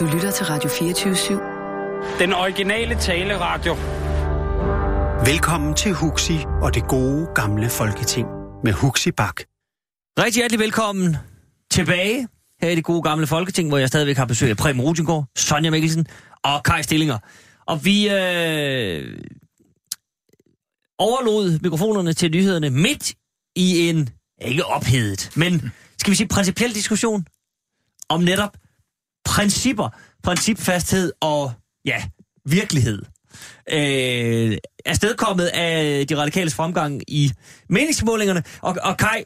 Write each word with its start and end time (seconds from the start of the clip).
Du 0.00 0.06
lytter 0.06 0.30
til 0.30 0.46
Radio 0.46 0.70
24-7. 0.70 2.18
Den 2.18 2.32
originale 2.32 2.94
taleradio. 2.94 3.74
Velkommen 5.32 5.74
til 5.74 5.92
Huxi 5.92 6.38
og 6.62 6.74
det 6.74 6.88
gode 6.88 7.28
gamle 7.34 7.68
folketing 7.70 8.28
med 8.64 8.72
Huxi 8.72 9.10
Bak. 9.10 9.40
Rigtig 10.18 10.40
hjertelig 10.40 10.60
velkommen 10.60 11.16
tilbage 11.70 12.28
her 12.62 12.68
i 12.68 12.74
det 12.74 12.84
gode 12.84 13.02
gamle 13.02 13.26
folketing, 13.26 13.68
hvor 13.68 13.78
jeg 13.78 13.88
stadigvæk 13.88 14.16
har 14.16 14.24
besøg 14.24 14.50
af 14.50 14.56
Preben 14.56 14.80
Rutengård, 14.80 15.26
Sonja 15.36 15.70
Mikkelsen 15.70 16.06
og 16.44 16.62
Kai 16.62 16.82
Stillinger. 16.82 17.18
Og 17.66 17.84
vi 17.84 18.08
øh, 18.08 19.18
overlod 20.98 21.58
mikrofonerne 21.62 22.12
til 22.12 22.30
nyhederne 22.30 22.70
midt 22.70 23.14
i 23.56 23.88
en, 23.88 24.08
ikke 24.44 24.66
ophedet, 24.66 25.32
men 25.36 25.72
skal 25.98 26.10
vi 26.10 26.16
sige 26.16 26.28
principiel 26.28 26.74
diskussion 26.74 27.24
om 28.08 28.20
netop 28.20 28.56
principper, 29.24 29.88
principfasthed 30.22 31.12
og, 31.20 31.52
ja, 31.84 32.02
virkelighed. 32.46 33.02
Øh, 33.72 34.56
afstedkommet 34.86 35.46
af 35.46 36.06
de 36.06 36.16
radikales 36.16 36.54
fremgang 36.54 37.02
i 37.08 37.32
meningsmålingerne. 37.68 38.42
Og, 38.60 38.76
og 38.82 38.96
Kai, 38.96 39.24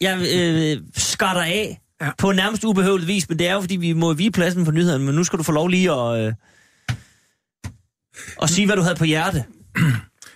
jeg 0.00 0.18
øh, 0.34 0.82
skatter 0.96 1.42
af 1.42 1.80
ja. 2.00 2.10
på 2.18 2.32
nærmest 2.32 2.64
ubehøvlet 2.64 3.08
vis, 3.08 3.28
men 3.28 3.38
det 3.38 3.48
er 3.48 3.54
jo, 3.54 3.60
fordi 3.60 3.76
vi 3.76 3.92
må 3.92 4.12
vige 4.12 4.30
pladsen 4.30 4.64
for 4.64 4.72
nyhederne, 4.72 5.04
men 5.04 5.14
nu 5.14 5.24
skal 5.24 5.38
du 5.38 5.42
få 5.42 5.52
lov 5.52 5.68
lige 5.68 5.92
at, 5.92 6.26
øh, 6.26 6.32
at 8.42 8.50
sige, 8.50 8.66
hvad 8.66 8.76
du 8.76 8.82
havde 8.82 8.96
på 8.96 9.04
hjerte. 9.04 9.44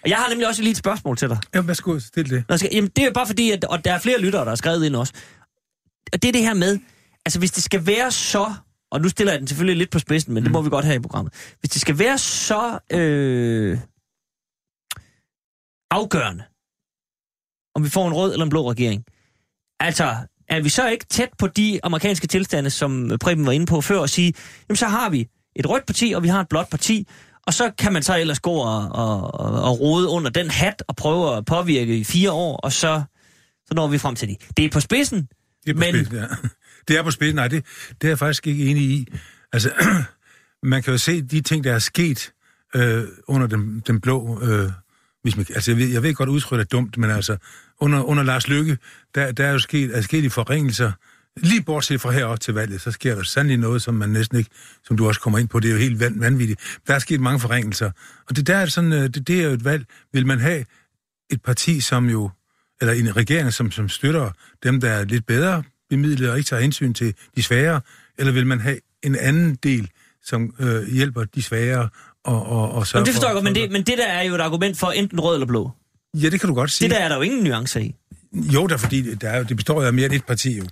Og 0.03 0.09
jeg 0.09 0.17
har 0.17 0.29
nemlig 0.29 0.49
også 0.49 0.63
lige 0.63 0.71
et 0.71 0.77
spørgsmål 0.77 1.17
til 1.17 1.29
dig. 1.29 1.39
Ja, 1.55 1.61
værsgo, 1.61 1.99
stil 1.99 2.31
det. 2.31 2.45
Nå, 2.49 2.57
skal, 2.57 2.71
jamen, 2.73 2.91
det 2.97 3.05
er 3.05 3.13
bare 3.13 3.27
fordi, 3.27 3.51
at 3.51 3.65
og 3.65 3.85
der 3.85 3.93
er 3.93 3.99
flere 3.99 4.21
lyttere, 4.21 4.43
der 4.43 4.49
har 4.49 4.57
skrevet 4.57 4.85
ind 4.85 4.97
også. 4.97 5.13
Og 6.13 6.23
det 6.23 6.29
er 6.29 6.33
det 6.33 6.43
her 6.43 6.55
med, 6.55 6.79
altså 7.27 7.39
hvis 7.39 7.51
det 7.51 7.63
skal 7.63 7.87
være 7.87 8.11
så, 8.11 8.55
og 8.93 9.01
nu 9.01 9.09
stiller 9.09 9.33
jeg 9.33 9.41
den 9.41 9.49
selvfølgelig 9.49 9.79
lidt 9.79 9.91
på 9.91 9.99
spidsen, 9.99 10.35
men 10.35 10.41
mm. 10.41 10.45
det 10.45 10.53
må 10.53 10.63
vi 10.63 10.71
godt 10.71 10.85
have 10.85 10.97
i 10.97 11.01
programmet. 11.01 11.33
Hvis 11.61 11.71
det 11.71 11.81
skal 11.81 11.99
være 11.99 12.19
så 12.19 12.79
øh, 12.93 13.79
afgørende, 15.91 16.45
om 17.75 17.85
vi 17.85 17.89
får 17.91 18.09
en 18.09 18.15
rød 18.15 18.33
eller 18.33 18.45
en 18.45 18.51
blå 18.51 18.71
regering, 18.71 19.05
altså 19.81 20.17
er 20.49 20.61
vi 20.61 20.69
så 20.69 20.89
ikke 20.89 21.07
tæt 21.07 21.29
på 21.39 21.47
de 21.47 21.81
amerikanske 21.83 22.27
tilstande, 22.27 22.71
som 22.71 23.11
Preben 23.21 23.47
var 23.47 23.53
inde 23.53 23.67
på 23.67 23.81
før, 23.81 23.99
og 23.99 24.11
sige, 24.11 24.35
jamen 24.69 24.77
så 24.77 24.87
har 24.87 25.11
vi 25.11 25.29
et 25.57 25.69
rødt 25.69 25.87
parti, 25.87 26.13
og 26.17 26.23
vi 26.23 26.29
har 26.29 26.41
et 26.41 26.49
blåt 26.49 26.69
parti, 26.71 27.09
og 27.47 27.55
så 27.55 27.71
kan 27.79 27.93
man 27.93 28.03
så 28.03 28.19
ellers 28.19 28.41
gå 28.41 28.53
og, 28.53 28.89
og, 28.89 29.35
og, 29.35 29.63
og 29.63 29.81
rode 29.81 30.09
under 30.09 30.31
den 30.31 30.51
hat 30.51 30.83
og 30.89 30.97
prøve 30.97 31.37
at 31.37 31.45
påvirke 31.45 31.99
i 31.99 32.05
fire 32.05 32.33
år, 32.33 32.57
og 32.57 32.73
så, 32.73 33.03
så 33.67 33.75
når 33.75 33.87
vi 33.87 33.99
frem 33.99 34.15
til 34.15 34.29
det. 34.29 34.37
Det 34.57 34.65
er 34.65 34.71
på 34.71 34.81
spidsen, 34.81 35.29
Det 35.65 35.71
er 35.71 35.75
på 35.75 35.79
men... 35.79 35.95
spidsen, 35.95 36.17
ja. 36.17 36.27
Det 36.89 36.97
er 36.97 37.03
på 37.03 37.11
spidsen, 37.11 37.37
nej, 37.37 37.49
det, 37.49 37.65
det 38.01 38.05
er 38.05 38.11
jeg 38.11 38.19
faktisk 38.19 38.47
ikke 38.47 38.65
enig 38.65 38.83
i. 38.83 39.07
Altså, 39.53 39.73
man 40.63 40.83
kan 40.83 40.93
jo 40.93 40.99
se 40.99 41.23
de 41.23 41.41
ting, 41.41 41.65
der 41.65 41.73
er 41.73 41.79
sket 41.79 42.33
øh, 42.77 43.05
under 43.29 43.47
den, 43.47 43.83
den 43.87 44.01
blå... 44.01 44.43
Øh, 44.43 44.71
hvis 45.23 45.37
man, 45.37 45.47
altså, 45.55 45.71
jeg 45.71 45.79
ved, 45.79 45.89
jeg 45.89 46.03
ved 46.03 46.15
godt, 46.15 46.29
udtrykket 46.29 46.65
er 46.65 46.69
dumt, 46.69 46.97
men 46.97 47.11
altså, 47.11 47.37
under, 47.81 48.03
under 48.03 48.23
Lars 48.23 48.49
Lykke, 48.49 48.79
der, 49.15 49.33
der 49.33 49.47
er 49.47 49.53
jo 49.53 49.59
sket, 49.59 49.97
er 49.97 50.01
sket 50.01 50.25
i 50.25 50.29
forringelser, 50.29 50.93
Lige 51.37 51.63
bortset 51.63 52.01
fra 52.01 52.11
herop 52.11 52.41
til 52.41 52.55
valget, 52.55 52.81
så 52.81 52.91
sker 52.91 53.15
der 53.15 53.23
sandelig 53.23 53.59
noget, 53.59 53.83
som 53.83 53.95
man 53.95 54.09
næsten 54.09 54.39
ikke, 54.39 54.51
som 54.85 54.97
du 54.97 55.09
også 55.09 55.21
kommer 55.21 55.39
ind 55.39 55.49
på, 55.49 55.61
det 55.61 55.69
er 55.69 55.73
jo 55.73 55.79
helt 55.79 56.01
vanvittigt. 56.01 56.61
Der 56.87 56.95
er 56.95 56.99
sket 56.99 57.21
mange 57.21 57.41
forringelser. 57.41 57.91
Og 58.29 58.37
det 58.37 58.47
der 58.47 58.57
er 58.57 58.67
sådan, 58.67 58.93
øh, 58.93 59.03
det, 59.03 59.29
det 59.29 59.41
er 59.41 59.45
jo 59.45 59.51
et 59.51 59.65
valg. 59.65 59.87
Vil 60.13 60.27
man 60.27 60.41
have 60.41 60.65
et 61.31 61.43
parti, 61.43 61.81
som 61.81 62.09
jo, 62.11 62.31
eller 62.81 62.95
en 62.95 63.17
regering, 63.17 63.53
som, 63.53 63.71
som 63.71 63.89
støtter 63.89 64.31
dem, 64.63 64.81
der 64.81 64.91
er 64.91 65.05
lidt 65.05 65.27
bedre 65.27 65.63
bemidlet 65.97 66.31
og 66.31 66.39
ikke 66.39 66.49
tager 66.49 66.63
hensyn 66.63 66.95
til 66.95 67.15
de 67.37 67.43
svære, 67.43 67.81
eller 68.19 68.33
vil 68.33 68.47
man 68.47 68.61
have 68.61 68.79
en 69.03 69.17
anden 69.17 69.55
del, 69.63 69.91
som 70.25 70.55
øh, 70.59 70.89
hjælper 70.89 71.25
de 71.25 71.43
svære 71.43 71.89
og, 72.25 72.47
og, 72.47 72.73
og 72.73 72.87
Jamen, 72.95 73.07
det 73.07 73.15
forstår 73.15 73.29
jeg 73.29 73.35
godt, 73.35 73.45
men 73.45 73.55
det, 73.55 73.71
men 73.71 73.83
det 73.83 73.99
der 73.99 74.07
er 74.07 74.23
jo 74.23 74.35
et 74.35 74.41
argument 74.41 74.79
for 74.79 74.91
enten 74.91 75.21
rød 75.21 75.35
eller 75.35 75.47
blå. 75.47 75.71
Ja, 76.15 76.29
det 76.29 76.41
kan 76.41 76.49
du 76.49 76.55
godt 76.55 76.71
sige. 76.71 76.89
Det 76.89 76.97
der 76.97 77.03
er 77.03 77.09
der 77.09 77.17
jo 77.17 77.23
ingen 77.23 77.45
nuancer 77.45 77.81
i. 77.81 77.95
Jo, 78.33 78.67
der, 78.67 78.77
fordi 78.77 79.15
der 79.15 79.29
er, 79.29 79.43
det 79.43 79.57
består 79.57 79.81
jo 79.81 79.87
af 79.87 79.93
mere 79.93 80.07
end 80.07 80.15
et 80.15 80.25
parti 80.25 80.59
jo. 80.59 80.65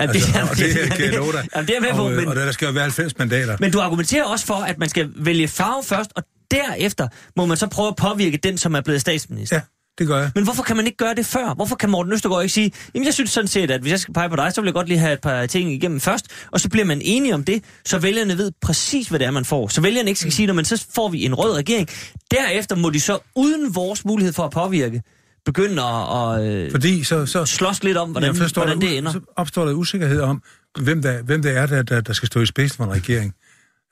Ja, 0.00 0.06
det, 0.06 0.14
Altså, 0.14 0.40
og 0.50 0.56
det 0.56 0.76
ja, 0.76 0.94
kan 0.94 1.04
jeg 1.04 1.14
love 1.14 1.32
dig. 1.32 1.48
Jamen, 1.54 1.68
det 1.68 1.76
er 1.76 1.80
med 1.80 1.90
på, 1.92 2.04
og, 2.04 2.12
øh, 2.12 2.16
men, 2.16 2.28
og 2.28 2.36
der 2.36 2.52
skal 2.52 2.66
jo 2.66 2.72
være 2.72 2.82
90 2.82 3.18
mandater. 3.18 3.56
men 3.60 3.72
du 3.72 3.80
argumenterer 3.80 4.24
også 4.24 4.46
for, 4.46 4.54
at 4.54 4.78
man 4.78 4.88
skal 4.88 5.10
vælge 5.16 5.48
farve 5.48 5.82
først, 5.84 6.10
og 6.16 6.22
derefter 6.50 7.08
må 7.36 7.46
man 7.46 7.56
så 7.56 7.66
prøve 7.66 7.88
at 7.88 7.96
påvirke 7.96 8.36
den, 8.36 8.58
som 8.58 8.74
er 8.74 8.80
blevet 8.80 9.00
statsminister. 9.00 9.56
Ja, 9.56 9.62
det 9.98 10.06
gør 10.06 10.18
jeg. 10.18 10.30
Men 10.34 10.44
hvorfor 10.44 10.62
kan 10.62 10.76
man 10.76 10.86
ikke 10.86 10.96
gøre 10.96 11.14
det 11.14 11.26
før? 11.26 11.54
Hvorfor 11.54 11.76
kan 11.76 11.90
Morten 11.90 12.12
Østergaard 12.12 12.42
ikke 12.42 12.52
sige, 12.52 12.72
jamen 12.94 13.06
jeg 13.06 13.14
synes 13.14 13.30
sådan 13.30 13.48
set, 13.48 13.70
at 13.70 13.80
hvis 13.80 13.90
jeg 13.90 14.00
skal 14.00 14.14
pege 14.14 14.28
på 14.28 14.36
dig, 14.36 14.52
så 14.52 14.60
vil 14.60 14.68
jeg 14.68 14.74
godt 14.74 14.88
lige 14.88 14.98
have 14.98 15.12
et 15.12 15.20
par 15.20 15.46
ting 15.46 15.72
igennem 15.72 16.00
først, 16.00 16.26
og 16.50 16.60
så 16.60 16.68
bliver 16.68 16.84
man 16.84 17.00
enige 17.04 17.34
om 17.34 17.44
det, 17.44 17.64
så 17.84 17.98
vælgerne 17.98 18.38
ved 18.38 18.52
præcis, 18.62 19.08
hvad 19.08 19.18
det 19.18 19.26
er, 19.26 19.30
man 19.30 19.44
får. 19.44 19.68
Så 19.68 19.80
vælgerne 19.80 20.08
ikke 20.08 20.20
skal 20.20 20.32
sige, 20.32 20.46
når 20.46 20.54
man 20.54 20.64
så 20.64 20.86
får 20.94 21.08
vi 21.08 21.24
en 21.24 21.34
rød 21.34 21.56
regering. 21.56 21.88
Derefter 22.30 22.76
må 22.76 22.90
de 22.90 23.00
så, 23.00 23.18
uden 23.34 23.74
vores 23.74 24.04
mulighed 24.04 24.32
for 24.32 24.44
at 24.44 24.50
påvirke, 24.50 25.02
begynde 25.44 25.82
at, 25.82 26.34
at 26.34 26.52
øh, 26.52 26.70
Fordi 26.70 27.04
så, 27.04 27.26
så, 27.26 27.44
slås 27.44 27.84
lidt 27.84 27.96
om, 27.96 28.10
hvordan, 28.10 28.34
forstår, 28.34 28.62
hvordan 28.62 28.80
det 28.80 28.98
ender. 28.98 29.12
så 29.12 29.20
opstår 29.36 29.64
der 29.64 29.72
usikkerhed 29.72 30.20
om, 30.20 30.42
hvem 30.80 31.02
der, 31.02 31.22
hvem 31.22 31.42
der 31.42 31.50
er, 31.50 31.66
der, 31.66 31.82
der, 31.82 32.00
der 32.00 32.12
skal 32.12 32.26
stå 32.26 32.40
i 32.40 32.46
spidsen 32.46 32.76
for 32.76 32.84
en 32.84 32.90
regering. 32.90 33.34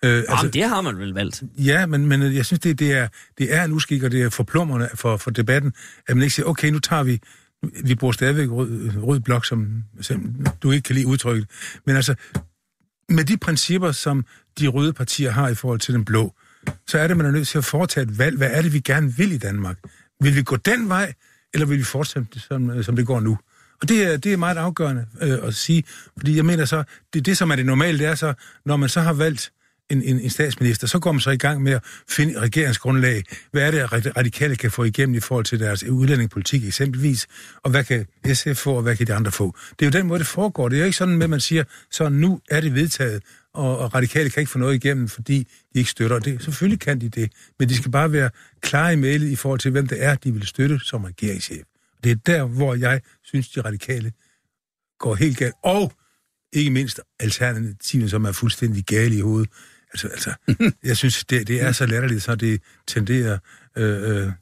Øh, 0.05 0.25
Jamen, 0.29 0.53
det 0.53 0.65
har 0.65 0.81
man 0.81 0.99
vel 0.99 1.15
valgt. 1.15 1.43
Ja, 1.59 1.87
men, 1.87 2.07
men 2.07 2.23
jeg 2.23 2.47
synes, 2.47 2.61
det, 2.61 2.79
det, 2.79 2.93
er, 2.93 3.09
det 3.39 3.55
er 3.55 3.65
en 3.65 3.73
uskik, 3.73 4.03
og 4.03 4.11
det 4.13 4.23
er 4.23 4.31
forplummerne 4.31 4.89
for, 4.95 5.17
for 5.17 5.31
debatten, 5.31 5.73
at 6.09 6.17
man 6.17 6.23
ikke 6.23 6.35
siger, 6.35 6.47
okay, 6.47 6.71
nu 6.71 6.79
tager 6.79 7.03
vi, 7.03 7.21
vi 7.85 7.95
bruger 7.95 8.13
stadigvæk 8.13 8.51
rød, 8.51 8.91
rød 9.03 9.21
blok, 9.21 9.47
som, 9.47 9.85
som 10.01 10.47
du 10.63 10.71
ikke 10.71 10.87
kan 10.87 10.95
lide 10.95 11.07
udtrykket, 11.07 11.47
men 11.87 11.97
altså, 11.97 12.15
med 13.09 13.25
de 13.25 13.37
principper, 13.37 13.93
som 13.93 14.25
de 14.59 14.67
røde 14.67 14.93
partier 14.93 15.31
har 15.31 15.49
i 15.49 15.55
forhold 15.55 15.81
til 15.81 15.95
den 15.95 16.05
blå, 16.05 16.35
så 16.87 16.99
er 16.99 17.09
det, 17.09 17.17
man 17.17 17.27
er 17.27 17.31
nødt 17.31 17.49
til 17.49 17.59
at 17.59 17.65
foretage 17.65 18.05
et 18.05 18.19
valg. 18.19 18.37
Hvad 18.37 18.51
er 18.53 18.63
det, 18.63 18.73
vi 18.73 18.81
gerne 18.81 19.17
vil 19.17 19.33
i 19.33 19.39
Danmark? 19.39 19.79
Vil 20.21 20.37
vi 20.37 20.43
gå 20.43 20.57
den 20.57 20.89
vej, 20.89 21.15
eller 21.55 21.67
vil 21.67 21.79
vi 21.79 21.85
fortsætte 21.85 22.29
det, 22.35 22.43
som, 22.43 22.83
som 22.83 22.97
det 22.97 23.07
går 23.07 23.21
nu? 23.21 23.39
Og 23.83 23.89
det 23.89 24.03
er, 24.03 24.17
det 24.17 24.33
er 24.33 24.37
meget 24.37 24.57
afgørende 24.57 25.07
øh, 25.23 25.39
at 25.43 25.55
sige, 25.55 25.85
fordi 26.19 26.37
jeg 26.37 26.45
mener 26.45 26.65
så, 26.65 26.85
det, 27.15 27.27
det 27.27 27.37
som 27.37 27.51
er 27.51 27.57
det 27.57 27.67
normale, 27.67 27.99
det 27.99 28.07
er 28.07 28.15
så, 28.15 28.35
når 28.65 28.77
man 28.77 28.89
så 28.89 29.01
har 29.01 29.13
valgt 29.13 29.53
en, 29.91 30.03
en, 30.03 30.21
en 30.21 30.31
statsminister, 30.31 30.87
så 30.87 30.99
går 30.99 31.13
man 31.13 31.21
så 31.21 31.31
i 31.31 31.37
gang 31.37 31.63
med 31.63 31.73
at 31.73 31.83
finde 32.09 32.41
regeringsgrundlag. 32.41 33.25
Hvad 33.53 33.63
er 33.63 33.71
det, 33.71 33.79
at 33.79 34.17
radikale 34.17 34.57
kan 34.57 34.71
få 34.71 34.85
igennem 34.85 35.15
i 35.15 35.21
forhold 35.21 35.45
til 35.45 35.61
deres 35.61 35.85
udlændingepolitik 35.85 36.67
eksempelvis? 36.67 37.27
Og 37.63 37.71
hvad 37.71 37.85
kan 37.85 38.07
SF 38.35 38.57
få, 38.57 38.73
og 38.73 38.83
hvad 38.83 38.97
kan 38.97 39.07
de 39.07 39.15
andre 39.15 39.33
få? 39.33 39.57
Det 39.79 39.87
er 39.87 39.87
jo 39.87 39.99
den 39.99 40.07
måde, 40.07 40.19
det 40.19 40.27
foregår. 40.27 40.69
Det 40.69 40.77
er 40.77 40.81
jo 40.81 40.85
ikke 40.85 40.97
sådan, 40.97 41.23
at 41.23 41.31
man 41.31 41.41
siger, 41.41 41.65
så 41.91 42.09
nu 42.09 42.41
er 42.51 42.61
det 42.61 42.75
vedtaget, 42.75 43.23
og, 43.55 43.79
og 43.79 43.95
radikale 43.95 44.31
kan 44.31 44.41
ikke 44.41 44.53
få 44.53 44.59
noget 44.59 44.75
igennem, 44.75 45.09
fordi 45.09 45.39
de 45.75 45.79
ikke 45.79 45.91
støtter 45.91 46.19
det. 46.19 46.43
Selvfølgelig 46.43 46.81
kan 46.81 47.01
de 47.01 47.09
det, 47.09 47.33
men 47.59 47.69
de 47.69 47.77
skal 47.77 47.91
bare 47.91 48.13
være 48.13 48.31
klare 48.61 48.93
i 48.93 48.97
mailet 48.97 49.29
i 49.29 49.37
forhold 49.37 49.61
til, 49.61 49.71
hvem 49.71 49.87
det 49.87 50.05
er, 50.05 50.15
de 50.15 50.33
vil 50.33 50.47
støtte 50.47 50.81
som 50.85 51.05
regeringschef. 51.05 51.63
Det 52.05 52.13
er 52.13 52.17
der, 52.27 52.45
hvor 52.45 52.75
jeg 52.75 53.01
synes, 53.25 53.49
de 53.49 53.61
radikale 53.61 54.13
går 54.99 55.15
helt 55.15 55.39
galt. 55.39 55.55
Og 55.63 55.93
ikke 56.53 56.71
mindst 56.71 57.01
alternativet, 57.21 58.11
som 58.11 58.25
er 58.25 58.33
fuldstændig 58.33 58.85
gale 58.85 59.17
i 59.17 59.21
hovedet. 59.21 59.51
Altså, 60.05 60.09
altså 60.09 60.35
jeg 60.89 60.97
synes, 60.97 61.25
det, 61.25 61.49
det 61.49 61.63
er 61.63 61.73
så 61.73 61.87
latterligt, 61.87 62.23
så 62.23 62.35
det 62.35 62.61
tenderer 62.87 63.39
øh, 63.77 64.27
øh, 64.27 64.33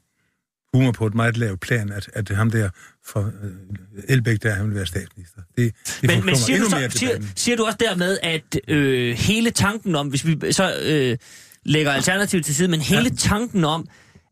humor 0.73 0.91
på 0.91 1.07
et 1.07 1.15
meget 1.15 1.37
lavt 1.37 1.59
plan, 1.59 1.91
at, 1.91 2.09
at 2.13 2.29
ham 2.29 2.51
der 2.51 2.69
for 3.05 3.31
øh, 3.43 4.03
Elbæk, 4.07 4.43
der 4.43 4.53
han 4.53 4.67
vil 4.67 4.75
være 4.75 4.85
statsminister. 4.85 5.41
Det, 5.57 5.73
det 6.01 6.07
Men, 6.09 6.25
men 6.25 6.35
siger, 6.35 6.59
du 6.59 6.69
så, 6.69 6.79
mere 6.79 6.91
siger, 6.91 7.21
siger 7.35 7.57
du 7.57 7.65
også 7.65 7.77
dermed, 7.79 8.17
at 8.23 8.59
øh, 8.67 9.15
hele 9.17 9.51
tanken 9.51 9.95
om, 9.95 10.07
hvis 10.07 10.25
vi 10.25 10.51
så 10.51 10.79
øh, 10.85 11.17
lægger 11.65 11.91
alternativet 11.91 12.45
til 12.45 12.55
side, 12.55 12.67
men 12.67 12.81
hele 12.81 13.09
ja. 13.09 13.15
tanken 13.15 13.63
om, 13.63 13.87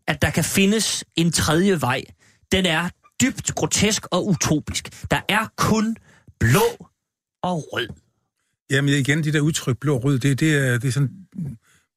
at 0.08 0.22
der 0.22 0.30
kan 0.30 0.44
findes 0.44 1.04
en 1.16 1.32
tredje 1.32 1.82
vej, 1.82 2.04
den 2.52 2.66
er 2.66 2.90
dybt 3.22 3.56
grotesk 3.56 4.06
og 4.12 4.28
utopisk. 4.28 5.12
Der 5.12 5.22
er 5.30 5.48
kun 5.58 5.96
blå 6.40 6.88
og 7.44 7.68
rød. 7.74 7.88
Jamen 8.72 8.94
igen, 8.94 9.24
de 9.24 9.34
der 9.34 9.40
udtryk 9.40 9.78
blå 9.82 9.96
og 9.96 10.04
rød, 10.04 10.20
det, 10.20 10.40
det, 10.40 10.56
er, 10.58 10.78
det 10.78 10.88
er 10.88 10.92
sådan 10.92 11.10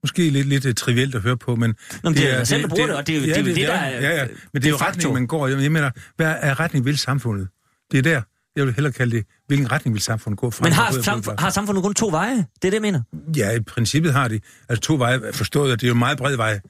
måske 0.03 0.31
lidt, 0.31 0.47
lidt 0.49 0.67
uh, 0.67 0.73
trivielt 0.75 1.15
at 1.15 1.23
høre 1.23 1.37
på, 1.37 1.57
men... 1.57 1.75
Nå, 2.03 2.11
men 2.11 2.19
det 2.19 2.33
er 2.33 2.37
dig 2.37 2.47
selv, 2.47 2.63
der 2.63 2.69
bruger 2.69 2.87
det, 2.87 2.97
og 2.97 3.07
det 3.07 3.17
er 3.17 3.21
jo- 3.21 3.27
det 3.27 3.37
er 3.37 3.41
jo 3.41 3.47
det, 3.47 3.57
der 3.57 3.73
er- 3.73 4.01
Ja, 4.01 4.17
ja, 4.17 4.27
men 4.53 4.63
det 4.63 4.69
er 4.69 4.71
jo 4.71 4.77
retningen, 4.77 5.15
man 5.15 5.27
går. 5.27 5.47
Jeg 5.49 5.73
mener, 5.73 5.91
hvad 6.17 6.35
er 6.41 6.61
retning 6.61 6.85
vil 6.85 6.99
samfundet? 6.99 7.49
Det 7.93 7.99
er 7.99 8.03
der, 8.03 8.23
jeg 8.57 8.67
vil 8.67 8.75
hellere 8.75 8.93
kalde 8.93 9.17
det, 9.17 9.25
hvilken 9.47 9.73
retning 9.73 9.95
vil 9.95 10.03
samfundet 10.03 10.39
gå 10.39 10.51
fra? 10.51 10.65
Men 10.65 10.73
har, 10.73 10.91
samf- 10.91 11.35
har 11.39 11.51
samfundet 11.51 11.83
kun 11.85 11.95
to 11.95 12.09
veje? 12.09 12.37
Det 12.37 12.45
er 12.45 12.47
det, 12.63 12.73
jeg 12.75 12.83
mener. 12.83 13.03
Ja, 13.37 13.51
i 13.57 13.61
princippet 13.61 14.13
har 14.13 14.29
de. 14.29 14.41
Altså 14.69 14.81
to 14.83 14.95
veje 14.95 15.21
forstået, 15.33 15.73
at 15.73 15.81
det 15.81 15.87
er 15.87 15.89
jo 15.89 15.95
en 15.95 15.99
meget 15.99 16.19
bred 16.19 16.37
vej. 16.37 16.61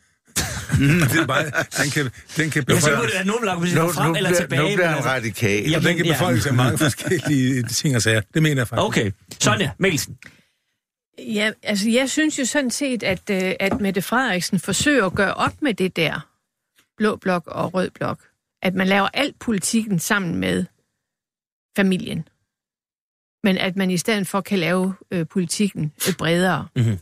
Og 1.02 1.08
det 1.12 1.20
er 1.20 1.26
bare, 1.26 1.44
den 1.82 1.90
kan, 1.94 2.05
den 2.37 2.50
kan 2.50 2.64
Jeg 2.69 2.82
så 2.82 2.90
må 2.90 2.96
befolkes, 2.96 3.12
det 3.12 3.14
være 3.19 3.26
nogen, 3.26 3.46
der 3.46 3.55
Nu, 3.55 3.61
kan 3.87 3.94
frem 3.94 4.11
nu, 4.11 4.17
eller 4.17 4.31
bliver, 4.31 4.40
tilbage. 4.40 4.62
nu 4.62 4.67
bliver 4.76 4.87
han 4.87 4.96
altså- 4.96 5.11
radikal. 5.11 5.70
Ja. 5.70 5.76
og 5.76 5.82
den 5.82 5.96
kan 5.96 6.06
ja. 6.06 6.12
befolkes 6.12 6.46
af 6.46 6.55
mange 6.55 6.78
forskellige 6.78 7.62
ting 7.62 7.96
og 7.96 8.02
sager. 8.02 8.20
Det 8.34 8.43
mener 8.43 8.61
jeg 8.61 8.69
faktisk. 8.69 8.84
Okay. 8.87 9.11
Sonja 9.40 9.70
Mikkelsen. 9.78 10.19
Ja, 11.19 11.50
altså 11.62 11.90
jeg 11.90 12.11
synes 12.11 12.38
jo 12.38 12.44
sådan 12.44 12.70
set, 12.70 13.02
at, 13.02 13.31
øh, 13.31 13.52
at 13.61 13.81
Mette 13.81 14.02
Frederiksen 14.02 14.58
forsøger 14.61 15.06
at 15.06 15.12
gøre 15.14 15.34
op 15.34 15.62
med 15.62 15.75
det 15.75 15.96
der 15.96 16.28
blå 16.96 17.17
blok 17.17 17.43
og 17.46 17.75
rød 17.75 17.90
blok. 17.90 18.19
At 18.62 18.75
man 18.75 18.87
laver 18.87 19.08
alt 19.14 19.38
politikken 19.38 19.99
sammen 19.99 20.34
med 20.37 20.64
familien. 21.76 22.28
Men 23.44 23.58
at 23.58 23.76
man 23.76 23.90
i 23.90 23.96
stedet 23.96 24.26
for 24.26 24.40
kan 24.40 24.58
lave 24.58 24.94
øh, 25.11 25.26
politikken 25.26 25.93
øh, 26.08 26.14
bredere. 26.14 26.69
Mhm. 26.76 26.99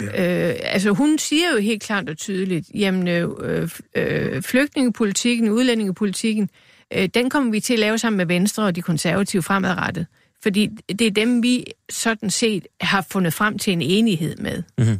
Ja. 0.00 0.48
Øh, 0.50 0.56
altså 0.62 0.90
hun 0.90 1.18
siger 1.18 1.52
jo 1.54 1.58
helt 1.60 1.82
klart 1.82 2.08
og 2.08 2.16
tydeligt, 2.18 2.66
jamen 2.74 3.08
øh, 3.08 3.68
øh, 3.96 4.42
flygtningepolitikken, 4.42 5.48
udlændingepolitikken, 5.50 6.50
øh, 6.94 7.06
den 7.14 7.30
kommer 7.30 7.50
vi 7.52 7.60
til 7.60 7.72
at 7.72 7.78
lave 7.78 7.98
sammen 7.98 8.16
med 8.16 8.26
Venstre 8.26 8.64
og 8.64 8.76
de 8.76 8.82
konservative 8.82 9.42
fremadrettet. 9.42 10.06
Fordi 10.42 10.68
det 10.88 11.06
er 11.06 11.10
dem, 11.10 11.42
vi 11.42 11.64
sådan 11.90 12.30
set 12.30 12.66
har 12.80 13.06
fundet 13.10 13.34
frem 13.34 13.58
til 13.58 13.72
en 13.72 13.82
enighed 13.82 14.36
med. 14.36 14.62
Mm-hmm. 14.78 14.98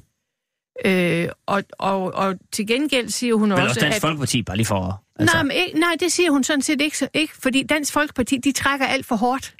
Øh, 0.84 1.28
og, 1.46 1.62
og, 1.78 2.14
og 2.14 2.34
til 2.52 2.66
gengæld 2.66 3.08
siger 3.08 3.34
hun 3.34 3.48
Men 3.48 3.58
også, 3.58 3.68
også 3.68 3.80
Dansk 3.80 3.96
at... 3.96 4.00
Folkeparti, 4.00 4.42
bare 4.42 4.56
lige 4.56 4.66
for... 4.66 5.02
Altså... 5.18 5.36
Nej, 5.36 5.42
men 5.42 5.80
nej, 5.80 5.96
det 6.00 6.12
siger 6.12 6.30
hun 6.30 6.44
sådan 6.44 6.62
set 6.62 6.80
ikke, 6.80 6.98
så- 6.98 7.08
ikke, 7.14 7.34
fordi 7.42 7.62
Dansk 7.62 7.92
Folkeparti, 7.92 8.36
de 8.36 8.52
trækker 8.52 8.86
alt 8.86 9.06
for 9.06 9.16
hårdt. 9.16 9.54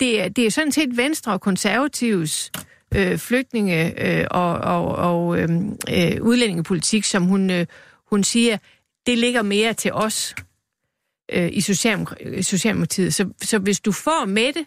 Det 0.00 0.20
er, 0.22 0.28
det 0.28 0.46
er 0.46 0.50
sådan 0.50 0.72
set 0.72 0.96
Venstre 0.96 1.32
og 1.32 1.40
Konservatives 1.40 2.50
øh, 2.56 2.62
Øh, 2.94 3.18
flygtninge 3.18 4.06
øh, 4.06 4.26
og, 4.30 4.58
og, 4.58 4.96
og 4.96 5.38
øh, 5.38 5.48
øh, 5.90 6.22
udlændingepolitik, 6.22 7.04
som 7.04 7.22
hun, 7.22 7.50
øh, 7.50 7.66
hun 8.10 8.24
siger, 8.24 8.58
det 9.06 9.18
ligger 9.18 9.42
mere 9.42 9.72
til 9.72 9.92
os 9.92 10.34
øh, 11.32 11.48
i 11.52 11.58
Socialdemok- 11.58 12.42
Socialdemokratiet. 12.42 13.14
Så, 13.14 13.28
så 13.42 13.58
hvis 13.58 13.80
du 13.80 13.92
får 13.92 14.24
Mette 14.26 14.64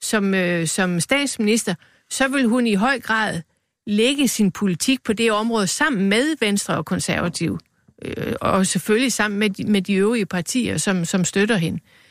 som, 0.00 0.34
øh, 0.34 0.66
som 0.66 1.00
statsminister, 1.00 1.74
så 2.10 2.28
vil 2.28 2.46
hun 2.46 2.66
i 2.66 2.74
høj 2.74 3.00
grad 3.00 3.40
lægge 3.86 4.28
sin 4.28 4.50
politik 4.50 5.02
på 5.02 5.12
det 5.12 5.32
område 5.32 5.66
sammen 5.66 6.08
med 6.08 6.36
Venstre 6.40 6.76
og 6.76 6.86
Konservative. 6.86 7.58
Øh, 8.04 8.32
og 8.40 8.66
selvfølgelig 8.66 9.12
sammen 9.12 9.38
med 9.38 9.50
de, 9.50 9.64
med 9.64 9.82
de 9.82 9.94
øvrige 9.94 10.26
partier, 10.26 10.76
som, 10.78 11.04
som 11.04 11.24
støtter 11.24 11.56
hende. 11.56 11.80
Øh, 11.84 12.01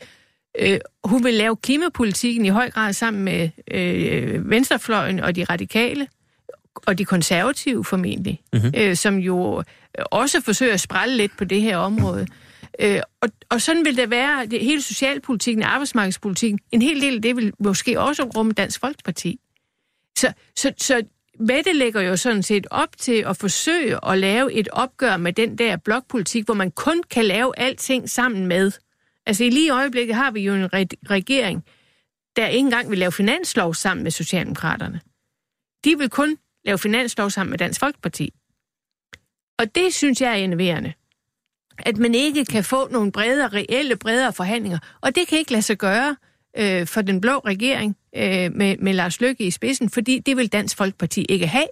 hun 1.04 1.24
vil 1.24 1.34
lave 1.34 1.56
klimapolitikken 1.56 2.46
i 2.46 2.48
høj 2.48 2.70
grad 2.70 2.92
sammen 2.92 3.24
med 3.24 3.50
øh, 3.70 4.50
Venstrefløjen 4.50 5.20
og 5.20 5.36
de 5.36 5.44
radikale, 5.44 6.08
og 6.86 6.98
de 6.98 7.04
konservative 7.04 7.84
formentlig, 7.84 8.42
mm-hmm. 8.52 8.72
øh, 8.76 8.96
som 8.96 9.18
jo 9.18 9.62
også 9.94 10.40
forsøger 10.40 10.74
at 10.74 10.80
sprælle 10.80 11.16
lidt 11.16 11.36
på 11.38 11.44
det 11.44 11.62
her 11.62 11.76
område. 11.76 12.26
Øh, 12.80 13.00
og, 13.20 13.28
og 13.50 13.60
sådan 13.60 13.84
vil 13.84 13.96
det 13.96 14.10
være, 14.10 14.46
det 14.46 14.60
hele 14.60 14.82
socialpolitikken, 14.82 15.62
arbejdsmarkedspolitikken, 15.62 16.58
en 16.72 16.82
hel 16.82 17.00
del 17.00 17.14
af 17.14 17.22
det 17.22 17.36
vil 17.36 17.52
måske 17.58 18.00
også 18.00 18.22
rumme 18.22 18.52
Dansk 18.52 18.80
Folkeparti. 18.80 19.40
Så, 20.18 20.32
så, 20.56 20.72
så 20.78 21.02
Mette 21.40 21.72
lægger 21.72 22.00
jo 22.00 22.16
sådan 22.16 22.42
set 22.42 22.66
op 22.70 22.96
til 22.98 23.24
at 23.28 23.36
forsøge 23.36 23.98
at 24.08 24.18
lave 24.18 24.52
et 24.52 24.68
opgør 24.68 25.16
med 25.16 25.32
den 25.32 25.58
der 25.58 25.76
blokpolitik, 25.76 26.44
hvor 26.44 26.54
man 26.54 26.70
kun 26.70 27.02
kan 27.10 27.24
lave 27.24 27.58
alting 27.58 28.10
sammen 28.10 28.46
med. 28.46 28.72
Altså 29.26 29.44
i 29.44 29.50
lige 29.50 29.66
i 29.66 29.70
øjeblikket 29.70 30.16
har 30.16 30.30
vi 30.30 30.40
jo 30.40 30.54
en 30.54 30.64
re- 30.64 31.08
regering, 31.10 31.64
der 32.36 32.46
ikke 32.46 32.64
engang 32.64 32.90
vil 32.90 32.98
lave 32.98 33.12
finanslov 33.12 33.74
sammen 33.74 34.02
med 34.02 34.10
Socialdemokraterne. 34.10 35.00
De 35.84 35.98
vil 35.98 36.10
kun 36.10 36.38
lave 36.64 36.78
finanslov 36.78 37.30
sammen 37.30 37.50
med 37.50 37.58
Dansk 37.58 37.80
Folkeparti. 37.80 38.32
Og 39.58 39.74
det 39.74 39.94
synes 39.94 40.20
jeg 40.20 40.30
er 40.30 40.44
enerverende. 40.44 40.92
At 41.78 41.96
man 41.96 42.14
ikke 42.14 42.44
kan 42.44 42.64
få 42.64 42.88
nogle 42.88 43.12
bredere, 43.12 43.48
reelle, 43.48 43.96
bredere 43.96 44.32
forhandlinger. 44.32 44.78
Og 45.00 45.14
det 45.14 45.28
kan 45.28 45.38
ikke 45.38 45.52
lade 45.52 45.62
sig 45.62 45.78
gøre 45.78 46.16
øh, 46.58 46.86
for 46.86 47.02
den 47.02 47.20
blå 47.20 47.38
regering 47.38 47.96
øh, 48.16 48.52
med, 48.54 48.76
med 48.76 48.92
Lars 48.92 49.20
Løkke 49.20 49.44
i 49.44 49.50
spidsen, 49.50 49.90
fordi 49.90 50.18
det 50.18 50.36
vil 50.36 50.52
Dansk 50.52 50.76
Folkeparti 50.76 51.24
ikke 51.28 51.46
have. 51.46 51.68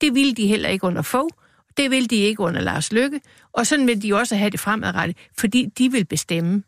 Det 0.00 0.14
vil 0.14 0.36
de 0.36 0.46
heller 0.46 0.68
ikke 0.68 0.86
under 0.86 1.02
få. 1.02 1.28
Det 1.76 1.90
vil 1.90 2.10
de 2.10 2.16
ikke 2.16 2.40
under 2.40 2.60
Lars 2.60 2.92
Løkke. 2.92 3.20
Og 3.52 3.66
sådan 3.66 3.86
vil 3.86 4.02
de 4.02 4.14
også 4.14 4.36
have 4.36 4.50
det 4.50 4.60
fremadrettet, 4.60 5.16
fordi 5.38 5.66
de 5.78 5.92
vil 5.92 6.04
bestemme. 6.04 6.62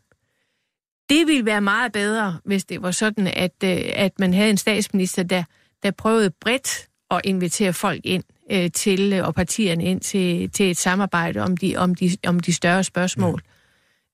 Det 1.09 1.27
ville 1.27 1.45
være 1.45 1.61
meget 1.61 1.91
bedre, 1.91 2.37
hvis 2.45 2.65
det 2.65 2.81
var 2.81 2.91
sådan, 2.91 3.27
at, 3.27 3.53
øh, 3.63 3.81
at 3.95 4.19
man 4.19 4.33
havde 4.33 4.49
en 4.49 4.57
statsminister, 4.57 5.23
der, 5.23 5.43
der 5.83 5.91
prøvede 5.91 6.29
bredt 6.29 6.87
at 7.11 7.21
invitere 7.23 7.73
folk 7.73 8.01
ind 8.03 8.23
øh, 8.51 8.71
til, 8.71 9.13
øh, 9.13 9.27
og 9.27 9.35
partierne 9.35 9.83
ind 9.83 10.01
til, 10.01 10.49
til 10.49 10.71
et 10.71 10.77
samarbejde 10.77 11.39
om 11.39 11.57
de, 11.57 11.77
om 11.77 11.95
de, 11.95 12.17
om 12.27 12.39
de 12.39 12.53
større 12.53 12.83
spørgsmål. 12.83 13.41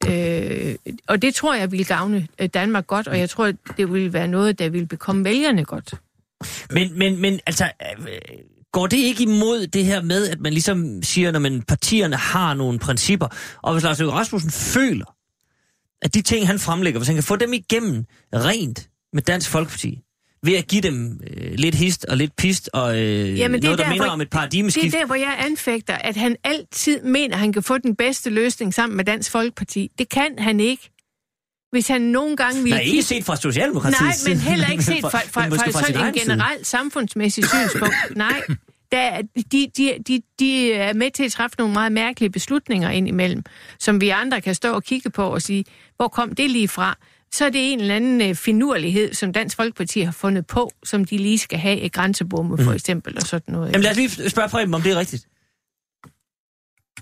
Øh, 0.10 0.76
og 1.08 1.22
det 1.22 1.36
tror 1.36 1.54
jeg 1.54 1.72
ville 1.72 1.86
gavne 1.86 2.28
Danmark 2.54 2.88
godt, 2.88 3.08
og 3.08 3.20
jeg 3.20 3.30
tror, 3.30 3.52
det 3.78 3.94
ville 3.94 4.14
være 4.14 4.28
noget, 4.28 4.60
der 4.60 4.70
ville 4.70 4.88
bekomme 4.88 5.24
vælgerne 5.26 5.66
godt. 5.66 5.94
Men, 6.70 7.00
men, 7.00 7.22
men 7.22 7.40
altså, 7.46 7.72
går 8.72 8.88
det 8.88 8.98
ikke 8.98 9.24
imod 9.24 9.68
det 9.68 9.86
her 9.86 10.02
med, 10.02 10.30
at 10.30 10.40
man 10.40 10.54
ligesom 10.54 11.04
siger, 11.04 11.32
når 11.32 11.40
man 11.40 11.62
partierne 11.62 12.16
har 12.16 12.54
nogle 12.54 12.80
principper, 12.80 13.28
og 13.62 13.74
hvis 13.74 13.84
Lars 13.84 14.00
Løkke 14.00 14.14
Rasmussen 14.14 14.52
føler, 14.52 15.16
at 16.04 16.14
de 16.14 16.22
ting, 16.22 16.48
han 16.48 16.60
fremlægger, 16.60 17.00
hvis 17.00 17.08
han 17.08 17.16
kan 17.16 17.24
få 17.24 17.36
dem 17.36 17.54
igennem 17.54 18.06
rent 18.34 18.90
med 19.14 19.22
Dansk 19.22 19.50
Folkeparti, 19.50 20.00
ved 20.44 20.54
at 20.54 20.68
give 20.68 20.82
dem 20.82 21.20
øh, 21.38 21.54
lidt 21.56 21.76
hist 21.76 22.06
og 22.06 22.18
lidt 22.18 22.36
pist, 22.36 22.70
og 22.74 23.00
øh, 23.00 23.40
Jamen, 23.40 23.56
det 23.56 23.64
noget, 23.64 23.78
der 23.80 23.84
der, 23.84 23.92
minder 23.92 24.06
hvor- 24.06 24.14
om 24.14 24.22
et 24.22 24.26
Det 24.26 24.32
paradigmeskift. 24.32 24.96
er 24.96 25.00
der, 25.00 25.06
hvor 25.06 25.16
jeg 25.16 25.36
anfægter, 25.40 25.96
at 25.96 26.16
han 26.16 26.36
altid 26.44 27.02
mener, 27.02 27.34
at 27.36 27.40
han 27.40 27.54
kan 27.54 27.64
få 27.64 27.78
den 27.78 27.96
bedste 27.96 28.30
løsning 28.30 28.74
sammen 28.74 28.98
med 28.98 29.06
Dansk 29.06 29.32
Folkeparti. 29.32 29.92
Det 29.98 30.10
kan 30.10 30.30
han 30.38 30.60
ikke. 30.60 30.90
Hvis 31.72 31.88
han 31.88 32.02
nogle 32.02 32.38
gange 32.38 32.64
ville 32.64 32.70
Nej, 32.76 32.80
ikke 32.80 32.92
kigge- 32.92 33.04
set 33.04 33.26
fra 33.26 33.36
Socialdemokratiets 33.36 34.26
Nej, 34.26 34.34
men 34.34 34.42
heller 34.44 34.68
ikke 34.72 34.84
set 34.84 35.02
fra, 35.02 35.10
fra, 35.10 35.20
fra, 35.20 35.48
fra 35.50 35.84
sin 35.86 35.96
sådan 35.96 36.08
en 36.08 36.14
generelt 36.14 36.68
samfundsmæssig 36.68 37.44
synspunkt. 37.50 37.96
Nej, 38.16 38.42
der, 38.94 39.22
de, 39.52 39.68
de, 39.78 39.94
de, 40.08 40.22
de 40.40 40.74
er 40.74 40.94
med 40.94 41.12
til 41.12 41.24
at 41.24 41.32
træffe 41.32 41.56
nogle 41.58 41.74
meget 41.74 41.92
mærkelige 41.92 42.30
beslutninger 42.30 42.90
indimellem, 42.90 43.44
som 43.80 44.02
vi 44.02 44.10
andre 44.10 44.42
kan 44.42 44.56
stå 44.56 44.74
og 44.74 44.84
kigge 44.84 45.10
på 45.10 45.24
og 45.34 45.42
sige, 45.42 45.66
hvor 45.98 46.08
kom 46.08 46.36
det 46.36 46.52
lige 46.52 46.68
fra? 46.68 46.98
Så 47.34 47.46
er 47.46 47.50
det 47.50 47.74
en 47.74 47.80
eller 47.80 47.96
anden 47.96 48.22
øh, 48.22 48.36
finurlighed, 48.36 49.14
som 49.14 49.34
Dansk 49.34 49.56
Folkeparti 49.56 50.02
har 50.02 50.12
fundet 50.12 50.48
på, 50.48 50.72
som 50.84 51.06
de 51.06 51.18
lige 51.18 51.38
skal 51.40 51.60
have 51.60 51.80
i 51.80 51.88
grænsebomme 51.90 52.58
for 52.64 52.72
eksempel, 52.72 53.18
og 53.18 53.22
sådan 53.22 53.54
noget. 53.54 53.68
Mhm. 53.68 53.72
Jamen 53.74 53.84
lad 53.84 53.92
os 53.92 53.98
lige 53.98 54.30
spørge 54.30 54.50
Preben, 54.50 54.74
om 54.74 54.82
det 54.82 54.92
er 54.92 55.00
rigtigt. 55.00 55.28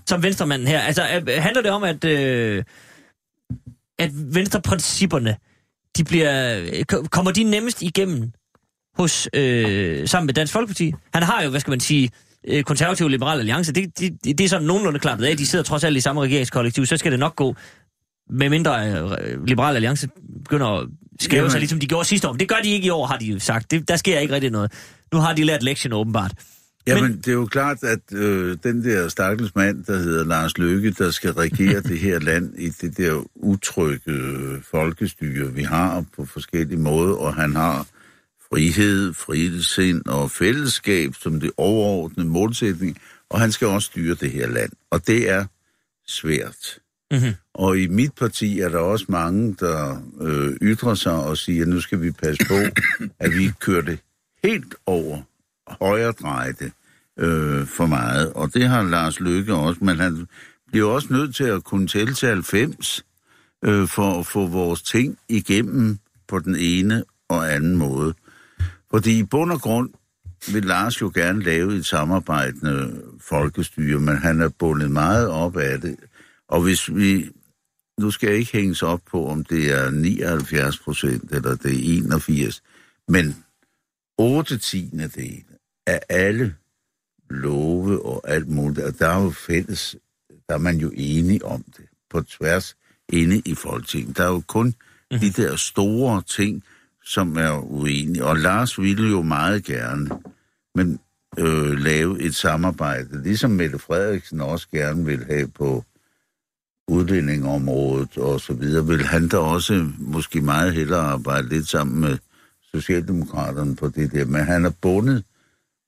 Som 0.08 0.22
venstremanden 0.22 0.68
her. 0.68 0.80
Altså, 0.80 1.02
øh, 1.02 1.42
handler 1.42 1.62
det 1.62 1.70
om, 1.70 1.82
at, 1.84 2.04
øh, 2.04 2.64
at 3.98 4.10
venstreprincipperne, 4.34 5.36
de 5.96 6.04
bliver, 6.04 6.58
øh, 6.60 6.84
ko- 6.84 7.02
kommer 7.10 7.32
de 7.32 7.42
nemmest 7.42 7.82
igennem 7.82 8.32
hos, 8.98 9.28
øh, 9.34 10.08
sammen 10.08 10.26
med 10.26 10.34
Dansk 10.34 10.52
Folkeparti? 10.52 10.92
Han 11.14 11.22
har 11.22 11.42
jo, 11.42 11.50
hvad 11.50 11.60
skal 11.60 11.70
man 11.70 11.80
sige, 11.80 12.10
øh, 12.48 12.62
konservativ 12.62 13.04
og 13.04 13.10
liberal 13.10 13.38
alliance. 13.38 13.72
Det, 13.72 13.98
det, 13.98 14.38
det 14.38 14.40
er 14.40 14.48
sådan 14.48 14.66
nogenlunde 14.66 14.98
klappet 14.98 15.24
af. 15.26 15.36
De 15.36 15.46
sidder 15.46 15.64
trods 15.64 15.84
alt 15.84 15.96
i 15.96 16.00
samme 16.00 16.22
regeringskollektiv. 16.22 16.86
Så 16.86 16.96
skal 16.96 17.12
det 17.12 17.20
nok 17.20 17.36
gå. 17.36 17.54
Med 18.30 18.48
mindre 18.50 18.88
øh, 18.90 19.44
liberal 19.46 19.74
alliance 19.74 20.08
begynder 20.44 20.66
at 20.66 20.88
skæve 21.20 21.38
Jamen. 21.38 21.50
sig, 21.50 21.60
ligesom 21.60 21.80
de 21.80 21.86
gjorde 21.86 22.04
sidste 22.08 22.28
år. 22.28 22.32
Men 22.32 22.40
det 22.40 22.48
gør 22.48 22.56
de 22.64 22.68
ikke 22.70 22.86
i 22.86 22.90
år, 22.90 23.06
har 23.06 23.16
de 23.18 23.24
jo 23.26 23.38
sagt. 23.38 23.70
Det, 23.70 23.88
der 23.88 23.96
sker 23.96 24.18
ikke 24.18 24.34
rigtig 24.34 24.50
noget. 24.50 24.72
Nu 25.12 25.18
har 25.18 25.34
de 25.34 25.44
lært 25.44 25.62
lektion 25.62 25.92
åbenbart. 25.92 26.32
Jamen, 26.86 27.02
Men- 27.02 27.12
Men... 27.12 27.18
det 27.20 27.28
er 27.28 27.32
jo 27.32 27.46
klart, 27.46 27.78
at 27.82 28.12
øh, 28.12 28.56
den 28.64 28.84
der 28.84 29.08
stakkels 29.08 29.54
mand, 29.54 29.84
der 29.84 29.96
hedder 29.98 30.24
Lars 30.24 30.58
Løkke, 30.58 30.90
der 30.90 31.10
skal 31.10 31.32
regere 31.32 31.80
det 31.90 31.98
her 31.98 32.18
land 32.18 32.54
i 32.58 32.68
det 32.68 32.96
der 32.96 33.22
utrygge 33.36 34.00
øh, 34.12 34.62
folkestyre, 34.70 35.52
vi 35.54 35.62
har 35.62 36.04
på 36.16 36.24
forskellige 36.24 36.78
måder, 36.78 37.14
og 37.14 37.34
han 37.34 37.56
har 37.56 37.86
frihed, 38.52 39.14
frihedssind 39.14 40.06
og 40.06 40.30
fællesskab 40.30 41.14
som 41.14 41.40
det 41.40 41.50
overordnede 41.56 42.28
målsætning, 42.28 42.98
og 43.30 43.40
han 43.40 43.52
skal 43.52 43.68
også 43.68 43.86
styre 43.86 44.14
det 44.14 44.30
her 44.30 44.48
land. 44.48 44.72
Og 44.90 45.06
det 45.06 45.30
er 45.30 45.44
svært. 46.06 46.78
Mhm. 47.10 47.34
Og 47.54 47.78
i 47.78 47.86
mit 47.86 48.12
parti 48.14 48.60
er 48.60 48.68
der 48.68 48.78
også 48.78 49.04
mange, 49.08 49.56
der 49.60 50.02
øh, 50.20 50.52
ytrer 50.62 50.94
sig 50.94 51.12
og 51.12 51.36
siger, 51.36 51.62
at 51.62 51.68
nu 51.68 51.80
skal 51.80 52.02
vi 52.02 52.10
passe 52.10 52.44
på, 52.48 52.54
at 53.18 53.30
vi 53.30 53.42
ikke 53.42 53.58
kører 53.60 53.82
det 53.82 53.98
helt 54.44 54.74
over 54.86 55.22
højre 55.68 56.12
drejte 56.12 56.72
øh, 57.18 57.66
for 57.66 57.86
meget. 57.86 58.32
Og 58.32 58.54
det 58.54 58.68
har 58.68 58.82
Lars 58.82 59.20
Løkke 59.20 59.54
også, 59.54 59.84
men 59.84 59.98
han 59.98 60.26
bliver 60.70 60.90
også 60.90 61.08
nødt 61.10 61.34
til 61.34 61.44
at 61.44 61.64
kunne 61.64 61.86
tælle 61.86 62.14
til 62.14 62.28
90 62.28 63.04
øh, 63.64 63.88
for 63.88 64.20
at 64.20 64.26
få 64.26 64.46
vores 64.46 64.82
ting 64.82 65.18
igennem 65.28 65.98
på 66.28 66.38
den 66.38 66.56
ene 66.56 67.04
og 67.28 67.54
anden 67.54 67.76
måde. 67.76 68.14
Fordi 68.94 69.18
i 69.18 69.22
bund 69.22 69.52
og 69.52 69.60
grund 69.60 69.90
vil 70.52 70.64
Lars 70.64 71.00
jo 71.00 71.10
gerne 71.14 71.42
lave 71.42 71.76
et 71.76 71.86
samarbejdende 71.86 73.02
folkestyre, 73.20 74.00
men 74.00 74.16
han 74.16 74.40
er 74.40 74.48
bundet 74.48 74.90
meget 74.90 75.28
op 75.28 75.56
af 75.56 75.80
det. 75.80 75.96
Og 76.48 76.62
hvis 76.62 76.94
vi, 76.94 77.30
nu 78.00 78.10
skal 78.10 78.28
jeg 78.28 78.38
ikke 78.38 78.52
hænges 78.52 78.82
op 78.82 79.00
på, 79.10 79.26
om 79.28 79.44
det 79.44 79.72
er 79.72 79.90
79 79.90 80.78
procent 80.78 81.32
eller 81.32 81.54
det 81.54 81.72
er 81.72 81.96
81, 81.96 82.62
men 83.08 83.44
8 84.18 84.58
tiende 84.58 85.08
del 85.08 85.44
af 85.86 86.00
alle 86.08 86.54
love 87.30 88.06
og 88.06 88.30
alt 88.30 88.48
muligt, 88.48 88.86
og 88.86 88.98
der 88.98 89.08
er 89.08 89.22
jo 89.22 89.30
fælles, 89.30 89.96
der 90.48 90.54
er 90.54 90.58
man 90.58 90.76
jo 90.76 90.90
enige 90.94 91.44
om 91.44 91.64
det, 91.76 91.84
på 92.10 92.22
tværs 92.22 92.76
inde 93.12 93.42
i 93.44 93.54
Folketinget. 93.54 94.16
Der 94.16 94.24
er 94.24 94.28
jo 94.28 94.42
kun 94.46 94.74
de 95.10 95.30
der 95.30 95.56
store 95.56 96.22
ting, 96.22 96.64
som 97.04 97.36
er 97.36 97.72
uenige. 97.72 98.24
Og 98.24 98.36
Lars 98.36 98.80
ville 98.80 99.08
jo 99.08 99.22
meget 99.22 99.64
gerne, 99.64 100.10
men 100.74 101.00
øh, 101.38 101.78
lave 101.78 102.20
et 102.20 102.34
samarbejde, 102.34 103.22
ligesom 103.22 103.50
Mette 103.50 103.78
Frederiksen 103.78 104.40
også 104.40 104.68
gerne 104.68 105.04
vil 105.04 105.24
have 105.24 105.48
på 105.48 105.84
udlændingområdet 106.88 108.18
og 108.18 108.40
så 108.40 108.52
videre, 108.52 108.86
vil 108.86 109.06
han 109.06 109.28
da 109.28 109.36
også 109.36 109.88
måske 109.98 110.40
meget 110.40 110.74
hellere 110.74 111.00
arbejde 111.00 111.48
lidt 111.48 111.68
sammen 111.68 112.00
med 112.00 112.18
Socialdemokraterne 112.74 113.76
på 113.76 113.88
det 113.88 114.12
der, 114.12 114.24
men 114.24 114.44
han 114.44 114.64
er 114.64 114.70
bundet 114.80 115.24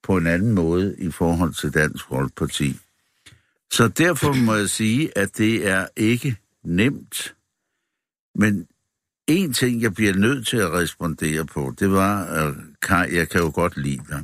på 0.02 0.16
en 0.16 0.26
anden 0.26 0.52
måde 0.52 0.94
i 0.98 1.10
forhold 1.10 1.54
til 1.54 1.74
Dansk 1.74 2.04
Folkeparti. 2.08 2.76
Så 3.72 3.88
derfor 3.88 4.32
må 4.32 4.54
jeg 4.54 4.70
sige, 4.70 5.18
at 5.18 5.38
det 5.38 5.68
er 5.68 5.86
ikke 5.96 6.36
nemt. 6.64 7.34
Men 8.34 8.66
en 9.26 9.52
ting, 9.52 9.82
jeg 9.82 9.94
bliver 9.94 10.14
nødt 10.14 10.46
til 10.46 10.56
at 10.56 10.72
respondere 10.72 11.44
på, 11.46 11.74
det 11.80 11.90
var, 11.90 12.24
at 12.24 12.54
Kai, 12.82 13.16
jeg 13.16 13.28
kan 13.28 13.40
jo 13.40 13.50
godt 13.54 13.76
lide 13.76 14.00
dig. 14.08 14.22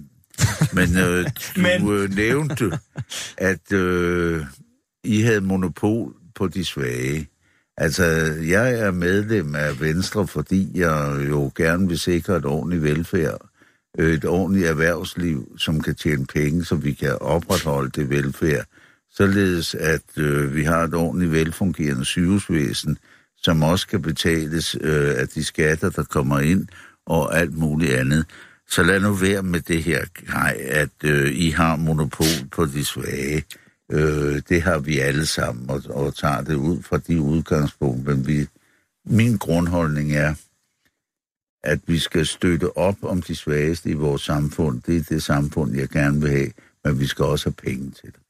Men 0.73 0.97
øh, 0.99 1.25
du 1.57 1.61
Men- 1.61 1.85
Men... 1.85 1.93
Øh, 1.93 2.15
nævnte, 2.15 2.79
at 3.39 3.73
øh, 3.73 4.45
I 5.05 5.21
havde 5.21 5.41
monopol 5.41 6.15
på 6.35 6.49
de 6.49 6.65
svage. 6.65 7.29
Altså, 7.77 8.05
jeg 8.49 8.75
er 8.75 8.91
medlem 8.91 9.55
af 9.55 9.81
Venstre, 9.81 10.27
fordi 10.27 10.71
jeg 10.75 11.27
jo 11.29 11.53
gerne 11.57 11.89
vil 11.89 11.99
sikre 11.99 12.37
et 12.37 12.45
ordentligt 12.45 12.83
velfærd, 12.83 13.49
øh, 13.99 14.15
et 14.15 14.25
ordentligt 14.25 14.67
erhvervsliv, 14.67 15.55
som 15.59 15.81
kan 15.81 15.95
tjene 15.95 16.27
penge, 16.27 16.65
så 16.65 16.75
vi 16.75 16.93
kan 16.93 17.19
opretholde 17.21 17.91
det 17.91 18.11
velfærd. 18.11 18.65
Således 19.13 19.75
at 19.75 20.03
øh, 20.19 20.55
vi 20.55 20.65
har 20.65 20.85
et 20.85 20.95
ordentligt 20.95 21.33
velfungerende 21.33 22.05
sygehusvæsen, 22.05 22.99
som 23.43 23.63
også 23.63 23.89
kan 23.89 24.03
betales 24.03 24.77
øh, 24.81 25.15
af 25.19 25.29
de 25.29 25.45
skatter, 25.45 25.91
der 25.91 26.05
kommer 26.05 26.39
ind, 26.41 26.69
og 27.07 27.39
alt 27.39 27.57
muligt 27.57 27.93
andet. 27.93 28.27
Så 28.69 28.83
lad 28.83 29.01
nu 29.01 29.13
være 29.13 29.43
med 29.43 29.61
det 29.61 29.83
her, 29.83 30.05
Kai, 30.15 30.55
at 30.59 31.05
øh, 31.05 31.35
I 31.35 31.51
har 31.51 31.77
monopol 31.77 32.49
på 32.51 32.67
de 32.67 32.85
svage. 32.85 33.45
Øh, 33.93 34.43
det 34.49 34.63
har 34.63 34.79
vi 34.79 34.99
alle 34.99 35.27
sammen, 35.27 35.71
og, 35.71 35.83
og 35.91 36.17
tager 36.17 36.41
det 36.41 36.55
ud 36.55 36.83
fra 36.83 36.99
de 36.99 37.21
udgangspunkter. 37.21 38.15
Men 38.15 38.27
vi, 38.27 38.47
min 39.07 39.37
grundholdning 39.37 40.13
er, 40.13 40.35
at 41.65 41.81
vi 41.87 41.99
skal 41.99 42.27
støtte 42.27 42.77
op 42.77 42.97
om 43.03 43.23
de 43.23 43.37
svageste 43.37 43.91
i 43.91 43.93
vores 43.93 44.23
samfund. 44.23 44.83
Det 44.83 44.97
er 44.97 45.03
det 45.03 45.23
samfund, 45.23 45.77
jeg 45.77 45.89
gerne 45.89 46.21
vil 46.21 46.31
have, 46.31 46.53
men 46.85 47.01
vi 47.01 47.07
skal 47.07 47.25
også 47.25 47.47
have 47.47 47.73
penge 47.73 47.91
til 47.91 48.07
det. 48.07 48.21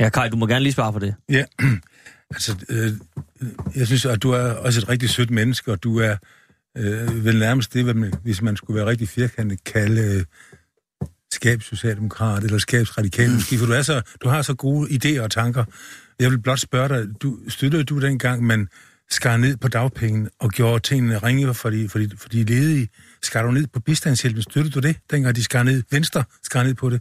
Ja, 0.00 0.08
Kai, 0.08 0.28
du 0.28 0.36
må 0.36 0.46
gerne 0.46 0.62
lige 0.62 0.72
svare 0.72 0.92
på 0.92 0.98
det. 0.98 1.14
Ja, 1.28 1.44
altså, 2.30 2.56
øh, 2.68 2.92
jeg 3.76 3.86
synes, 3.86 4.06
at 4.06 4.22
du 4.22 4.30
er 4.30 4.52
også 4.52 4.80
et 4.80 4.88
rigtig 4.88 5.10
sødt 5.10 5.30
menneske, 5.30 5.72
og 5.72 5.82
du 5.82 5.98
er 5.98 6.16
øh, 6.76 7.24
vel 7.24 7.38
nærmest 7.38 7.74
det, 7.74 7.84
hvad 7.84 7.94
man, 7.94 8.12
hvis 8.22 8.42
man 8.42 8.56
skulle 8.56 8.76
være 8.76 8.86
rigtig 8.86 9.08
firkantet, 9.08 9.64
kalde 9.64 10.02
øh, 10.02 10.24
skabssocialdemokrat 11.32 12.44
eller 12.44 12.58
skabsradikal 12.58 13.30
måske, 13.30 13.58
for 13.58 13.66
du, 13.66 13.72
er 13.72 13.82
så, 13.82 14.02
du 14.22 14.28
har 14.28 14.42
så 14.42 14.54
gode 14.54 14.90
idéer 14.90 15.22
og 15.22 15.30
tanker. 15.30 15.64
Jeg 16.20 16.30
vil 16.30 16.38
blot 16.38 16.58
spørge 16.58 16.88
dig, 16.88 17.06
du, 17.22 17.38
støttede 17.48 17.84
du 17.84 18.00
dengang, 18.00 18.42
man 18.42 18.68
skar 19.10 19.36
ned 19.36 19.56
på 19.56 19.68
dagpengene 19.68 20.30
og 20.38 20.50
gjorde 20.50 20.80
tingene 20.80 21.18
ringe 21.18 21.54
for 21.54 21.70
de, 21.70 21.88
for 21.88 21.98
de, 21.98 22.10
for 22.16 22.28
de 22.28 22.44
ledige? 22.44 22.88
Skar 23.22 23.42
du 23.42 23.50
ned 23.50 23.66
på 23.66 23.80
bistandshjælpen? 23.80 24.42
Støttede 24.42 24.74
du 24.74 24.80
det, 24.80 24.96
dengang 25.10 25.36
de 25.36 25.44
skar 25.44 25.62
ned? 25.62 25.82
Venstre 25.90 26.24
skar 26.42 26.62
ned 26.62 26.74
på 26.74 26.90
det. 26.90 27.00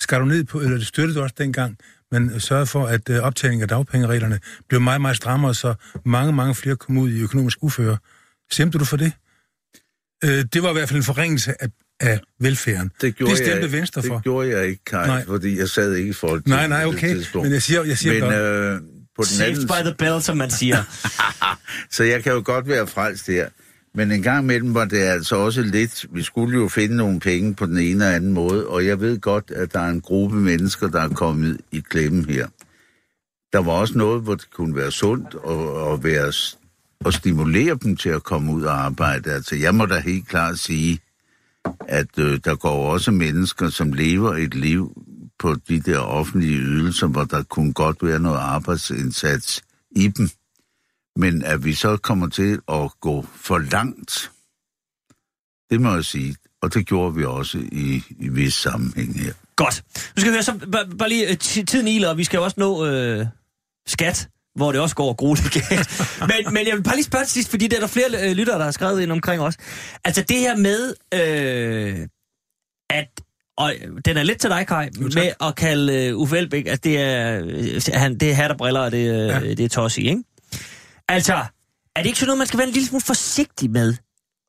Skar 0.00 0.18
du 0.18 0.24
ned 0.24 0.44
på, 0.44 0.60
eller 0.60 0.84
støttede 0.84 1.18
du 1.18 1.22
også 1.22 1.34
dengang, 1.38 1.78
man 2.12 2.40
sørgede 2.40 2.66
for, 2.66 2.86
at 2.86 3.08
øh, 3.08 3.18
optagning 3.18 3.62
af 3.62 3.68
dagpengereglerne 3.68 4.40
blev 4.68 4.80
meget, 4.80 5.00
meget 5.00 5.16
strammere, 5.16 5.54
så 5.54 5.74
mange, 6.04 6.32
mange 6.32 6.54
flere 6.54 6.76
kom 6.76 6.98
ud 6.98 7.10
i 7.10 7.20
økonomisk 7.20 7.58
uføre. 7.62 7.96
Stemte 8.52 8.78
du 8.78 8.84
for 8.84 8.96
det? 8.96 9.12
Øh, 10.24 10.44
det 10.52 10.62
var 10.62 10.70
i 10.70 10.72
hvert 10.72 10.88
fald 10.88 10.96
en 10.96 11.02
forringelse 11.04 11.62
af, 11.62 11.68
af 12.00 12.20
velfærden. 12.40 12.90
Det, 13.00 13.16
gjorde 13.16 13.30
det 13.30 13.38
stemte 13.38 13.62
jeg, 13.62 13.72
Venstre 13.72 14.02
for. 14.02 14.14
Det 14.14 14.22
gjorde 14.22 14.48
jeg 14.48 14.66
ikke, 14.66 14.84
Kai, 14.84 15.06
Nej. 15.06 15.06
nej. 15.06 15.26
fordi 15.26 15.58
jeg 15.58 15.68
sad 15.68 15.94
ikke 15.94 16.10
i 16.10 16.12
folk. 16.12 16.46
Nej, 16.46 16.66
nej, 16.66 16.84
okay. 16.84 17.16
Men 17.34 17.52
jeg 17.52 17.62
siger, 17.62 17.84
jeg 17.84 17.98
siger 17.98 18.12
Men 18.12 18.22
godt, 18.22 18.34
øh, 18.34 18.80
på 19.16 19.22
den 19.22 19.24
Saved 19.24 19.50
anden 19.50 19.66
by 19.66 19.86
the 19.86 19.94
bell, 19.98 20.22
som 20.22 20.36
man 20.36 20.50
siger. 20.50 20.82
Så 21.96 22.04
jeg 22.04 22.22
kan 22.22 22.32
jo 22.32 22.42
godt 22.44 22.68
være 22.68 22.86
frelst 22.86 23.26
her. 23.26 23.48
Men 23.94 24.12
en 24.12 24.22
gang 24.22 24.44
imellem 24.44 24.74
var 24.74 24.84
det 24.84 24.98
altså 24.98 25.36
også 25.36 25.62
lidt... 25.62 26.06
Vi 26.10 26.22
skulle 26.22 26.58
jo 26.58 26.68
finde 26.68 26.96
nogle 26.96 27.20
penge 27.20 27.54
på 27.54 27.66
den 27.66 27.78
ene 27.78 27.90
eller 28.04 28.16
anden 28.16 28.32
måde, 28.32 28.66
og 28.66 28.86
jeg 28.86 29.00
ved 29.00 29.20
godt, 29.20 29.50
at 29.50 29.72
der 29.72 29.80
er 29.80 29.88
en 29.88 30.00
gruppe 30.00 30.36
mennesker, 30.36 30.88
der 30.88 31.00
er 31.00 31.08
kommet 31.08 31.60
i 31.72 31.80
klemme 31.80 32.24
her. 32.28 32.46
Der 33.52 33.58
var 33.58 33.72
også 33.72 33.98
noget, 33.98 34.22
hvor 34.22 34.34
det 34.34 34.50
kunne 34.50 34.76
være 34.76 34.90
sundt 34.90 35.36
at, 35.48 35.92
at, 35.92 36.04
være, 36.04 36.32
at 37.06 37.14
stimulere 37.14 37.78
dem 37.82 37.96
til 37.96 38.08
at 38.08 38.22
komme 38.22 38.52
ud 38.52 38.62
og 38.62 38.84
arbejde. 38.84 39.32
Altså, 39.32 39.56
jeg 39.56 39.74
må 39.74 39.86
da 39.86 40.00
helt 40.00 40.28
klart 40.28 40.58
sige, 40.58 41.00
at 41.88 42.18
øh, 42.18 42.40
der 42.44 42.56
går 42.56 42.92
også 42.92 43.10
mennesker, 43.10 43.68
som 43.68 43.92
lever 43.92 44.34
et 44.34 44.54
liv 44.54 45.04
på 45.38 45.54
de 45.68 45.80
der 45.80 45.98
offentlige 45.98 46.58
ydelser, 46.58 47.06
hvor 47.06 47.24
der 47.24 47.42
kunne 47.42 47.72
godt 47.72 47.96
være 48.02 48.18
noget 48.18 48.38
arbejdsindsats 48.38 49.62
i 49.90 50.08
dem. 50.08 50.28
Men 51.16 51.42
at 51.44 51.64
vi 51.64 51.74
så 51.74 51.96
kommer 51.96 52.28
til 52.28 52.58
at 52.68 52.90
gå 53.00 53.26
for 53.36 53.58
langt, 53.58 54.30
det 55.70 55.80
må 55.80 55.94
jeg 55.94 56.04
sige. 56.04 56.36
Og 56.62 56.74
det 56.74 56.86
gjorde 56.86 57.14
vi 57.14 57.24
også 57.24 57.58
i, 57.58 58.02
i 58.18 58.28
vis 58.28 58.54
sammenhæng 58.54 59.20
her. 59.20 59.32
Godt. 59.56 59.84
Nu 60.16 60.20
skal 60.20 60.32
vi 60.32 60.34
høre 60.34 60.42
så 60.42 60.58
bare, 60.72 60.86
bare 60.98 61.08
lige 61.08 61.30
øh, 61.30 61.36
ti- 61.36 61.64
tiden 61.64 61.88
iler, 61.88 62.08
og 62.08 62.18
vi 62.18 62.24
skal 62.24 62.36
jo 62.38 62.44
også 62.44 62.60
nå 62.60 62.86
øh, 62.86 63.26
skat, 63.86 64.28
hvor 64.54 64.72
det 64.72 64.80
også 64.80 64.96
går 64.96 65.12
grueligt 65.14 65.52
galt. 65.52 66.02
men, 66.44 66.54
men 66.54 66.66
jeg 66.66 66.76
vil 66.76 66.82
bare 66.82 66.94
lige 66.94 67.04
spørge 67.04 67.24
til 67.24 67.32
sidst, 67.32 67.50
fordi 67.50 67.66
der 67.66 67.76
er 67.76 67.80
der 67.80 67.86
flere 67.86 68.28
øh, 68.30 68.36
lyttere, 68.36 68.58
der 68.58 68.64
har 68.64 68.70
skrevet 68.70 69.00
ind 69.00 69.12
omkring 69.12 69.42
os. 69.42 69.56
Altså 70.04 70.22
det 70.22 70.36
her 70.38 70.56
med, 70.56 70.94
øh, 71.14 72.08
at 72.90 73.08
og 73.56 73.72
den 74.04 74.16
er 74.16 74.22
lidt 74.22 74.40
til 74.40 74.50
dig, 74.50 74.66
Kai, 74.66 74.88
Jo, 75.00 75.08
tak. 75.08 75.14
med 75.14 75.32
at 75.40 75.56
kalde 75.56 76.06
øh, 76.06 76.16
Uffe 76.16 76.38
Elbæk, 76.38 76.66
at 76.66 76.84
det 76.84 76.98
er, 77.00 77.42
øh, 77.44 77.80
han, 77.94 78.18
det 78.18 78.30
er 78.30 78.34
hat 78.34 78.50
og 78.50 78.56
briller, 78.56 78.80
og 78.80 78.92
det, 78.92 78.98
øh, 78.98 79.26
Ja. 79.28 79.38
ja. 79.38 79.40
det 79.54 79.60
er 79.60 79.68
tossi, 79.68 80.08
ikke? 80.08 80.22
Altså, 81.10 81.34
er 81.96 82.02
det 82.02 82.06
ikke 82.06 82.18
sådan 82.18 82.26
noget, 82.26 82.38
man 82.38 82.46
skal 82.46 82.58
være 82.58 82.68
en 82.68 82.74
lille 82.74 82.88
smule 82.88 83.02
forsigtig 83.02 83.70
med? 83.70 83.94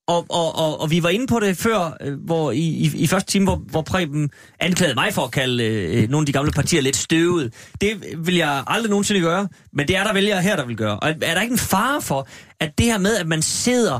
Og, 0.07 0.25
og, 0.29 0.55
og, 0.55 0.81
og 0.81 0.91
vi 0.91 1.03
var 1.03 1.09
inde 1.09 1.27
på 1.27 1.39
det 1.39 1.57
før, 1.57 1.97
øh, 2.01 2.19
hvor 2.25 2.51
i, 2.51 2.59
i, 2.59 2.91
i 2.95 3.07
første 3.07 3.31
time, 3.31 3.45
hvor, 3.45 3.55
hvor 3.55 3.81
Preben 3.81 4.29
anklagede 4.59 4.95
mig 4.95 5.13
for 5.13 5.23
at 5.23 5.31
kalde 5.31 5.63
øh, 5.63 6.03
øh, 6.03 6.09
nogle 6.09 6.23
af 6.23 6.25
de 6.25 6.31
gamle 6.31 6.51
partier 6.51 6.81
lidt 6.81 6.95
støvet. 6.95 7.53
Det 7.81 8.03
vil 8.17 8.35
jeg 8.35 8.63
aldrig 8.67 8.89
nogensinde 8.89 9.21
gøre, 9.21 9.47
men 9.73 9.87
det 9.87 9.95
er 9.95 10.03
der 10.03 10.13
vælgere 10.13 10.41
her, 10.41 10.55
der 10.55 10.65
vil 10.65 10.77
gøre. 10.77 10.99
Og 10.99 11.09
er 11.09 11.33
der 11.33 11.41
ikke 11.41 11.53
en 11.53 11.59
fare 11.59 12.01
for, 12.01 12.27
at 12.59 12.77
det 12.77 12.85
her 12.85 12.97
med, 12.97 13.17
at 13.17 13.27
man 13.27 13.41
sidder 13.41 13.99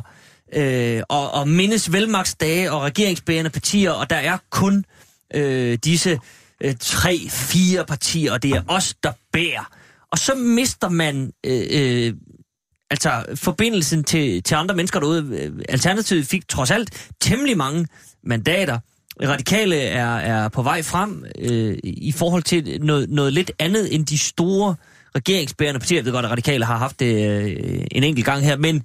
øh, 0.56 1.04
og, 1.10 1.32
og 1.32 1.48
mindes 1.48 1.92
velmagtsdage 1.92 2.72
og 2.72 2.82
regeringsbærende 2.82 3.50
partier, 3.50 3.92
og 3.92 4.10
der 4.10 4.16
er 4.16 4.38
kun 4.50 4.86
øh, 5.36 5.78
disse 5.84 6.20
øh, 6.64 6.76
tre, 6.80 7.20
fire 7.30 7.86
partier, 7.86 8.32
og 8.34 8.44
det 8.44 8.52
er 8.52 8.62
os, 8.68 8.96
der 9.04 9.12
bærer. 9.34 9.72
Og 10.12 10.18
så 10.18 10.36
mister 10.36 10.90
man 10.90 11.32
øh, 11.46 11.68
øh, 11.72 12.14
altså 12.92 13.26
forbindelsen 13.36 14.04
til, 14.04 14.44
til 14.44 14.56
andre 14.56 14.76
mennesker 14.76 15.00
derude. 15.00 15.28
Øh, 15.32 15.52
Alternativet 15.70 16.28
fik 16.28 16.48
trods 16.48 16.72
alt 16.72 17.10
temmelig 17.22 17.58
mange 17.58 17.88
mandater. 18.24 18.80
Radikale 19.24 19.82
er, 19.82 20.16
er 20.16 20.50
på 20.50 20.64
vej 20.64 20.82
frem 20.82 21.26
øh, 21.40 21.78
i 21.84 22.12
forhold 22.12 22.44
til 22.44 22.82
noget, 22.82 23.10
noget 23.10 23.34
lidt 23.34 23.52
andet 23.60 23.96
end 23.96 24.06
de 24.06 24.18
store 24.18 24.76
regeringsbærende 25.16 25.80
partier. 25.80 25.98
Jeg 25.98 26.06
ved 26.06 26.12
godt, 26.12 26.26
at 26.26 26.32
Radikale 26.32 26.66
har 26.66 26.78
haft 26.78 27.00
det 27.00 27.30
øh, 27.30 27.86
en 27.92 28.04
enkelt 28.04 28.26
gang 28.26 28.44
her, 28.44 28.58
men 28.58 28.84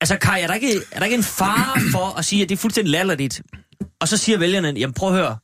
altså 0.00 0.16
Kai, 0.16 0.40
er 0.42 0.46
der, 0.46 0.54
ikke, 0.54 0.72
er 0.92 0.98
der 0.98 1.04
ikke 1.04 1.16
en 1.16 1.22
fare 1.22 1.80
for 1.94 2.18
at 2.18 2.24
sige, 2.24 2.42
at 2.42 2.48
det 2.48 2.54
er 2.54 2.60
fuldstændig 2.60 2.90
latterligt? 2.90 3.42
Og 4.00 4.08
så 4.08 4.16
siger 4.16 4.38
vælgerne, 4.38 4.68
jamen 4.76 4.94
prøv 4.94 5.08
at 5.08 5.14
høre, 5.14 5.36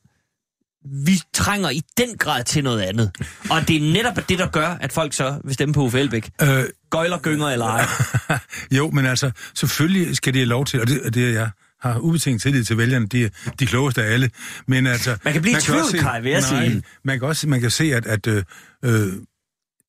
vi 1.05 1.19
trænger 1.33 1.69
i 1.69 1.81
den 1.97 2.17
grad 2.17 2.43
til 2.43 2.63
noget 2.63 2.81
andet. 2.81 3.11
Og 3.49 3.67
det 3.67 3.75
er 3.75 3.93
netop 3.93 4.29
det, 4.29 4.39
der 4.39 4.47
gør, 4.47 4.67
at 4.67 4.91
folk 4.91 5.13
så 5.13 5.39
vil 5.43 5.53
stemme 5.53 5.73
på 5.73 5.81
Uffe 5.81 5.99
Elbæk. 5.99 6.29
øh, 6.41 6.63
Gøjler, 6.91 7.19
gynger 7.19 7.47
eller 7.47 7.65
ej. 7.65 7.85
jo, 8.77 8.89
men 8.91 9.05
altså, 9.05 9.31
selvfølgelig 9.55 10.15
skal 10.15 10.33
de 10.33 10.39
have 10.39 10.47
lov 10.47 10.65
til, 10.65 10.81
og 10.81 10.87
det, 10.87 11.13
det 11.13 11.25
er 11.25 11.31
jeg 11.31 11.49
har 11.81 11.97
ubetinget 11.99 12.41
tillid 12.41 12.63
til 12.63 12.77
vælgerne, 12.77 13.07
de 13.07 13.25
er 13.25 13.29
de 13.59 13.65
klogeste 13.65 14.03
af 14.03 14.13
alle. 14.13 14.29
Men 14.67 14.87
altså... 14.87 15.17
Man 15.23 15.33
kan 15.33 15.41
blive 15.41 15.57
i 15.57 15.61
tvivl, 15.61 15.85
se- 15.91 15.97
Kai, 15.97 16.21
vil 16.21 16.31
jeg 16.31 16.41
nej, 16.51 16.69
sige. 16.69 16.83
Man 17.03 17.19
kan 17.19 17.27
også 17.27 17.47
man 17.47 17.61
kan 17.61 17.71
se, 17.71 17.83
at, 17.95 18.05
at 18.05 18.27
øh, 18.27 18.43
øh, 18.85 19.13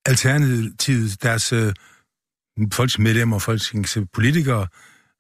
Alternativet, 0.07 1.23
deres 1.23 1.53
øh, 1.53 1.73
folketingsmedlemmer, 2.73 3.39
folketingspolitikere 3.39 4.67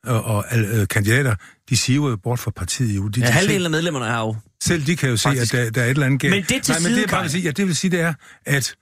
og, 0.05 0.25
og 0.25 0.45
øh, 0.59 0.89
kandidater, 0.89 1.35
de 1.71 1.77
siver 1.77 2.11
jo 2.11 2.17
bort 2.17 2.39
fra 2.39 2.51
partiet. 2.51 2.97
Jo. 2.97 3.09
De, 3.09 3.21
Ja, 3.21 3.27
de 3.27 3.33
halvdelen 3.33 3.65
af 3.65 3.71
medlemmerne 3.71 4.07
er 4.07 4.19
jo... 4.19 4.37
selv 4.63 4.87
de 4.87 4.97
kan 4.97 5.11
jo 5.11 5.17
se, 5.17 5.23
Faktisk. 5.29 5.55
at 5.55 5.65
der, 5.65 5.71
der 5.71 5.81
er 5.81 5.85
et 5.85 5.91
eller 5.91 6.07
andet 6.07 6.21
galt. 6.21 6.35
Men 6.35 6.43
det 6.43 6.63
til 6.63 6.73
Nej, 6.73 6.79
men 6.79 6.83
side, 6.87 6.97
det, 6.97 7.03
er 7.03 7.07
bare 7.09 7.17
Kai. 7.21 7.23
vil 7.25 7.31
sige, 7.31 7.43
ja, 7.45 7.51
det 7.51 7.67
vil 7.67 7.77
sige, 7.77 7.91
det 7.91 8.01
er, 8.01 8.15
at 8.47 8.75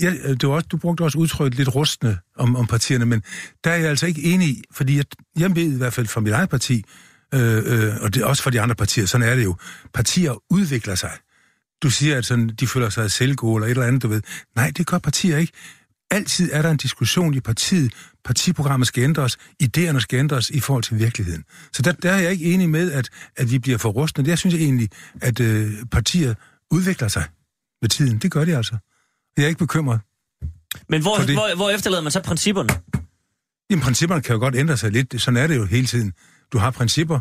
ja, 0.00 0.12
øh, 0.24 0.30
det 0.30 0.48
var 0.48 0.54
også, 0.54 0.66
du 0.66 0.76
brugte 0.76 1.02
også 1.02 1.18
udtrykket 1.18 1.58
lidt 1.58 1.74
rustende 1.74 2.18
om, 2.36 2.56
om 2.56 2.66
partierne, 2.66 3.06
men 3.06 3.22
der 3.64 3.70
er 3.70 3.76
jeg 3.76 3.88
altså 3.88 4.06
ikke 4.06 4.22
enig 4.22 4.48
i, 4.48 4.62
fordi 4.72 4.96
jeg, 4.96 5.04
jeg 5.38 5.56
ved 5.56 5.72
i 5.72 5.76
hvert 5.76 5.92
fald 5.92 6.06
fra 6.06 6.20
mit 6.20 6.32
eget 6.32 6.48
parti, 6.48 6.84
øh, 7.34 7.56
øh, 7.56 7.94
og 8.00 8.14
det 8.14 8.22
er 8.22 8.26
også 8.26 8.42
for 8.42 8.50
de 8.50 8.60
andre 8.60 8.74
partier, 8.74 9.06
sådan 9.06 9.28
er 9.28 9.34
det 9.34 9.44
jo, 9.44 9.56
partier 9.94 10.42
udvikler 10.50 10.94
sig. 10.94 11.12
Du 11.82 11.90
siger, 11.90 12.18
at 12.18 12.26
sådan, 12.26 12.48
de 12.48 12.66
føler 12.66 12.88
sig 12.88 13.10
selvgode 13.10 13.56
eller 13.56 13.66
et 13.66 13.70
eller 13.70 13.86
andet, 13.86 14.02
du 14.02 14.08
ved. 14.08 14.22
Nej, 14.56 14.72
det 14.76 14.86
gør 14.86 14.98
partier 14.98 15.36
ikke. 15.36 15.52
Altid 16.10 16.50
er 16.52 16.62
der 16.62 16.70
en 16.70 16.76
diskussion 16.76 17.34
i 17.34 17.40
partiet. 17.40 17.92
Partiprogrammet 18.24 18.86
skal 18.86 19.02
ændres, 19.04 19.38
idéerne 19.62 19.98
skal 19.98 20.18
ændres 20.18 20.50
i 20.50 20.60
forhold 20.60 20.82
til 20.84 20.98
virkeligheden. 20.98 21.44
Så 21.72 21.82
der, 21.82 21.92
der 21.92 22.12
er 22.12 22.18
jeg 22.18 22.32
ikke 22.32 22.44
enig 22.44 22.70
med, 22.70 22.92
at, 22.92 23.08
at 23.36 23.50
vi 23.50 23.58
bliver 23.58 23.78
for 23.78 23.88
rustne. 23.88 24.28
Jeg 24.28 24.38
synes 24.38 24.54
egentlig, 24.54 24.88
at 25.20 25.40
øh, 25.40 25.72
partier 25.90 26.34
udvikler 26.70 27.08
sig 27.08 27.24
med 27.82 27.88
tiden. 27.88 28.18
Det 28.18 28.30
gør 28.30 28.44
de 28.44 28.56
altså. 28.56 28.76
Jeg 29.38 29.44
er 29.44 29.48
ikke 29.48 29.58
bekymret. 29.58 30.00
Men 30.88 31.02
hvor, 31.02 31.16
For 31.16 31.22
det- 31.26 31.34
hvor, 31.34 31.54
hvor 31.56 31.70
efterlader 31.70 32.02
man 32.02 32.12
så 32.12 32.20
principperne? 32.20 32.68
Jamen, 33.70 33.82
principperne 33.82 34.22
kan 34.22 34.32
jo 34.32 34.38
godt 34.40 34.56
ændre 34.56 34.76
sig 34.76 34.90
lidt. 34.92 35.20
Sådan 35.22 35.36
er 35.36 35.46
det 35.46 35.56
jo 35.56 35.64
hele 35.64 35.86
tiden. 35.86 36.12
Du 36.52 36.58
har 36.58 36.70
principper. 36.70 37.20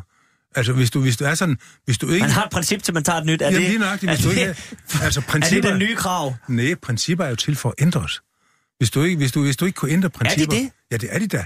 Altså, 0.56 0.74
hvis 0.74 0.92
du, 0.92 1.02
hvis 1.02 1.18
du 1.18 1.26
er 1.26 1.36
sådan... 1.36 1.58
Hvis 1.86 1.98
du 1.98 2.10
ikke... 2.10 2.20
Man 2.22 2.30
har 2.30 2.44
et 2.46 2.52
princip 2.52 2.84
til, 2.84 2.94
man 2.94 3.04
tager 3.04 3.20
et 3.20 3.26
nyt. 3.26 3.42
Er 3.42 3.46
Jamen, 3.46 3.62
det, 3.62 3.70
lige 3.70 3.80
nøjagtigt, 3.80 4.12
hvis 4.12 4.20
er 4.26 4.30
du 4.30 4.36
det, 4.36 4.42
ikke 4.42 4.50
er- 4.52 5.04
altså, 5.04 5.20
er 5.20 5.24
det 5.24 5.30
principper- 5.32 5.70
den 5.70 5.80
nye 5.80 5.96
krav? 5.96 6.36
Nej, 6.48 6.76
principper 6.82 7.26
er 7.26 7.30
jo 7.30 7.36
til 7.36 7.56
for 7.56 7.70
at 7.70 7.76
ændres. 7.78 8.22
Hvis 8.78 8.92
du 8.92 9.04
ikke, 9.04 9.18
hvis 9.18 9.32
du, 9.32 9.42
hvis 9.42 9.58
du 9.58 9.66
ikke 9.66 9.76
kunne 9.76 9.92
ændre 9.92 10.10
principper... 10.10 10.56
det? 10.56 10.70
Ja, 10.92 10.98
det 10.98 11.10
er 11.16 11.20
de 11.20 11.28
da. 11.28 11.46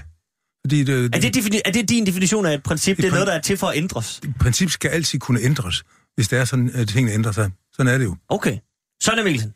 Fordi 0.66 0.84
det, 0.84 1.04
Er 1.14 1.20
det, 1.20 1.36
defini- 1.36 1.60
er 1.64 1.70
det 1.72 1.88
din 1.88 2.06
definition 2.06 2.46
af 2.46 2.54
et 2.54 2.62
princip? 2.62 2.96
Det 2.96 3.04
er 3.04 3.08
Et 3.08 3.12
noget, 3.12 3.26
der 3.26 3.32
er 3.32 3.40
til 3.40 3.56
for 3.56 3.66
at 3.66 3.76
ændres? 3.76 4.20
et 4.24 4.34
princip 4.40 4.70
skal 4.70 4.88
altid 4.90 5.18
kunne 5.18 5.40
ændres, 5.40 5.82
hvis 6.14 6.28
det 6.28 6.38
er 6.38 6.44
sådan, 6.44 6.70
at 6.74 6.88
tingene 6.88 7.12
ændrer 7.14 7.32
sig. 7.32 7.50
Sådan 7.76 7.94
er 7.94 7.98
det 7.98 8.04
jo. 8.04 8.16
Okay. 8.28 8.58
Sådan 9.02 9.24
Mikkelsen. 9.24 9.52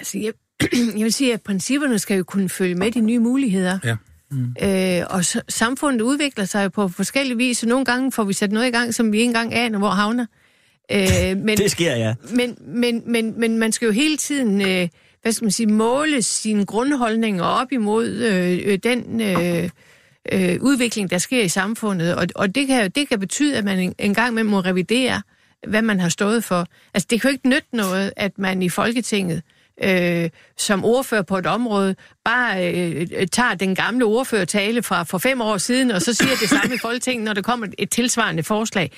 Altså, 0.00 0.18
jeg, 0.18 0.32
jeg 0.98 1.04
vil 1.04 1.12
sige, 1.12 1.32
at 1.32 1.42
principperne 1.42 1.98
skal 1.98 2.16
jo 2.16 2.24
kunne 2.24 2.48
følge 2.48 2.74
med 2.74 2.90
de 2.90 3.00
nye 3.00 3.18
muligheder. 3.18 3.78
Ja. 3.84 3.96
Øh, 5.00 5.06
og 5.10 5.24
så, 5.24 5.40
samfundet 5.48 6.00
udvikler 6.00 6.44
sig 6.44 6.64
jo 6.64 6.68
på 6.68 6.88
forskellige 6.88 7.36
vis, 7.36 7.58
så 7.58 7.68
nogle 7.68 7.84
gange 7.84 8.12
får 8.12 8.24
vi 8.24 8.32
sat 8.32 8.52
noget 8.52 8.66
i 8.68 8.70
gang, 8.70 8.94
som 8.94 9.12
vi 9.12 9.18
ikke 9.18 9.28
engang 9.28 9.54
aner, 9.54 9.78
hvor 9.78 9.88
havner. 9.88 10.26
Øh, 10.92 11.36
men, 11.46 11.58
Det 11.58 11.70
sker, 11.70 11.96
ja. 11.96 12.14
men, 12.34 12.56
men, 12.66 13.02
men, 13.06 13.40
men 13.40 13.58
man 13.58 13.72
skal 13.72 13.86
jo 13.86 13.92
hele 13.92 14.16
tiden, 14.16 14.60
øh, 14.60 14.88
hvad 15.22 15.32
skal 15.32 15.44
man 15.44 15.52
sige, 15.52 15.66
måle 15.66 16.22
sine 16.22 16.66
grundholdninger 16.66 17.44
op 17.44 17.72
imod 17.72 18.08
øh, 18.08 18.58
øh, 18.64 18.78
den 18.82 19.20
øh, 19.20 19.70
øh, 20.32 20.58
udvikling, 20.60 21.10
der 21.10 21.18
sker 21.18 21.42
i 21.42 21.48
samfundet. 21.48 22.14
Og, 22.14 22.26
og 22.34 22.54
det, 22.54 22.66
kan, 22.66 22.90
det 22.90 23.08
kan 23.08 23.20
betyde, 23.20 23.56
at 23.56 23.64
man 23.64 23.78
en, 23.78 23.94
en 23.98 24.14
gang 24.14 24.34
med 24.34 24.44
må 24.44 24.60
revidere, 24.60 25.22
hvad 25.68 25.82
man 25.82 26.00
har 26.00 26.08
stået 26.08 26.44
for. 26.44 26.66
Altså, 26.94 27.06
det 27.10 27.20
kan 27.20 27.30
jo 27.30 27.32
ikke 27.32 27.48
nytte 27.48 27.68
noget, 27.72 28.12
at 28.16 28.38
man 28.38 28.62
i 28.62 28.68
Folketinget 28.68 29.36
øh, 29.36 29.59
Øh, 29.82 30.30
som 30.58 30.84
ordfører 30.84 31.22
på 31.22 31.38
et 31.38 31.46
område 31.46 31.94
bare 32.24 32.74
øh, 32.74 33.06
tager 33.32 33.54
den 33.54 33.74
gamle 33.74 34.04
ordførertale 34.04 34.82
fra 34.82 35.02
for 35.02 35.18
fem 35.18 35.40
år 35.40 35.58
siden, 35.58 35.90
og 35.90 36.02
så 36.02 36.14
siger 36.14 36.36
det 36.40 36.48
samme 36.48 36.74
i 36.74 36.78
Folketinget, 36.78 37.24
når 37.24 37.32
der 37.32 37.42
kommer 37.42 37.66
et 37.78 37.90
tilsvarende 37.90 38.42
forslag. 38.42 38.90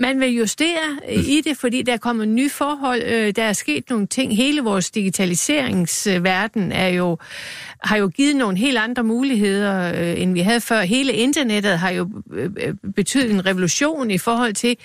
Man 0.00 0.20
vil 0.20 0.28
justere 0.28 0.98
øh, 1.08 1.28
i 1.28 1.40
det, 1.40 1.56
fordi 1.56 1.82
der 1.82 1.96
kommer 1.96 2.24
nye 2.24 2.50
forhold. 2.50 3.02
Øh, 3.02 3.32
der 3.36 3.42
er 3.42 3.52
sket 3.52 3.90
nogle 3.90 4.06
ting. 4.06 4.36
Hele 4.36 4.60
vores 4.60 4.90
digitaliseringsverden 4.90 6.72
er 6.72 6.88
jo, 6.88 7.18
har 7.84 7.96
jo 7.96 8.08
givet 8.08 8.36
nogle 8.36 8.58
helt 8.58 8.78
andre 8.78 9.02
muligheder, 9.02 9.92
øh, 10.00 10.22
end 10.22 10.32
vi 10.32 10.40
havde 10.40 10.60
før. 10.60 10.80
Hele 10.80 11.12
internettet 11.12 11.78
har 11.78 11.90
jo 11.90 12.10
øh, 12.32 12.50
øh 12.56 12.74
betydet 12.96 13.30
en 13.30 13.46
revolution 13.46 14.10
i 14.10 14.18
forhold 14.18 14.54
til, 14.54 14.76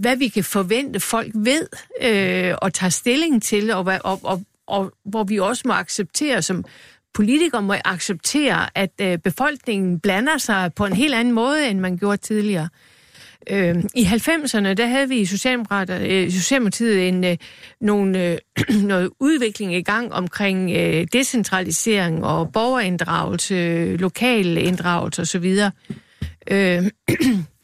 hvad 0.00 0.16
vi 0.16 0.28
kan 0.28 0.44
forvente 0.44 1.00
folk 1.00 1.32
ved 1.34 1.66
øh, 2.02 2.54
og 2.62 2.74
tager 2.74 2.90
stilling 2.90 3.42
til, 3.42 3.70
og, 3.70 3.92
og, 4.04 4.20
og, 4.22 4.42
og 4.66 4.92
hvor 5.04 5.24
vi 5.24 5.38
også 5.38 5.62
må 5.66 5.72
acceptere 5.72 6.42
som 6.42 6.64
politikere 7.14 7.62
må 7.62 7.74
acceptere, 7.84 8.78
at 8.78 8.90
øh, 9.00 9.18
befolkningen 9.18 10.00
blander 10.00 10.38
sig 10.38 10.74
på 10.76 10.86
en 10.86 10.92
helt 10.92 11.14
anden 11.14 11.34
måde, 11.34 11.68
end 11.68 11.80
man 11.80 11.98
gjorde 11.98 12.16
tidligere. 12.16 12.68
Øh, 13.50 13.84
I 13.94 14.04
90'erne, 14.04 14.74
der 14.74 14.86
havde 14.86 15.08
vi 15.08 15.16
i 15.16 15.24
Socialdemokrater, 15.24 15.98
øh, 16.02 16.30
Socialdemokratiet 16.30 17.08
en, 17.08 17.24
øh, 17.24 17.36
nogle, 17.80 18.26
øh, 18.26 18.38
noget 18.92 19.10
udvikling 19.20 19.74
i 19.74 19.82
gang 19.82 20.12
omkring 20.12 20.70
øh, 20.76 21.06
decentralisering 21.12 22.24
og 22.24 22.52
borgerinddragelse, 22.52 23.96
lokal 23.96 24.56
inddragelse 24.56 25.22
osv. 25.22 25.56
Øh, 26.50 26.82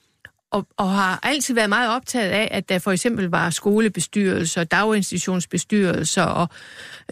og, 0.50 0.66
og 0.76 0.90
har 0.90 1.18
altid 1.22 1.54
været 1.54 1.68
meget 1.68 1.90
optaget 1.90 2.30
af, 2.30 2.48
at 2.50 2.68
der 2.68 2.78
for 2.78 2.92
eksempel 2.92 3.24
var 3.24 3.50
skolebestyrelser, 3.50 4.64
daginstitutionsbestyrelser 4.64 6.22
og 6.22 6.48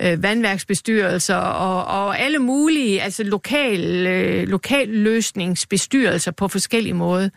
øh, 0.01 0.23
vandværksbestyrelser 0.23 1.37
og, 1.37 2.07
og 2.07 2.19
alle 2.19 2.39
mulige, 2.39 3.03
altså 3.03 3.25
lokal, 3.25 4.07
øh, 4.07 4.49
lokal 4.49 4.89
løsningsbestyrelser 4.89 6.31
på 6.31 6.49
forskellige 6.49 6.95
måder. 6.95 7.29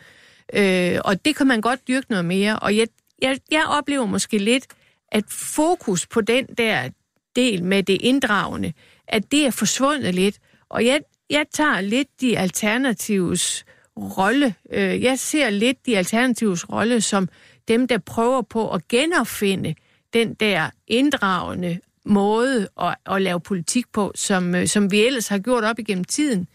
Øh, 0.54 1.00
og 1.06 1.26
det 1.26 1.36
kan 1.36 1.48
man 1.48 1.62
godt 1.62 1.88
dyrke 1.88 2.10
noget 2.10 2.26
mere. 2.26 2.60
Og 2.60 2.78
jeg, 2.78 2.88
jeg, 3.22 3.40
jeg 3.52 3.64
oplever 3.68 4.06
måske 4.06 4.38
lidt, 4.38 4.66
at 5.12 5.24
fokus 5.30 6.08
på 6.08 6.22
den 6.22 6.46
der 6.46 6.90
del 7.36 7.64
med 7.64 7.84
det 7.84 7.98
inddragende, 8.02 8.74
at 9.08 9.32
det 9.32 9.46
er 9.46 9.52
forsvundet 9.52 10.16
lidt. 10.16 10.38
Og 10.70 10.86
jeg, 10.86 11.00
jeg 11.30 11.46
tager 11.54 11.82
lidt 11.82 12.08
de 12.22 12.38
alternatives 12.38 13.66
rolle. 13.98 14.56
Øh, 14.74 15.04
jeg 15.04 15.20
ser 15.20 15.50
lidt 15.50 15.86
de 15.86 15.98
alternatives 15.98 16.70
rolle 16.70 17.02
som 17.02 17.30
dem, 17.68 17.88
der 17.88 17.98
prøver 17.98 18.42
på 18.42 18.72
at 18.72 18.88
genopfinde 18.88 19.76
den 20.14 20.34
der 20.34 20.70
inddragende 20.88 21.80
måde 22.06 22.68
at, 22.82 22.96
at 23.06 23.22
lave 23.22 23.40
politik 23.40 23.86
på, 23.94 24.12
som, 24.16 24.56
øh, 24.56 24.68
som 24.68 24.92
vi 24.92 25.06
ellers 25.06 25.28
har 25.28 25.38
gjort 25.38 25.64
op 25.64 25.80
igennem 25.80 26.04
tiden 26.04 26.48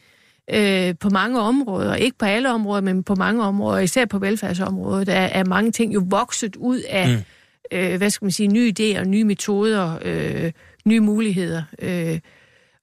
øh, 0.50 0.94
på 1.00 1.10
mange 1.10 1.40
områder. 1.40 1.94
Ikke 1.94 2.18
på 2.18 2.24
alle 2.24 2.50
områder, 2.50 2.80
men 2.80 3.04
på 3.04 3.14
mange 3.14 3.42
områder, 3.42 3.78
især 3.78 4.04
på 4.04 4.18
velfærdsområdet, 4.18 5.08
er, 5.08 5.14
er 5.14 5.44
mange 5.44 5.72
ting 5.72 5.94
jo 5.94 6.02
vokset 6.06 6.56
ud 6.56 6.80
af, 6.88 7.08
mm. 7.08 7.78
øh, 7.78 7.96
hvad 7.96 8.10
skal 8.10 8.24
man 8.24 8.32
sige, 8.32 8.48
nye 8.48 8.72
idéer, 8.78 9.04
nye 9.04 9.24
metoder, 9.24 9.98
øh, 10.02 10.52
nye 10.84 11.00
muligheder. 11.00 11.62
Øh, 11.78 12.20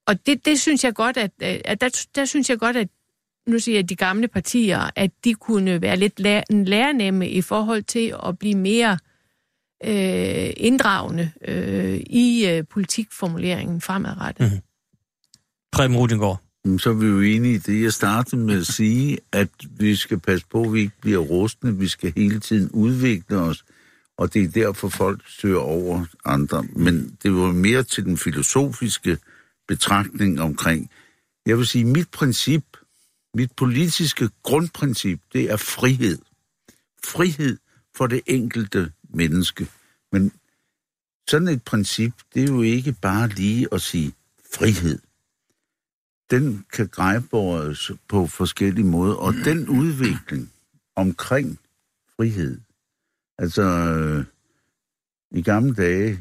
og 0.07 0.25
det, 0.25 0.45
det 0.45 0.59
synes 0.59 0.83
jeg 0.83 0.93
godt, 0.93 1.17
at, 1.17 1.31
at 1.41 1.81
der, 1.81 2.05
der 2.15 2.25
synes 2.25 2.49
jeg 2.49 2.59
godt, 2.59 2.77
at 2.77 2.87
nu 3.49 3.59
siger 3.59 3.77
jeg 3.77 3.89
de 3.89 3.95
gamle 3.95 4.27
partier, 4.27 4.89
at 4.95 5.11
de 5.23 5.33
kunne 5.33 5.81
være 5.81 5.97
lidt 5.97 6.19
lær, 6.19 6.41
lærnemme 6.49 7.29
i 7.29 7.41
forhold 7.41 7.83
til 7.83 8.15
at 8.27 8.39
blive 8.39 8.55
mere 8.55 8.97
øh, 9.85 10.53
inddragende 10.57 11.31
øh, 11.47 11.99
i 12.09 12.47
øh, 12.49 12.63
politikformuleringen 12.69 13.81
fremadrettet. 13.81 14.51
Mm. 14.51 14.59
Preben 15.71 15.97
Rudingård. 15.97 16.41
Jamen, 16.65 16.79
Så 16.79 16.89
er 16.89 16.93
vi 16.93 17.05
jo 17.05 17.19
enige 17.21 17.55
i 17.55 17.57
det, 17.57 17.83
jeg 17.83 17.93
startede 17.93 18.41
med 18.41 18.59
at 18.59 18.65
sige, 18.65 19.17
at 19.31 19.49
vi 19.79 19.95
skal 19.95 20.19
passe 20.19 20.45
på, 20.51 20.61
at 20.61 20.73
vi 20.73 20.79
ikke 20.79 21.01
bliver 21.01 21.17
rustne. 21.19 21.77
Vi 21.77 21.87
skal 21.87 22.13
hele 22.15 22.39
tiden 22.39 22.69
udvikle 22.71 23.37
os, 23.37 23.65
og 24.17 24.33
det 24.33 24.43
er 24.43 24.47
derfor, 24.47 24.89
folk 24.89 25.21
søger 25.27 25.59
over 25.59 26.05
andre. 26.25 26.63
Men 26.75 27.17
det 27.23 27.33
var 27.33 27.51
mere 27.51 27.83
til 27.83 28.05
den 28.05 28.17
filosofiske 28.17 29.17
betragtning 29.67 30.41
omkring. 30.41 30.89
Jeg 31.45 31.57
vil 31.57 31.67
sige, 31.67 31.85
mit 31.85 32.09
princip, 32.11 32.63
mit 33.33 33.51
politiske 33.57 34.29
grundprincip, 34.43 35.19
det 35.33 35.51
er 35.51 35.57
frihed. 35.57 36.17
Frihed 37.05 37.57
for 37.95 38.07
det 38.07 38.21
enkelte 38.25 38.91
menneske. 39.09 39.67
Men 40.11 40.31
sådan 41.27 41.47
et 41.47 41.63
princip, 41.63 42.13
det 42.33 42.43
er 42.43 42.47
jo 42.47 42.61
ikke 42.61 42.95
bare 43.01 43.27
lige 43.27 43.67
at 43.71 43.81
sige 43.81 44.13
frihed 44.53 44.99
den 46.31 46.65
kan 46.73 46.87
grejbores 46.87 47.91
på 48.07 48.27
forskellige 48.27 48.85
måder, 48.85 49.15
og 49.15 49.33
den 49.33 49.69
udvikling 49.69 50.51
omkring 50.95 51.59
frihed, 52.15 52.59
altså 53.37 53.61
øh, 53.61 54.25
i 55.31 55.41
gamle 55.41 55.73
dage, 55.73 56.19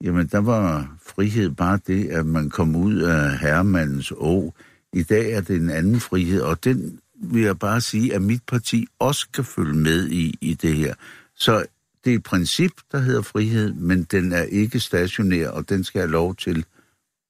jamen 0.00 0.26
der 0.26 0.38
var 0.38 0.96
frihed 1.06 1.50
bare 1.50 1.78
det, 1.86 2.08
at 2.08 2.26
man 2.26 2.50
kom 2.50 2.76
ud 2.76 2.96
af 2.96 3.38
herremandens 3.38 4.12
å. 4.12 4.54
I 4.94 5.02
dag 5.02 5.32
er 5.32 5.40
det 5.40 5.56
en 5.56 5.70
anden 5.70 6.00
frihed, 6.00 6.40
og 6.40 6.64
den 6.64 6.98
vil 7.22 7.42
jeg 7.42 7.58
bare 7.58 7.80
sige, 7.80 8.14
at 8.14 8.22
mit 8.22 8.42
parti 8.48 8.86
også 8.98 9.26
kan 9.34 9.44
følge 9.44 9.74
med 9.74 10.08
i, 10.08 10.38
i 10.40 10.54
det 10.54 10.76
her. 10.76 10.94
Så 11.36 11.64
det 12.04 12.12
er 12.12 12.16
et 12.16 12.22
princip, 12.22 12.72
der 12.92 12.98
hedder 12.98 13.22
frihed, 13.22 13.72
men 13.72 14.04
den 14.04 14.32
er 14.32 14.42
ikke 14.42 14.80
stationær, 14.80 15.48
og 15.48 15.68
den 15.68 15.84
skal 15.84 16.00
have 16.00 16.10
lov 16.10 16.36
til 16.36 16.64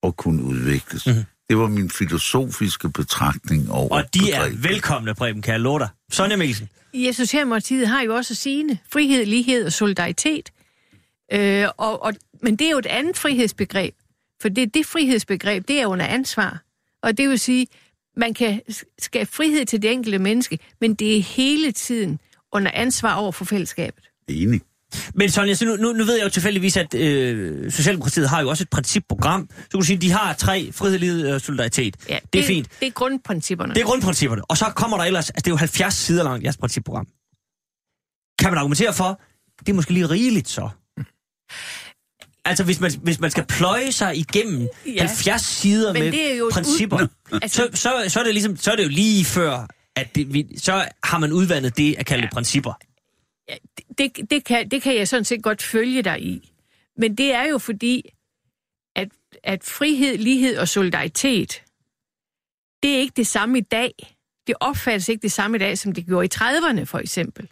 at 0.03 0.16
kunne 0.16 0.42
udvikles. 0.42 1.07
Mm-hmm. 1.07 1.22
Det 1.48 1.59
var 1.59 1.68
min 1.68 1.90
filosofiske 1.90 2.90
betragtning 2.90 3.70
over 3.70 3.88
Og 3.96 4.14
de 4.14 4.33
er 4.33 4.40
begrebet. 4.40 4.64
velkomne, 4.68 5.14
Preben, 5.14 5.42
kan 5.42 5.53
jeg 5.53 5.61
love 5.61 5.79
dig. 5.79 5.88
Sonja 6.12 6.37
Mikkelsen. 6.37 6.68
Ja, 6.94 7.12
Socialdemokratiet 7.12 7.88
har 7.88 8.03
jo 8.03 8.14
også 8.14 8.35
sine 8.35 8.79
frihed, 8.92 9.27
lighed 9.27 9.66
og 9.66 9.72
solidaritet. 9.72 10.50
Øh, 11.33 11.66
og, 11.77 12.03
og, 12.03 12.12
men 12.42 12.57
det 12.57 12.66
er 12.66 12.70
jo 12.70 12.79
et 12.79 12.87
andet 12.87 13.16
frihedsbegreb. 13.16 13.94
For 14.42 14.48
det, 14.48 14.74
det 14.74 14.87
frihedsbegreb, 14.87 15.68
det 15.68 15.81
er 15.81 15.87
under 15.87 16.07
ansvar. 16.07 16.62
Og 17.05 17.19
det 17.19 17.29
vil 17.29 17.38
sige, 17.38 17.67
man 18.17 18.35
kan 18.35 18.61
skabe 18.99 19.31
frihed 19.31 19.67
til 19.67 19.83
det 19.83 19.93
enkelte 19.93 20.19
menneske, 20.19 20.59
men 20.81 20.95
det 20.95 21.17
er 21.17 21.23
hele 21.23 21.73
tiden 21.73 22.19
under 22.53 22.71
ansvar 22.75 23.14
over 23.14 23.33
for 23.33 23.45
fællesskabet. 23.45 24.11
Enig. 24.29 24.61
Men 25.14 25.31
Sonja, 25.31 25.55
så 25.55 25.64
nu, 25.64 25.77
nu, 25.77 25.93
nu 25.93 26.05
ved 26.05 26.17
jeg 26.17 26.25
jo 26.25 26.29
tilfældigvis, 26.29 26.77
at 26.77 26.95
øh, 26.95 27.73
Socialdemokratiet 27.73 28.29
har 28.29 28.40
jo 28.40 28.49
også 28.49 28.64
et 28.64 28.71
principprogram. 28.71 29.49
Så 29.51 29.69
kan 29.71 29.81
du 29.81 29.87
sige, 29.87 29.97
at 29.97 30.03
de 30.03 30.11
har 30.11 30.35
tre, 30.35 30.73
frihed, 30.73 30.99
lighed 30.99 31.33
og 31.33 31.40
solidaritet. 31.40 31.97
Ja, 32.09 32.19
det 32.33 32.40
er 32.40 32.45
fint. 32.45 32.69
Det 32.81 32.87
er 32.87 32.90
grundprincipperne. 32.90 33.75
Det 33.75 33.81
er 33.81 33.85
grundprincipperne. 33.85 34.43
Og 34.45 34.57
så 34.57 34.64
kommer 34.77 34.97
der 34.97 35.05
ellers, 35.05 35.31
altså 35.31 35.43
det 35.43 35.47
er 35.47 35.51
jo 35.51 35.57
70 35.57 35.95
sider 35.95 36.25
langt, 36.25 36.45
jeres 36.45 36.57
principprogram. 36.57 37.07
Kan 38.38 38.51
man 38.51 38.59
argumentere 38.59 38.93
for, 38.93 39.21
det 39.61 39.69
er 39.69 39.75
måske 39.75 39.93
lige 39.93 40.07
rigeligt 40.07 40.49
så? 40.49 40.69
Altså, 42.44 42.64
hvis 42.64 42.80
man, 42.80 42.90
hvis 43.02 43.20
man 43.20 43.30
skal 43.30 43.44
pløje 43.46 43.92
sig 43.92 44.16
igennem 44.16 44.68
Ja. 44.87 44.90
ja. 44.92 45.00
70 45.07 45.42
sider 45.42 45.92
Men 45.92 46.02
med 46.02 46.12
det 46.12 46.37
er 46.38 46.50
principper, 46.52 46.96
ud- 47.02 47.38
Altså- 47.42 47.68
så, 47.72 47.76
så, 47.83 48.04
så, 48.09 48.20
er 48.20 48.24
det 48.24 48.35
ligesom, 48.35 48.57
så 48.57 48.70
er 48.72 48.76
det 48.76 48.85
jo 48.85 48.88
lige 48.88 49.24
før, 49.24 49.66
at 49.96 50.14
det, 50.14 50.33
vi, 50.35 50.46
så 50.59 50.88
har 51.04 51.18
man 51.18 51.33
udvandet 51.33 51.76
det 51.76 51.94
at 51.98 52.07
kalde 52.07 52.20
ja. 52.22 52.26
det 52.26 52.35
principper. 52.35 52.72
Ja, 53.48 53.54
det, 53.98 54.30
det, 54.30 54.44
kan, 54.44 54.68
det 54.70 54.83
kan 54.83 54.96
jeg 54.96 55.09
sådan 55.09 55.24
set 55.24 55.42
godt 55.42 55.62
følge 55.62 56.02
dig 56.02 56.22
i. 56.22 56.52
Men 56.96 57.14
det 57.18 57.33
er 57.33 57.42
jo 57.42 57.59
fordi, 57.59 58.02
at, 58.96 59.09
at 59.44 59.64
frihed, 59.64 60.18
lighed 60.18 60.57
og 60.59 60.68
solidaritet, 60.68 61.62
det 62.83 62.94
er 62.94 62.98
ikke 62.98 63.12
det 63.16 63.26
samme 63.26 63.59
i 63.59 63.61
dag, 63.61 64.16
Det 64.46 64.54
opfattes 64.61 65.09
ikke 65.09 65.22
det 65.22 65.33
samme 65.33 65.57
i 65.57 65.61
dag, 65.61 65.78
som 65.78 65.92
det 65.92 66.07
gjorde 66.07 66.26
i 66.26 66.28
30'erne, 66.35 66.85
for 66.85 66.98
eksempel. 66.98 67.48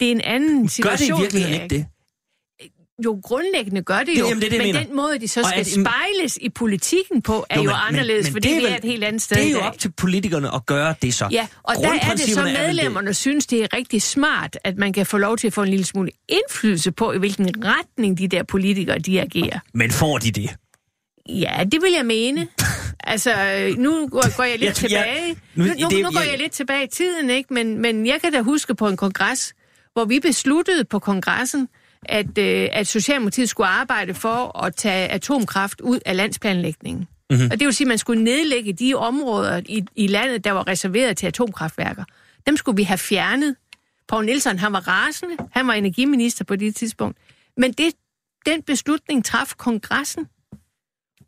Det 0.00 0.08
er 0.08 0.12
en 0.12 0.20
anden 0.20 0.56
Gør 0.58 0.62
det 0.62 0.64
i 0.64 0.68
situation. 0.72 1.20
virkeligheden 1.20 1.58
vi 1.58 1.62
ikke 1.62 1.76
det? 1.76 1.86
Jo, 3.04 3.20
grundlæggende 3.24 3.82
gør 3.82 3.98
det 3.98 4.06
Det- 4.06 4.18
jo, 4.20 4.26
jamen, 4.28 4.40
det 4.40 4.46
er 4.46 4.50
det, 4.50 4.56
jeg 4.56 4.66
men 4.66 4.74
mener. 4.74 4.86
den 4.86 4.96
måde, 4.96 5.18
de 5.18 5.28
så 5.28 5.42
skal 5.42 5.60
at- 5.60 5.66
spejles 5.66 6.38
i 6.40 6.48
politikken 6.48 7.22
på, 7.22 7.46
er 7.50 7.56
jo, 7.56 7.62
men- 7.62 7.70
jo 7.70 7.76
anderledes, 7.76 8.24
men 8.26 8.32
fordi 8.32 8.48
det 8.48 8.56
er 8.56 8.60
er 8.60 8.62
vel- 8.70 8.78
et 8.78 8.84
helt 8.84 9.04
andet 9.04 9.22
sted 9.22 9.36
Det 9.36 9.46
er 9.46 9.50
jo 9.50 9.58
op 9.58 9.78
til 9.78 9.92
politikerne 9.92 10.54
at 10.54 10.66
gøre 10.66 10.94
det 11.02 11.14
så. 11.14 11.28
Ja, 11.30 11.46
og 11.62 11.74
der 11.82 11.92
er 11.92 12.10
det 12.10 12.20
så 12.20 12.40
vel 12.42 12.50
det. 12.50 12.58
medlemmerne 12.66 13.14
synes, 13.14 13.46
det 13.46 13.62
er 13.62 13.76
rigtig 13.76 14.02
smart, 14.02 14.58
at 14.64 14.76
man 14.78 14.92
kan 14.92 15.06
få 15.06 15.18
lov 15.18 15.36
til 15.36 15.46
at 15.46 15.52
få 15.52 15.62
en 15.62 15.68
lille 15.68 15.84
smule 15.84 16.10
indflydelse 16.28 16.92
på, 16.92 17.12
i 17.12 17.18
hvilken 17.18 17.48
retning 17.64 18.18
de 18.18 18.28
der 18.28 18.42
politikere, 18.42 18.98
de 18.98 19.20
agerer. 19.20 19.58
Men 19.74 19.90
får 19.90 20.18
de 20.18 20.30
det? 20.30 20.50
Ja, 21.28 21.64
det 21.72 21.82
vil 21.82 21.92
jeg 21.96 22.06
mene. 22.06 22.48
Altså, 23.06 23.30
nu 23.78 24.08
går, 24.08 24.42
jeg 24.42 24.58
lidt 24.58 24.82
Jeg- 24.82 24.90
jeg- 24.90 25.04
tilbage. 25.04 25.36
nu- 25.54 25.64
Nu, 25.64 25.70
nu, 25.80 25.88
det- 25.90 26.02
nu 26.04 26.10
går 26.10 26.20
jeg- 26.20 26.30
jeg 26.30 26.38
lidt 26.38 26.52
tilbage 26.52 26.84
i 26.84 26.88
tiden, 26.88 27.30
ikke? 27.30 27.54
Men, 27.54 27.78
men 27.78 28.06
jeg 28.06 28.20
kan 28.20 28.32
da 28.32 28.40
huske 28.40 28.74
på 28.74 28.88
en 28.88 28.96
kongres, 28.96 29.52
hvor 29.92 30.04
vi 30.04 30.20
besluttede 30.20 30.84
på 30.84 30.98
kongressen, 30.98 31.68
at, 32.08 32.38
øh, 32.38 32.68
at 32.72 32.86
Socialdemokratiet 32.86 33.48
skulle 33.48 33.66
arbejde 33.66 34.14
for 34.14 34.64
at 34.64 34.74
tage 34.74 35.08
atomkraft 35.08 35.80
ud 35.80 36.00
af 36.06 36.16
landsplanlægningen. 36.16 37.08
Mm-hmm. 37.30 37.48
Og 37.52 37.60
det 37.60 37.66
vil 37.66 37.74
sige, 37.74 37.84
at 37.84 37.88
man 37.88 37.98
skulle 37.98 38.24
nedlægge 38.24 38.72
de 38.72 38.94
områder 38.94 39.62
i, 39.66 39.84
i 39.96 40.06
landet, 40.06 40.44
der 40.44 40.52
var 40.52 40.66
reserveret 40.66 41.16
til 41.16 41.26
atomkraftværker. 41.26 42.04
Dem 42.46 42.56
skulle 42.56 42.76
vi 42.76 42.82
have 42.82 42.98
fjernet. 42.98 43.56
Poul 44.08 44.24
Nielsen, 44.24 44.58
han 44.58 44.72
var 44.72 44.88
rasende. 44.88 45.36
Han 45.52 45.66
var 45.66 45.72
energiminister 45.72 46.44
på 46.44 46.56
det 46.56 46.74
tidspunkt. 46.76 47.18
Men 47.56 47.72
det, 47.72 47.92
den 48.46 48.62
beslutning 48.62 49.24
traf 49.24 49.54
kongressen 49.56 50.26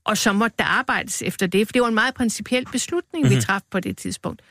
og 0.06 0.18
så 0.18 0.32
måtte 0.32 0.54
der 0.58 0.64
arbejdes 0.64 1.22
efter 1.22 1.46
det, 1.46 1.66
for 1.66 1.72
det 1.72 1.82
var 1.82 1.88
en 1.88 1.94
meget 1.94 2.14
principiel 2.14 2.66
beslutning, 2.72 3.24
mm-hmm. 3.24 3.36
vi 3.36 3.42
traf 3.42 3.60
på 3.70 3.80
det 3.80 3.96
tidspunkt. 3.96 4.42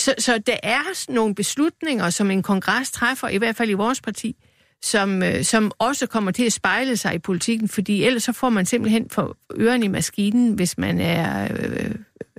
Så, 0.00 0.14
så 0.18 0.38
der 0.38 0.56
er 0.62 1.12
nogle 1.12 1.34
beslutninger, 1.34 2.10
som 2.10 2.30
en 2.30 2.42
kongres 2.42 2.90
træffer, 2.90 3.28
i 3.28 3.36
hvert 3.36 3.56
fald 3.56 3.70
i 3.70 3.72
vores 3.72 4.00
parti, 4.00 4.36
som, 4.84 5.22
øh, 5.22 5.44
som 5.44 5.72
også 5.78 6.06
kommer 6.06 6.30
til 6.30 6.44
at 6.44 6.52
spejle 6.52 6.96
sig 6.96 7.14
i 7.14 7.18
politikken, 7.18 7.68
fordi 7.68 8.04
ellers 8.04 8.22
så 8.22 8.32
får 8.32 8.50
man 8.50 8.66
simpelthen 8.66 9.10
for 9.10 9.38
ørerne 9.58 9.84
i 9.84 9.88
maskinen, 9.88 10.54
hvis 10.54 10.78
man 10.78 11.00
er 11.00 11.48
øh, 11.60 11.90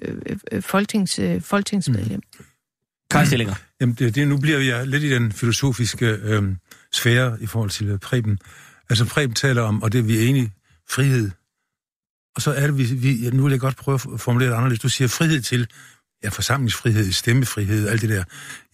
øh, 0.01 0.37
øh, 0.51 0.61
folketings, 0.61 1.19
øh, 1.19 1.41
folketingsmedlem. 1.41 2.21
Mm. 2.39 2.45
Kaj 3.11 3.25
Stillinger. 3.25 3.55
Jamen, 3.81 3.95
det, 3.95 4.15
det, 4.15 4.27
nu 4.27 4.37
bliver 4.37 4.59
jeg 4.59 4.87
lidt 4.87 5.03
i 5.03 5.09
den 5.09 5.31
filosofiske 5.31 6.05
øh, 6.05 6.43
sfære 6.91 7.37
i 7.41 7.45
forhold 7.45 7.69
til 7.69 7.87
øh, 7.87 7.99
Preben. 7.99 8.39
Altså, 8.89 9.05
Preben 9.05 9.35
taler 9.35 9.61
om, 9.61 9.83
og 9.83 9.91
det 9.91 9.99
er 9.99 10.03
vi 10.03 10.17
er 10.17 10.29
enige, 10.29 10.51
frihed. 10.89 11.31
Og 12.35 12.41
så 12.41 12.51
er 12.51 12.67
det, 12.67 12.77
vi, 12.77 12.83
vi 12.83 13.29
nu 13.29 13.43
vil 13.43 13.51
jeg 13.51 13.59
godt 13.59 13.75
prøve 13.75 13.99
at 14.13 14.19
formulere 14.19 14.49
det 14.49 14.55
anderledes. 14.55 14.79
Du 14.79 14.89
siger 14.89 15.07
frihed 15.07 15.41
til, 15.41 15.67
ja, 16.23 16.29
forsamlingsfrihed, 16.29 17.11
stemmefrihed, 17.11 17.87
alt 17.87 18.01
det 18.01 18.09
der. 18.09 18.23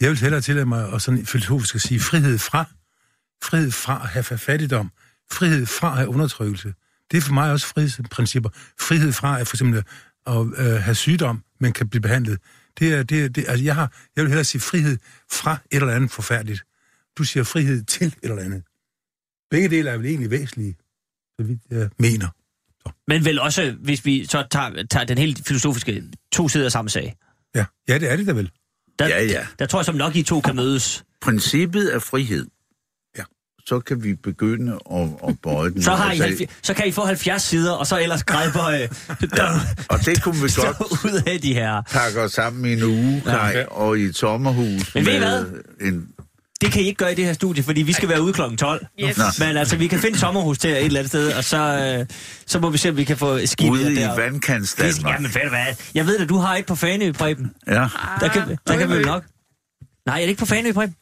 Jeg 0.02 0.10
vil 0.10 0.18
hellere 0.18 0.42
tillade 0.42 0.66
mig 0.66 0.94
at 0.94 1.02
sådan 1.02 1.26
filosofisk 1.26 1.76
at 1.76 1.82
sige 1.82 2.00
frihed 2.00 2.38
fra. 2.38 2.66
Frihed 3.44 3.72
fra 3.72 4.02
at 4.04 4.10
have 4.10 4.24
fattigdom. 4.24 4.92
Frihed 5.32 5.66
fra 5.66 5.88
at 5.92 5.98
have 5.98 6.10
undertrykkelse. 6.10 6.74
Det 7.12 7.18
er 7.18 7.22
for 7.22 7.34
mig 7.34 7.52
også 7.52 7.68
frihedsprincipper. 7.68 8.50
Frihed 8.80 9.12
fra 9.12 9.40
at 9.40 9.48
for 9.48 9.56
eksempel 9.56 9.84
at 10.28 10.38
øh, 10.58 10.66
have 10.82 10.96
sygdom, 10.96 11.44
men 11.60 11.74
kan 11.74 11.90
blive 11.90 12.02
behandlet. 12.02 12.40
Det 12.80 12.94
er, 12.94 13.04
det, 13.04 13.24
er- 13.24 13.30
det, 13.30 13.46
altså 13.48 13.64
jeg, 13.66 13.76
har, 13.76 13.94
jeg 14.16 14.22
vil 14.24 14.30
hellere 14.30 14.44
sige 14.44 14.62
frihed 14.62 14.98
fra 15.32 15.58
et 15.72 15.82
eller 15.82 15.94
andet 15.94 16.12
forfærdeligt. 16.12 16.62
Du 17.18 17.24
siger 17.24 17.44
frihed 17.44 17.84
til 17.84 18.08
et 18.08 18.16
eller 18.24 18.38
andet. 18.44 18.64
Begge 19.52 19.70
dele 19.70 19.90
er 19.90 19.98
vel 19.98 20.06
egentlig 20.06 20.32
væsentlige, 20.32 20.76
så 21.40 21.46
vidt 21.48 21.60
jeg 21.70 21.90
mener. 22.00 22.28
Men 23.08 23.26
vel 23.26 23.40
også, 23.40 23.76
hvis 23.80 24.06
vi 24.06 24.26
så 24.26 24.48
tager, 24.52 24.84
tager 24.92 25.06
den 25.06 25.18
helt 25.18 25.48
filosofiske 25.48 26.04
to 26.32 26.50
sider 26.50 26.70
samme 26.70 26.90
sag. 26.90 27.16
Ja, 27.56 27.66
ja 27.88 27.98
det 28.00 28.12
er 28.12 28.16
det 28.16 28.28
da 28.28 28.32
vel. 28.32 28.52
Der, 29.00 29.08
Ja, 29.08 29.24
ja. 29.24 29.48
Der 29.60 29.66
tror 29.66 29.80
jeg 29.80 29.86
som 29.86 29.96
nok, 29.96 30.16
I 30.16 30.24
to 30.24 30.42
kan 30.42 30.56
mødes. 30.56 31.04
Princippet 31.22 31.96
er 31.96 32.00
frihed. 32.00 32.48
Ja. 33.64 33.68
Så 33.70 33.80
kan 33.80 34.04
vi 34.04 34.14
begynde 34.16 34.80
at, 34.94 35.10
at 35.28 35.36
bøje 35.44 35.70
den. 35.70 35.84
Så, 35.84 35.92
har 35.92 36.12
I, 36.12 36.20
Altså, 36.20 36.24
halv- 36.46 36.50
så 36.64 36.74
kan 36.74 36.88
I 36.88 36.92
få 36.92 37.06
70 37.06 37.42
sider, 37.42 37.72
og 37.72 37.88
så 37.88 38.00
ellers 38.02 38.24
græber 38.24 38.66
øh, 38.66 38.90
og 39.90 40.06
det 40.06 40.24
kunne 40.24 40.36
vi 40.36 40.42
godt 40.56 40.92
ud 41.06 41.22
af 41.28 41.42
de 41.42 41.54
her. 41.54 41.82
pakke 41.92 42.22
os 42.22 42.32
sammen 42.32 42.66
i 42.66 42.74
en 42.74 42.84
uge, 42.84 43.22
Kai, 43.26 43.58
Ja. 43.58 43.66
og 43.68 44.00
i 44.00 44.02
et 44.04 44.16
sommerhus. 44.18 44.96
Men 44.96 45.06
ved 45.06 45.16
I 45.16 45.20
med 45.20 45.46
En, 45.82 46.08
Det 46.62 46.72
kan 46.72 46.82
I 46.82 46.86
ikke 46.86 46.98
gøre 46.98 47.12
i 47.12 47.16
det 47.16 47.26
her 47.26 47.34
studie, 47.34 47.64
fordi 47.64 47.82
vi 47.82 47.94
skal 47.94 48.10
være 48.10 48.22
ude 48.22 48.34
klokken 48.34 48.58
12. 48.58 48.86
Yes. 49.04 49.18
Nå. 49.18 49.24
Men 49.40 49.58
altså, 49.58 49.76
vi 49.78 49.88
kan 49.88 50.00
finde 50.00 50.20
sommerhus 50.20 50.58
til 50.58 50.70
et 50.72 50.86
eller 50.86 51.00
andet 51.00 51.10
sted, 51.12 51.34
og 51.34 51.44
så, 51.44 51.58
øh, 52.00 52.06
så 52.46 52.60
må 52.60 52.70
vi 52.70 52.78
se, 52.78 52.90
om 52.90 52.98
vi 52.98 53.04
kan 53.04 53.18
få 53.18 53.46
skibet 53.46 53.72
ude 53.72 53.92
i 53.92 53.96
der. 53.96 54.16
vandkants 54.16 54.74
Det- 54.74 55.04
Jamen, 55.04 55.24
ved 55.24 55.42
du 55.44 55.50
hvad? 55.50 55.66
Jeg 55.96 56.06
ved 56.06 56.18
at 56.20 56.30
du 56.30 56.38
har 56.38 56.56
et 56.56 56.66
på 56.66 56.76
Fanø, 56.76 57.12
Preben. 57.12 57.52
Ja. 57.68 57.88
Der 58.20 58.28
kan, 58.34 58.58
der 58.68 58.78
kan 58.78 58.90
vi 58.98 59.04
nok. 59.04 59.24
Nej, 60.06 60.16
er 60.18 60.22
det 60.22 60.28
ikke 60.30 60.40
på 60.40 60.46
Fanø, 60.46 60.72
Preben? 60.72 60.96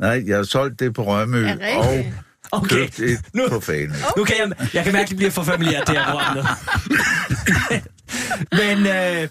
Nej, 0.00 0.22
jeg 0.26 0.36
har 0.36 0.42
solgt 0.44 0.80
det 0.80 0.94
på 0.94 1.04
Rømø, 1.06 1.46
Er 1.46 1.54
det 1.54 1.76
og? 1.76 2.04
Okay. 2.52 2.76
købt 2.76 2.98
et 3.00 3.18
Nu- 3.34 3.48
på 3.48 3.60
Fane. 3.60 3.94
Nu 4.16 4.24
kan 4.24 4.36
jeg, 4.38 4.52
jeg 4.74 4.84
kan 4.84 4.92
mærke, 4.92 5.02
at 5.04 5.08
det 5.08 5.16
bliver 5.16 5.30
for 5.30 5.42
familiært, 5.42 5.86
det 5.86 5.96
her. 5.96 6.56
Men 8.60 8.86
øh, 8.86 9.28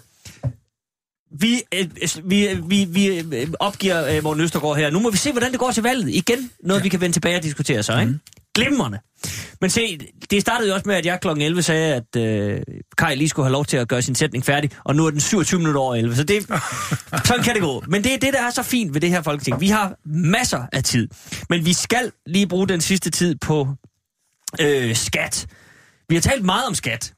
vi, 1.40 1.62
øh, 1.74 1.86
vi, 2.30 2.48
vi, 2.66 2.84
vi 2.84 3.06
øh, 3.18 3.48
opgiver 3.60 4.16
øh, 4.16 4.22
Morten 4.22 4.42
Østergaard 4.42 4.76
her. 4.76 4.90
Nu 4.90 5.00
må 5.00 5.10
vi 5.10 5.16
se, 5.16 5.32
hvordan 5.32 5.50
det 5.52 5.58
går 5.58 5.70
til 5.70 5.82
valget. 5.82 6.08
Igen 6.14 6.50
noget, 6.62 6.80
ja. 6.80 6.82
vi 6.82 6.88
kan 6.88 7.00
vende 7.00 7.14
tilbage 7.16 7.36
og 7.36 7.42
diskutere 7.42 7.82
så, 7.82 7.98
ikke? 7.98 8.18
Glimrende. 8.54 8.98
Men 9.60 9.70
se, 9.70 9.98
det 10.30 10.40
startede 10.40 10.68
jo 10.68 10.74
også 10.74 10.88
med, 10.88 10.94
at 10.94 11.06
jeg 11.06 11.18
kl. 11.20 11.28
11 11.28 11.62
sagde, 11.62 11.94
at 11.94 12.16
øh, 12.16 12.60
Kai 12.98 13.16
lige 13.16 13.28
skulle 13.28 13.46
have 13.46 13.52
lov 13.52 13.64
til 13.64 13.76
at 13.76 13.88
gøre 13.88 14.02
sin 14.02 14.14
sætning 14.14 14.44
færdig, 14.44 14.70
og 14.84 14.96
nu 14.96 15.06
er 15.06 15.10
den 15.10 15.20
27 15.20 15.58
minutter 15.58 15.80
over 15.80 15.94
11, 15.94 16.16
så 16.16 16.24
det, 16.24 16.42
sådan 17.28 17.44
kan 17.44 17.54
det 17.54 17.62
gå. 17.62 17.84
Men 17.88 18.04
det 18.04 18.14
er 18.14 18.18
det, 18.18 18.32
der 18.32 18.42
er 18.42 18.50
så 18.50 18.62
fint 18.62 18.94
ved 18.94 19.00
det 19.00 19.10
her 19.10 19.22
folketing. 19.22 19.60
Vi 19.60 19.68
har 19.68 19.94
masser 20.04 20.62
af 20.72 20.82
tid, 20.82 21.08
men 21.50 21.64
vi 21.64 21.72
skal 21.72 22.12
lige 22.26 22.46
bruge 22.46 22.68
den 22.68 22.80
sidste 22.80 23.10
tid 23.10 23.36
på 23.36 23.68
øh, 24.60 24.96
skat. 24.96 25.46
Vi 26.08 26.14
har 26.14 26.22
talt 26.22 26.44
meget 26.44 26.66
om 26.66 26.74
skat 26.74 27.12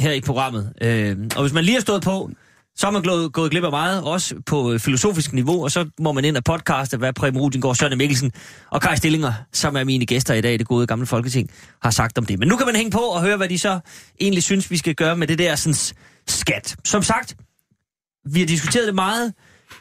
her 0.00 0.12
i 0.12 0.20
programmet, 0.20 0.72
øh, 0.82 1.16
og 1.36 1.42
hvis 1.42 1.52
man 1.52 1.64
lige 1.64 1.74
har 1.74 1.80
stået 1.80 2.02
på, 2.02 2.30
så 2.78 2.86
har 2.86 2.90
man 2.90 3.02
gået, 3.02 3.32
gået 3.32 3.50
glip 3.50 3.64
af 3.64 3.70
meget, 3.70 4.04
også 4.04 4.34
på 4.46 4.72
øh, 4.72 4.80
filosofisk 4.80 5.32
niveau, 5.32 5.64
og 5.64 5.70
så 5.70 5.90
må 6.00 6.12
man 6.12 6.24
ind 6.24 6.36
og 6.36 6.44
podcaste, 6.44 6.96
hvad 6.96 7.12
Preben 7.12 7.40
Rudingård, 7.40 7.74
Søren 7.74 7.98
Mikkelsen 7.98 8.32
og 8.70 8.80
Kai 8.80 8.96
Stillinger, 8.96 9.32
som 9.52 9.76
er 9.76 9.84
mine 9.84 10.06
gæster 10.06 10.34
i 10.34 10.40
dag 10.40 10.54
i 10.54 10.56
det 10.56 10.66
gode 10.66 10.86
gamle 10.86 11.06
folketing, 11.06 11.50
har 11.82 11.90
sagt 11.90 12.18
om 12.18 12.26
det. 12.26 12.38
Men 12.38 12.48
nu 12.48 12.56
kan 12.56 12.66
man 12.66 12.76
hænge 12.76 12.90
på 12.90 12.98
og 12.98 13.22
høre, 13.22 13.36
hvad 13.36 13.48
de 13.48 13.58
så 13.58 13.80
egentlig 14.20 14.42
synes, 14.42 14.70
vi 14.70 14.76
skal 14.76 14.94
gøre 14.94 15.16
med 15.16 15.26
det 15.26 15.38
der 15.38 15.54
sådan, 15.54 15.74
skat. 16.26 16.76
Som 16.84 17.02
sagt, 17.02 17.36
vi 18.32 18.40
har 18.40 18.46
diskuteret 18.46 18.86
det 18.86 18.94
meget, 18.94 19.34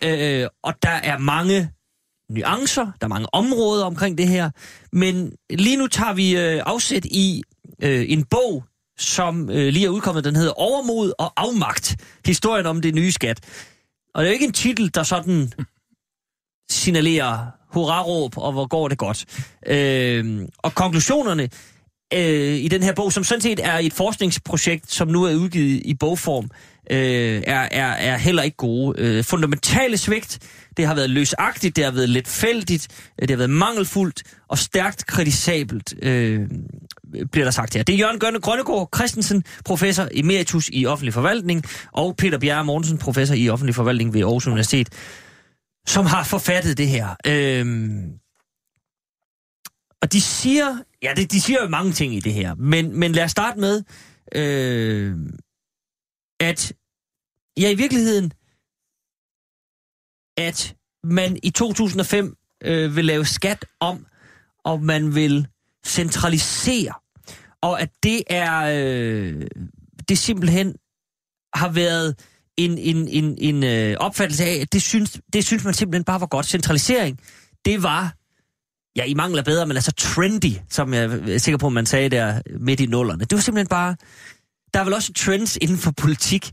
øh, 0.04 0.48
og 0.64 0.74
der 0.84 0.90
er 0.90 1.18
mange 1.18 1.70
nuancer, 2.30 2.86
der 2.86 3.08
er 3.08 3.08
mange 3.08 3.28
områder 3.34 3.86
omkring 3.86 4.18
det 4.18 4.28
her, 4.28 4.50
men 4.92 5.32
lige 5.50 5.78
nu 5.78 5.88
tager 5.88 6.14
vi 6.14 6.38
øh, 6.38 6.62
afsæt 6.66 7.06
i 7.06 7.44
øh, 7.84 8.06
en 8.10 8.24
bog, 8.24 8.64
som 8.98 9.50
øh, 9.50 9.68
lige 9.68 9.86
er 9.86 9.90
udkommet, 9.90 10.24
den 10.24 10.36
hedder 10.36 10.54
Overmod 10.54 11.14
og 11.20 11.34
Afmagt, 11.38 11.96
historien 12.26 12.66
om 12.66 12.82
det 12.82 12.96
nye 12.96 13.12
skat. 13.12 13.40
Og 14.14 14.24
det 14.24 14.28
er 14.28 14.32
jo 14.32 14.34
ikke 14.34 14.46
en 14.46 14.54
titel, 14.54 14.96
der 14.96 15.04
sådan 15.04 15.52
signalerer 16.70 17.46
hurraråb, 17.74 18.38
og 18.38 18.52
hvor 18.52 18.68
går 18.68 18.88
det 18.88 18.98
godt. 18.98 19.26
Øh, 19.68 20.48
og 20.58 20.76
konklusionerne 20.76 21.50
øh, 22.14 22.56
i 22.56 22.68
den 22.68 22.84
her 22.84 22.94
bog, 22.94 23.14
som 23.14 23.24
sådan 23.24 23.42
set 23.42 23.60
er 23.64 23.78
et 23.78 23.94
forskningsprojekt, 23.94 24.92
som 24.92 25.08
nu 25.08 25.24
er 25.24 25.36
udgivet 25.36 25.82
i 25.86 25.94
bogform, 25.94 26.46
øh, 26.46 26.50
Øh, 26.92 27.44
er, 27.48 27.68
er, 27.72 27.92
er 27.92 28.18
heller 28.18 28.44
ikke 28.44 28.58
gode. 28.58 29.02
Øh, 29.02 29.24
fundamentale 29.24 29.98
svigt, 29.98 30.40
det 30.78 30.88
har 30.88 30.96
været 30.96 31.10
løsagtigt, 31.10 31.76
det 31.76 31.84
har 31.84 31.92
været 31.92 32.10
letfældigt, 32.10 32.88
øh, 33.22 33.28
det 33.28 33.30
har 33.30 33.38
været 33.38 33.50
mangelfuldt 33.50 34.24
og 34.48 34.58
stærkt 34.58 35.06
kritisabelt, 35.06 35.94
øh, 36.02 36.50
bliver 37.32 37.46
der 37.46 37.52
sagt 37.52 37.74
her. 37.74 37.84
Det 37.84 37.96
er 37.96 38.00
Jørgen 38.00 38.20
Gørne 38.20 38.40
Grønnegård 38.40 38.90
Christensen, 38.96 39.44
professor 39.66 40.08
emeritus 40.12 40.70
i 40.74 40.86
offentlig 40.86 41.14
forvaltning, 41.14 41.64
og 41.94 42.16
Peter 42.18 42.38
Bjerre 42.38 42.66
Mortensen, 42.66 42.98
professor 42.98 43.36
i 43.36 43.50
offentlig 43.50 43.76
forvaltning 43.76 44.14
ved 44.14 44.22
Aarhus 44.22 44.48
Universitet, 44.48 44.90
som 45.88 46.06
har 46.06 46.24
forfattet 46.24 46.78
det 46.78 46.88
her. 46.88 47.16
Øh, 47.26 47.66
og 50.02 50.14
de 50.14 50.22
siger, 50.22 50.78
ja, 51.04 51.14
det, 51.16 51.32
de 51.32 51.42
siger 51.42 51.60
jo 51.64 51.70
mange 51.70 51.92
ting 51.92 52.16
i 52.16 52.20
det 52.20 52.34
her, 52.34 52.56
men, 52.56 53.00
men 53.00 53.12
lad 53.12 53.24
os 53.24 53.32
starte 53.32 53.60
med, 53.60 53.84
øh, 54.36 55.16
at 56.40 56.74
ja, 57.60 57.70
i 57.70 57.76
virkeligheden, 57.76 58.32
at 60.38 60.76
man 61.04 61.38
i 61.44 61.50
2005 61.50 62.38
øh, 62.64 62.96
vil 62.96 63.06
lave 63.06 63.26
skat 63.26 63.66
om, 63.80 64.06
og 64.64 64.84
man 64.84 65.16
vil 65.16 65.48
centralisere, 65.86 66.94
og 67.62 67.82
at 67.82 67.90
det 68.04 68.24
er, 68.28 68.64
øh, 68.64 69.48
det 70.10 70.18
simpelthen 70.18 70.76
har 71.54 71.70
været 71.70 72.16
en, 72.58 72.78
en, 72.78 73.08
en, 73.08 73.38
en 73.38 73.64
øh, 73.64 73.98
opfattelse 74.00 74.46
af, 74.46 74.56
at 74.62 74.74
det 74.74 74.82
synes, 74.82 75.20
det 75.34 75.46
synes 75.46 75.64
man 75.64 75.74
simpelthen 75.74 76.04
bare 76.04 76.20
var 76.20 76.28
godt. 76.28 76.46
Centralisering, 76.46 77.20
det 77.66 77.84
var, 77.84 78.16
ja, 78.96 79.04
i 79.04 79.14
mangler 79.14 79.44
bedre, 79.44 79.66
men 79.66 79.78
altså 79.78 79.92
trendy, 79.92 80.54
som 80.70 80.94
jeg 80.94 81.04
er 81.04 81.38
sikker 81.38 81.58
på, 81.58 81.70
man 81.70 81.86
sagde 81.86 82.10
der 82.10 82.42
midt 82.60 82.80
i 82.80 82.86
nullerne. 82.86 83.20
Det 83.20 83.36
var 83.36 83.42
simpelthen 83.42 83.68
bare, 83.68 83.96
der 84.74 84.80
er 84.80 84.84
vel 84.84 84.94
også 84.94 85.14
trends 85.14 85.58
inden 85.62 85.78
for 85.78 85.92
politik, 85.92 86.52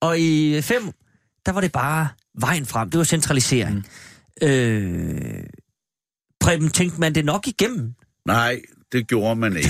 og 0.00 0.20
i 0.20 0.60
fem, 0.62 0.82
der 1.46 1.52
var 1.52 1.60
det 1.60 1.72
bare 1.72 2.08
vejen 2.40 2.66
frem. 2.66 2.90
Det 2.90 2.98
var 2.98 3.04
centralisering. 3.04 3.86
Mm. 4.42 4.48
Øh, 4.48 5.44
Preben, 6.40 6.70
tænkte 6.70 7.00
man 7.00 7.14
det 7.14 7.24
nok 7.24 7.46
igennem? 7.48 7.94
Nej, 8.26 8.60
det 8.92 9.08
gjorde 9.08 9.36
man 9.36 9.56
ikke. 9.56 9.68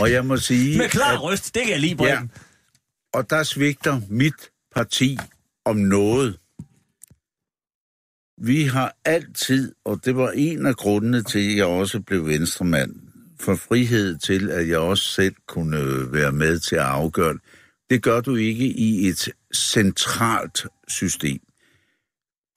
og 0.00 0.12
jeg 0.12 0.26
må 0.26 0.36
sige... 0.36 0.78
Med 0.78 0.88
klar 0.88 1.12
at- 1.14 1.22
røst, 1.22 1.54
det 1.54 1.62
kan 1.62 1.72
jeg 1.72 1.80
lige, 1.80 1.90
Ja, 1.90 2.14
Preben. 2.14 2.30
og 3.14 3.30
der 3.30 3.42
svigter 3.42 4.00
mit 4.08 4.34
parti 4.74 5.18
om 5.64 5.76
noget. 5.76 6.38
Vi 8.42 8.64
har 8.64 8.96
altid, 9.04 9.74
og 9.84 10.04
det 10.04 10.16
var 10.16 10.30
en 10.30 10.66
af 10.66 10.76
grundene 10.76 11.22
til, 11.22 11.50
at 11.50 11.56
jeg 11.56 11.64
også 11.66 12.00
blev 12.00 12.26
venstremand, 12.26 12.94
for 13.40 13.54
frihed 13.54 14.18
til, 14.18 14.50
at 14.50 14.68
jeg 14.68 14.78
også 14.78 15.04
selv 15.04 15.34
kunne 15.48 16.12
være 16.12 16.32
med 16.32 16.58
til 16.58 16.76
at 16.76 16.82
afgøre 16.82 17.32
det. 17.32 17.40
Det 17.90 18.02
gør 18.02 18.20
du 18.20 18.36
ikke 18.36 18.66
i 18.66 19.08
et 19.08 19.28
centralt 19.54 20.66
system. 20.88 21.40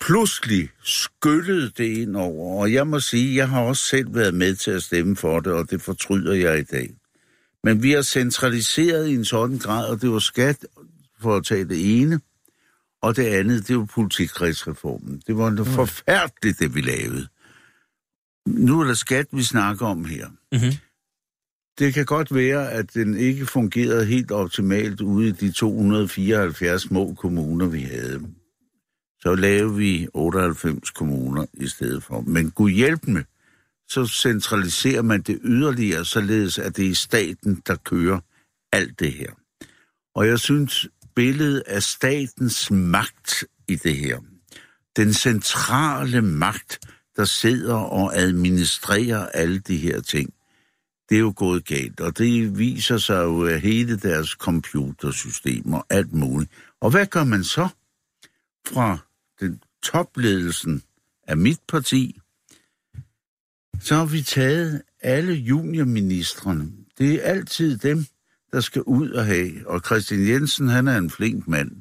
Pludselig 0.01 0.69
skyllede 0.83 1.71
det 1.77 1.97
ind 1.97 2.15
over, 2.15 2.61
og 2.61 2.73
jeg 2.73 2.87
må 2.87 2.99
sige, 2.99 3.35
jeg 3.35 3.49
har 3.49 3.61
også 3.61 3.83
selv 3.83 4.15
været 4.15 4.33
med 4.33 4.55
til 4.55 4.71
at 4.71 4.83
stemme 4.83 5.15
for 5.15 5.39
det, 5.39 5.53
og 5.53 5.69
det 5.69 5.81
fortryder 5.81 6.33
jeg 6.33 6.59
i 6.59 6.63
dag. 6.63 6.89
Men 7.63 7.83
vi 7.83 7.91
har 7.91 8.01
centraliseret 8.01 9.07
i 9.07 9.13
en 9.13 9.25
sådan 9.25 9.57
grad, 9.57 9.89
og 9.89 10.01
det 10.01 10.11
var 10.11 10.19
skat, 10.19 10.65
for 11.21 11.35
at 11.35 11.45
tage 11.45 11.65
det 11.65 12.01
ene, 12.01 12.19
og 13.01 13.15
det 13.15 13.25
andet, 13.25 13.67
det 13.67 13.77
var 13.77 13.85
politikredsreformen. 13.85 15.21
Det 15.27 15.37
var 15.37 15.49
noget 15.49 15.67
forfærdeligt, 15.67 16.59
det 16.59 16.75
vi 16.75 16.81
lavede. 16.81 17.27
Nu 18.47 18.81
er 18.81 18.83
der 18.83 18.93
skat, 18.93 19.27
vi 19.31 19.43
snakker 19.43 19.85
om 19.85 20.05
her. 20.05 20.27
Mhm. 20.51 20.71
Det 21.79 21.93
kan 21.93 22.05
godt 22.05 22.35
være, 22.35 22.71
at 22.71 22.93
den 22.93 23.17
ikke 23.17 23.45
fungerede 23.45 24.05
helt 24.05 24.31
optimalt 24.31 25.01
ude 25.01 25.27
i 25.27 25.31
de 25.31 25.51
274 25.51 26.81
små 26.81 27.13
kommuner, 27.13 27.67
vi 27.67 27.81
havde. 27.81 28.21
Så 29.21 29.35
lavede 29.35 29.75
vi 29.75 30.07
98 30.13 30.89
kommuner 30.89 31.45
i 31.53 31.67
stedet 31.67 32.03
for. 32.03 32.21
Men 32.21 32.51
Gud 32.51 32.71
hjælp 32.71 33.07
med, 33.07 33.23
så 33.87 34.05
centraliserer 34.05 35.01
man 35.01 35.21
det 35.21 35.39
yderligere, 35.43 36.05
således 36.05 36.57
at 36.57 36.77
det 36.77 36.89
er 36.89 36.95
staten, 36.95 37.61
der 37.67 37.75
kører 37.75 38.19
alt 38.71 38.99
det 38.99 39.13
her. 39.13 39.31
Og 40.15 40.27
jeg 40.27 40.39
synes, 40.39 40.87
billedet 41.15 41.63
af 41.67 41.83
statens 41.83 42.71
magt 42.71 43.45
i 43.67 43.75
det 43.75 43.95
her, 43.95 44.19
den 44.95 45.13
centrale 45.13 46.21
magt, 46.21 46.79
der 47.15 47.25
sidder 47.25 47.75
og 47.75 48.17
administrerer 48.17 49.27
alle 49.27 49.59
de 49.59 49.77
her 49.77 50.01
ting, 50.01 50.33
det 51.09 51.15
er 51.15 51.19
jo 51.19 51.33
gået 51.35 51.65
galt. 51.65 51.99
Og 51.99 52.17
det 52.17 52.57
viser 52.57 52.97
sig 52.97 53.23
jo 53.23 53.47
af 53.47 53.61
hele 53.61 53.97
deres 53.97 54.29
computersystem 54.29 55.73
og 55.73 55.85
alt 55.89 56.13
muligt. 56.13 56.51
Og 56.81 56.91
hvad 56.91 57.05
gør 57.05 57.23
man 57.23 57.43
så 57.43 57.67
fra 58.67 58.97
den 59.39 59.61
topledelsen 59.83 60.83
af 61.27 61.37
mit 61.37 61.59
parti? 61.67 62.19
Så 63.79 63.95
har 63.95 64.05
vi 64.05 64.21
taget 64.21 64.81
alle 65.01 65.33
juniorministrene. 65.33 66.71
Det 66.97 67.13
er 67.13 67.21
altid 67.21 67.77
dem, 67.77 68.05
der 68.51 68.59
skal 68.59 68.81
ud 68.81 69.09
og 69.09 69.25
have. 69.25 69.67
Og 69.67 69.79
Christian 69.79 70.27
Jensen, 70.27 70.67
han 70.67 70.87
er 70.87 70.97
en 70.97 71.09
flink 71.09 71.47
mand. 71.47 71.71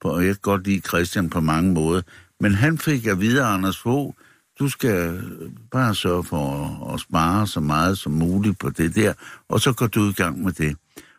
På, 0.00 0.08
og 0.08 0.26
jeg 0.26 0.34
kan 0.34 0.40
godt 0.42 0.66
lide 0.66 0.80
Christian 0.80 1.30
på 1.30 1.40
mange 1.40 1.72
måder. 1.72 2.02
Men 2.40 2.54
han 2.54 2.78
fik 2.78 3.06
at 3.06 3.20
vide, 3.20 3.42
Anders 3.42 3.78
Fogh, 3.78 4.14
du 4.62 4.68
skal 4.68 5.22
bare 5.70 5.94
sørge 5.94 6.24
for 6.24 6.46
at, 6.88 6.94
at 6.94 7.00
spare 7.00 7.46
så 7.46 7.60
meget 7.60 7.98
som 7.98 8.12
muligt 8.12 8.58
på 8.58 8.70
det 8.70 8.94
der, 8.94 9.12
og 9.48 9.60
så 9.60 9.72
går 9.72 9.86
du 9.86 10.08
i 10.08 10.12
gang 10.12 10.42
med 10.42 10.52
det. 10.52 10.76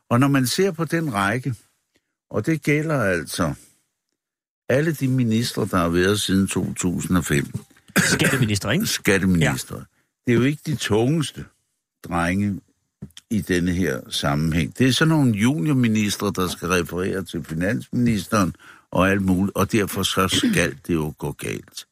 Og 0.10 0.20
når 0.20 0.28
man 0.28 0.48
ser 0.48 0.72
på 0.72 0.86
den 0.86 1.14
række, 1.14 1.56
og 2.30 2.46
det 2.46 2.62
gælder 2.62 3.02
altså 3.02 3.54
alle 4.70 4.94
de 4.94 5.08
ministre, 5.08 5.68
der 5.72 5.78
har 5.78 5.90
været 5.90 6.22
siden 6.22 6.48
2005, 6.48 7.46
Skatteminister, 7.98 8.72
ikke? 8.72 8.86
skatteminister. 8.86 9.76
Ja. 9.76 9.84
Det 10.26 10.34
er 10.34 10.34
jo 10.34 10.44
ikke 10.44 10.62
de 10.66 10.76
tungeste 10.76 11.46
drenge 12.04 12.62
i 13.30 13.42
denne 13.42 13.72
her 13.72 14.00
sammenhæng. 14.10 14.78
Det 14.78 14.88
er 14.88 14.92
sådan 14.92 15.10
nogle 15.10 15.32
juniorministre, 15.32 16.32
der 16.36 16.48
skal 16.48 16.68
referere 16.68 17.24
til 17.24 17.44
finansministeren 17.44 18.56
og 18.92 19.10
alt 19.10 19.22
muligt, 19.22 19.58
og 19.58 19.72
derfor 19.72 20.04
så 20.04 20.28
skal 20.28 20.78
det 20.88 20.94
jo 20.94 21.14
gå 21.18 21.32
galt. 21.32 21.86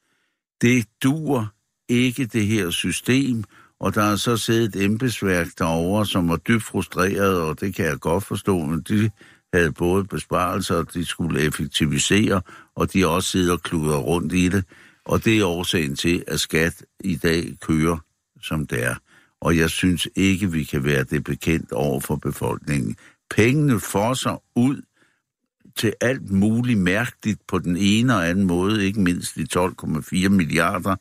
Det 0.62 0.86
dur 1.04 1.54
ikke 1.90 2.26
det 2.26 2.48
her 2.48 2.70
system, 2.70 3.44
og 3.80 3.96
der 3.96 4.04
er 4.04 4.16
så 4.16 4.38
siddet 4.38 4.76
et 4.76 4.84
embedsværk 4.84 5.48
derovre, 5.58 6.06
som 6.06 6.30
var 6.30 6.38
dybt 6.38 6.64
frustreret, 6.64 7.42
og 7.42 7.60
det 7.60 7.76
kan 7.76 7.86
jeg 7.86 8.00
godt 8.00 8.24
forstå, 8.24 8.60
men 8.66 8.82
de 8.82 9.10
havde 9.54 9.72
både 9.72 10.04
besparelser, 10.04 10.76
og 10.76 10.94
de 10.94 11.06
skulle 11.06 11.42
effektivisere, 11.42 12.42
og 12.76 12.94
de 12.94 13.08
også 13.08 13.30
sidder 13.30 13.54
og 13.54 13.62
kluder 13.62 13.98
rundt 13.98 14.34
i 14.34 14.50
det. 14.50 14.64
Og 15.06 15.26
det 15.26 15.40
er 15.40 15.46
årsagen 15.46 15.96
til, 15.96 16.24
at 16.28 16.40
skat 16.40 16.86
i 17.00 17.16
dag 17.16 17.54
kører, 17.62 17.98
som 18.42 18.68
det 18.68 18.84
er. 18.84 18.96
Og 19.42 19.58
jeg 19.58 19.70
synes 19.70 20.08
ikke, 20.16 20.52
vi 20.52 20.64
kan 20.64 20.84
være 20.84 21.04
det 21.04 21.24
bekendt 21.24 21.72
over 21.72 22.00
for 22.00 22.16
befolkningen. 22.16 22.96
Pengene 23.36 23.80
fosser 23.80 24.44
ud 24.56 24.82
til 25.78 25.94
alt 26.02 26.32
muligt 26.32 26.80
mærkeligt 26.80 27.40
på 27.48 27.60
den 27.60 27.78
ene 27.78 28.16
og 28.16 28.30
anden 28.30 28.46
måde, 28.46 28.86
ikke 28.86 29.02
mindst 29.02 29.36
de 29.36 29.48
12,4 29.58 30.30
milliarder 30.30 30.96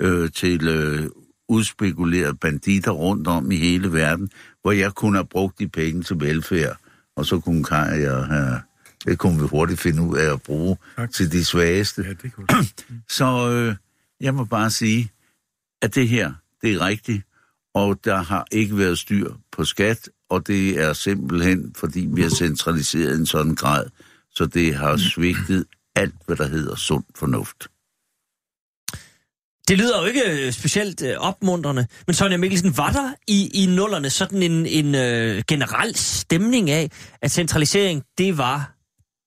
øh, 0.00 0.30
til 0.30 0.68
øh, 0.68 1.10
udspekulerede 1.48 2.34
banditter 2.34 2.90
rundt 2.90 3.28
om 3.28 3.50
i 3.50 3.56
hele 3.56 3.92
verden, 3.92 4.30
hvor 4.62 4.72
jeg 4.72 4.92
kunne 4.92 5.16
have 5.16 5.26
brugt 5.26 5.58
de 5.58 5.68
penge 5.68 6.02
til 6.02 6.20
velfærd, 6.20 6.76
og 7.16 7.26
så 7.26 7.40
kunne 7.40 7.64
Kaja 7.64 8.22
have, 8.22 8.60
det 9.04 9.18
kunne 9.18 9.40
vi 9.40 9.46
hurtigt 9.46 9.80
finde 9.80 10.02
ud 10.02 10.16
af 10.16 10.32
at 10.32 10.42
bruge 10.42 10.76
Tak. 10.96 11.12
til 11.12 11.32
de 11.32 11.44
svageste. 11.44 12.02
Ja, 12.02 12.12
det 12.22 12.32
kunne. 12.32 12.46
Så 13.18 13.50
øh, 13.50 13.76
jeg 14.20 14.34
må 14.34 14.44
bare 14.44 14.70
sige, 14.70 15.10
at 15.82 15.94
det 15.94 16.08
her, 16.08 16.32
det 16.62 16.72
er 16.72 16.86
rigtigt, 16.86 17.22
og 17.74 18.04
der 18.04 18.22
har 18.22 18.46
ikke 18.52 18.78
været 18.78 18.98
styr 18.98 19.32
på 19.52 19.64
skat, 19.64 20.08
og 20.28 20.46
det 20.46 20.80
er 20.82 20.92
simpelthen, 20.92 21.74
fordi 21.76 22.08
vi 22.12 22.22
har 22.22 22.28
centraliseret 22.28 23.16
i 23.16 23.20
en 23.20 23.26
sådan 23.26 23.54
grad, 23.54 23.86
så 24.36 24.46
det 24.46 24.74
har 24.74 24.96
svigtet 24.96 25.64
alt, 25.96 26.14
hvad 26.26 26.36
der 26.36 26.48
hedder 26.48 26.76
sund 26.76 27.04
fornuft. 27.16 27.68
Det 29.68 29.78
lyder 29.78 30.00
jo 30.00 30.06
ikke 30.06 30.46
øh, 30.46 30.52
specielt 30.52 31.02
øh, 31.02 31.16
opmuntrende, 31.18 31.86
men 32.06 32.14
Sonja 32.14 32.36
Mikkelsen, 32.36 32.76
var 32.76 32.90
der 32.90 33.12
i, 33.26 33.50
i 33.62 33.66
nullerne 33.66 34.10
sådan 34.10 34.42
en, 34.42 34.66
en 34.66 34.94
øh, 34.94 35.42
generel 35.48 35.96
stemning 35.96 36.70
af, 36.70 36.90
at 37.22 37.30
centralisering, 37.30 38.02
det 38.18 38.38
var 38.38 38.74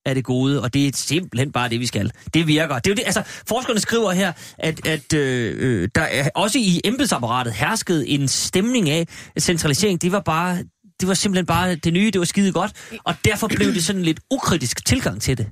af 0.06 0.14
det 0.14 0.24
gode, 0.24 0.62
og 0.62 0.74
det 0.74 0.86
er 0.86 0.92
simpelthen 0.94 1.52
bare 1.52 1.68
det, 1.68 1.80
vi 1.80 1.86
skal. 1.86 2.12
Det 2.34 2.46
virker. 2.46 2.78
Det 2.78 2.86
er 2.86 2.90
jo 2.90 2.94
det, 2.94 3.02
altså, 3.06 3.22
forskerne 3.48 3.80
skriver 3.80 4.12
her, 4.12 4.32
at, 4.58 4.86
at 4.86 5.14
øh, 5.14 5.56
øh, 5.58 5.88
der 5.94 6.02
er 6.02 6.28
også 6.34 6.58
i 6.58 6.80
embedsapparatet 6.84 7.52
herskede 7.52 8.08
en 8.08 8.28
stemning 8.28 8.90
af, 8.90 9.06
at 9.36 9.42
centralisering, 9.42 10.02
det 10.02 10.12
var 10.12 10.20
bare 10.20 10.64
det 11.00 11.08
var 11.08 11.14
simpelthen 11.14 11.46
bare 11.46 11.74
det 11.74 11.92
nye, 11.92 12.10
det 12.10 12.18
var 12.18 12.24
skide 12.24 12.52
godt, 12.52 12.72
og 13.04 13.14
derfor 13.24 13.48
blev 13.48 13.74
det 13.74 13.84
sådan 13.84 14.02
lidt 14.02 14.20
ukritisk 14.30 14.86
tilgang 14.86 15.22
til 15.22 15.38
det. 15.38 15.50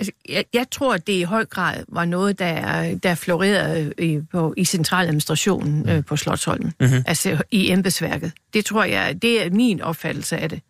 Altså, 0.00 0.12
jeg, 0.28 0.44
jeg 0.54 0.66
tror, 0.70 0.94
at 0.94 1.06
det 1.06 1.12
i 1.12 1.22
høj 1.22 1.44
grad 1.44 1.84
var 1.88 2.04
noget, 2.04 2.38
der, 2.38 2.94
der 2.98 3.14
florerede 3.14 3.92
i, 3.98 4.20
på, 4.32 4.54
i 4.56 4.64
centraladministrationen 4.64 5.88
øh, 5.88 6.04
på 6.04 6.16
Slottsholmen, 6.16 6.72
mm-hmm. 6.80 7.02
altså 7.06 7.42
i 7.50 7.70
embedsværket. 7.70 8.32
Det 8.52 8.64
tror 8.64 8.84
jeg, 8.84 9.22
det 9.22 9.46
er 9.46 9.50
min 9.50 9.80
opfattelse 9.80 10.36
af 10.36 10.48
det. 10.48 10.60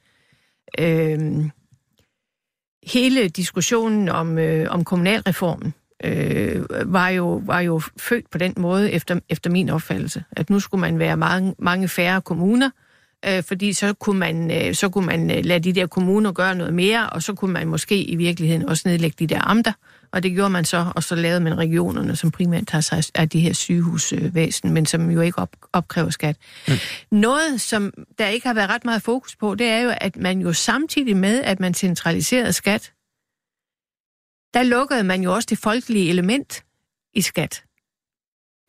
Øhm, 0.79 1.51
hele 2.87 3.29
diskussionen 3.29 4.09
om, 4.09 4.39
øh, 4.39 4.67
om 4.71 4.85
kommunalreformen 4.85 5.75
øh, 6.05 6.65
var, 6.93 7.09
jo, 7.09 7.43
var 7.45 7.61
jo 7.61 7.81
født 7.97 8.31
på 8.31 8.39
den 8.39 8.55
måde, 8.57 8.93
efter, 8.93 9.21
efter 9.29 9.51
min 9.51 9.69
opfattelse, 9.69 10.25
at 10.33 10.51
nu 10.51 10.61
skulle 10.61 10.81
man 10.81 10.99
være 10.99 11.17
mange, 11.17 11.55
mange 11.59 11.89
færre 11.89 12.21
kommuner, 12.21 12.67
øh, 12.67 12.88
fordi 13.25 13.73
så 13.73 13.93
kunne, 13.93 14.19
man, 14.19 14.51
øh, 14.51 14.75
så 14.75 14.89
kunne 14.89 15.07
man 15.07 15.31
øh, 15.31 15.45
lade 15.45 15.61
de 15.61 15.73
der 15.73 15.87
kommuner 15.87 16.33
gøre 16.33 16.55
noget 16.55 16.75
mere, 16.75 17.11
og 17.11 17.23
så 17.23 17.35
kunne 17.35 17.53
man 17.53 17.69
måske 17.69 18.03
i 18.05 18.17
virkeligheden 18.17 18.69
også 18.69 18.89
nedlægge 18.89 19.17
de 19.19 19.27
der 19.27 19.41
amter, 19.49 19.73
og 20.13 20.23
det 20.23 20.33
gjorde 20.33 20.51
man 20.51 20.65
så, 20.65 20.93
og 20.95 21.03
så 21.03 21.15
lavede 21.15 21.41
man 21.41 21.59
regionerne, 21.59 22.17
som 22.17 22.31
primært 22.31 22.67
tager 22.67 22.81
sig 22.83 23.03
af 23.15 23.29
de 23.29 23.41
her 23.41 23.53
sygehusvæsen, 23.53 24.73
men 24.73 24.87
som 24.87 25.11
jo 25.11 25.21
ikke 25.21 25.39
op, 25.39 25.57
opkræver 25.73 26.11
skat. 26.11 26.37
Mm. 26.69 26.75
Noget, 27.11 27.61
som 27.61 27.93
der 28.19 28.27
ikke 28.27 28.47
har 28.47 28.55
været 28.55 28.71
ret 28.71 28.85
meget 28.85 29.03
fokus 29.03 29.37
på, 29.37 29.55
det 29.55 29.67
er 29.67 29.81
jo, 29.81 29.93
at 30.01 30.17
man 30.17 30.41
jo 30.41 30.53
samtidig 30.53 31.17
med, 31.17 31.43
at 31.43 31.61
man 31.61 31.75
centraliserede 31.75 32.53
skat, 32.53 32.93
der 34.55 34.63
lukkede 34.63 35.05
man 35.05 35.23
jo 35.23 35.35
også 35.35 35.47
det 35.51 35.59
folkelige 35.59 36.11
element 36.11 36.65
i 37.15 37.21
skat. 37.21 37.65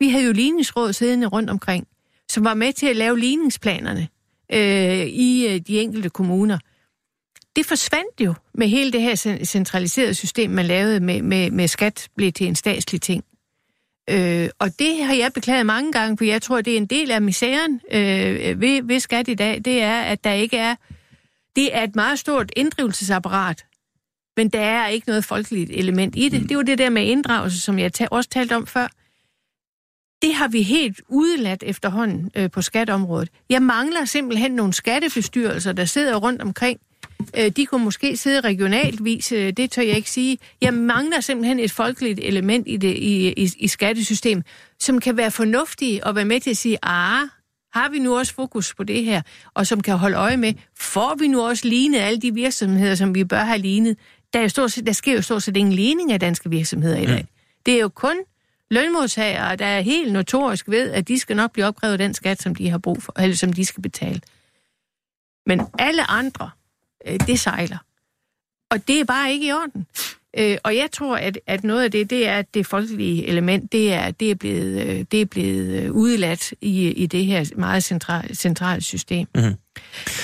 Vi 0.00 0.08
havde 0.08 0.24
jo 0.24 0.32
ligningsråd 0.32 0.92
siddende 0.92 1.26
rundt 1.26 1.50
omkring, 1.50 1.86
som 2.30 2.44
var 2.44 2.54
med 2.54 2.72
til 2.72 2.86
at 2.86 2.96
lave 2.96 3.18
ligningsplanerne 3.18 4.08
øh, 4.52 5.06
i 5.06 5.46
øh, 5.48 5.60
de 5.60 5.80
enkelte 5.80 6.10
kommuner. 6.10 6.58
Det 7.56 7.66
forsvandt 7.66 8.20
jo 8.20 8.34
med 8.54 8.68
hele 8.68 8.92
det 8.92 9.02
her 9.02 9.14
cen- 9.14 9.44
centraliserede 9.44 10.14
system, 10.14 10.50
man 10.50 10.66
lavede 10.66 11.00
med, 11.00 11.22
med, 11.22 11.50
med 11.50 11.68
skat, 11.68 12.08
blev 12.16 12.32
til 12.32 12.46
en 12.46 12.54
statslig 12.56 13.02
ting. 13.02 13.24
Øh, 14.10 14.48
og 14.58 14.78
det 14.78 15.04
har 15.04 15.14
jeg 15.14 15.32
beklaget 15.32 15.66
mange 15.66 15.92
gange, 15.92 16.16
for 16.16 16.24
jeg 16.24 16.42
tror, 16.42 16.60
det 16.60 16.72
er 16.72 16.76
en 16.76 16.86
del 16.86 17.10
af 17.10 17.22
misæren 17.22 17.80
øh, 17.92 18.60
ved, 18.60 18.82
ved 18.82 19.00
skat 19.00 19.28
i 19.28 19.34
dag, 19.34 19.60
det 19.64 19.82
er, 19.82 20.00
at 20.00 20.24
der 20.24 20.32
ikke 20.32 20.56
er... 20.56 20.74
Det 21.56 21.76
er 21.76 21.82
et 21.82 21.96
meget 21.96 22.18
stort 22.18 22.52
inddrivelsesapparat, 22.56 23.64
men 24.36 24.48
der 24.48 24.60
er 24.60 24.86
ikke 24.88 25.08
noget 25.08 25.24
folkeligt 25.24 25.70
element 25.70 26.14
i 26.16 26.28
det. 26.28 26.48
Det 26.48 26.56
var 26.56 26.62
det 26.62 26.78
der 26.78 26.90
med 26.90 27.04
inddragelse, 27.06 27.60
som 27.60 27.78
jeg 27.78 27.92
ta- 27.92 28.08
også 28.10 28.30
talte 28.30 28.56
om 28.56 28.66
før. 28.66 28.88
Det 30.22 30.34
har 30.34 30.48
vi 30.48 30.62
helt 30.62 31.00
udeladt 31.08 31.62
efterhånden 31.66 32.30
øh, 32.36 32.50
på 32.50 32.62
skatområdet. 32.62 33.28
Jeg 33.50 33.62
mangler 33.62 34.04
simpelthen 34.04 34.50
nogle 34.50 34.72
skattebestyrelser, 34.72 35.72
der 35.72 35.84
sidder 35.84 36.16
rundt 36.16 36.42
omkring. 36.42 36.80
Øh, 37.38 37.48
de 37.48 37.66
kunne 37.66 37.84
måske 37.84 38.16
sidde 38.16 38.40
regionaltvis, 38.40 39.32
øh, 39.32 39.52
det 39.52 39.70
tør 39.70 39.82
jeg 39.82 39.96
ikke 39.96 40.10
sige. 40.10 40.38
Jeg 40.60 40.74
mangler 40.74 41.20
simpelthen 41.20 41.58
et 41.58 41.70
folkeligt 41.70 42.20
element 42.22 42.68
i, 42.68 42.76
det, 42.76 42.96
i, 42.96 43.32
i, 43.32 43.50
i 43.58 43.68
skattesystem, 43.68 44.42
som 44.78 45.00
kan 45.00 45.16
være 45.16 45.30
fornuftige 45.30 46.06
og 46.06 46.16
være 46.16 46.24
med 46.24 46.40
til 46.40 46.50
at 46.50 46.56
sige, 46.56 46.78
ah, 46.82 47.28
har 47.72 47.88
vi 47.90 47.98
nu 47.98 48.18
også 48.18 48.34
fokus 48.34 48.74
på 48.74 48.84
det 48.84 49.04
her, 49.04 49.22
og 49.54 49.66
som 49.66 49.80
kan 49.80 49.96
holde 49.96 50.16
øje 50.16 50.36
med, 50.36 50.54
får 50.78 51.16
vi 51.18 51.28
nu 51.28 51.42
også 51.42 51.68
lignet 51.68 51.98
alle 51.98 52.20
de 52.20 52.34
virksomheder, 52.34 52.94
som 52.94 53.14
vi 53.14 53.24
bør 53.24 53.44
have 53.44 53.58
lignet? 53.58 53.98
Der, 54.32 54.38
er 54.38 54.42
jo 54.42 54.48
stort 54.48 54.72
set, 54.72 54.86
der 54.86 54.92
sker 54.92 55.14
jo 55.14 55.22
stort 55.22 55.42
set 55.42 55.56
ingen 55.56 55.72
ligning 55.72 56.12
af 56.12 56.20
danske 56.20 56.50
virksomheder 56.50 56.98
i 56.98 57.06
dag. 57.06 57.26
Det 57.66 57.74
er 57.74 57.80
jo 57.80 57.88
kun 57.88 58.16
lønmodtagere, 58.70 59.56
der 59.56 59.66
er 59.66 59.80
helt 59.80 60.12
notorisk 60.12 60.68
ved, 60.68 60.90
at 60.90 61.08
de 61.08 61.18
skal 61.18 61.36
nok 61.36 61.52
blive 61.52 61.66
opkrævet 61.66 61.98
den 61.98 62.14
skat, 62.14 62.42
som 62.42 62.54
de 62.54 62.70
har 62.70 62.78
brug 62.78 63.02
for, 63.02 63.20
eller 63.20 63.36
som 63.36 63.52
de 63.52 63.64
skal 63.64 63.82
betale. 63.82 64.20
Men 65.46 65.60
alle 65.78 66.10
andre, 66.10 66.50
øh, 67.06 67.20
det 67.26 67.40
sejler. 67.40 67.78
Og 68.70 68.88
det 68.88 69.00
er 69.00 69.04
bare 69.04 69.32
ikke 69.32 69.46
i 69.46 69.52
orden. 69.52 69.86
Øh, 70.38 70.58
og 70.64 70.76
jeg 70.76 70.90
tror, 70.92 71.16
at, 71.16 71.38
at 71.46 71.64
noget 71.64 71.84
af 71.84 71.90
det, 71.90 72.10
det 72.10 72.26
er, 72.26 72.38
at 72.38 72.54
det 72.54 72.66
folkelige 72.66 73.26
element, 73.26 73.72
det 73.72 73.92
er, 73.92 74.10
det 74.10 74.30
er 74.30 74.34
blevet, 74.34 74.86
øh, 74.86 75.04
det 75.12 75.20
er 75.20 75.24
blevet 75.26 75.82
øh, 75.82 75.92
udeladt 75.92 76.52
i, 76.60 76.88
i 76.90 77.06
det 77.06 77.26
her 77.26 77.44
meget 77.56 77.84
centrale, 77.84 78.34
centrale 78.34 78.82
system. 78.82 79.26
Mhm. 79.34 79.42
Men- 79.44 79.54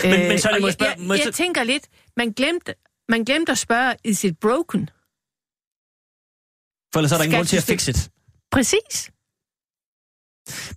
men 0.04 0.38
så 0.38 0.48
det, 0.48 0.54
jeg 0.54 0.62
jeg, 0.64 0.72
spørge- 0.72 1.20
jeg, 1.24 1.34
tænker 1.34 1.62
lidt, 1.64 1.84
man 2.16 2.30
glemte, 2.32 2.74
man 3.08 3.24
glemte 3.24 3.52
at 3.52 3.58
spørge, 3.58 3.94
is 4.04 4.24
it 4.24 4.38
broken? 4.38 4.90
For 6.92 6.98
ellers 6.98 7.12
er 7.12 7.16
der 7.16 7.24
ingen 7.24 7.36
grund 7.36 7.46
til 7.46 7.56
at 7.56 7.62
fixe 7.62 7.92
det. 7.92 8.10
Præcis. 8.56 9.10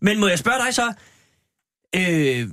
Men 0.01 0.19
må 0.19 0.27
jeg 0.27 0.39
spørge 0.39 0.65
dig 0.65 0.73
så, 0.73 0.93
øh, 1.95 2.49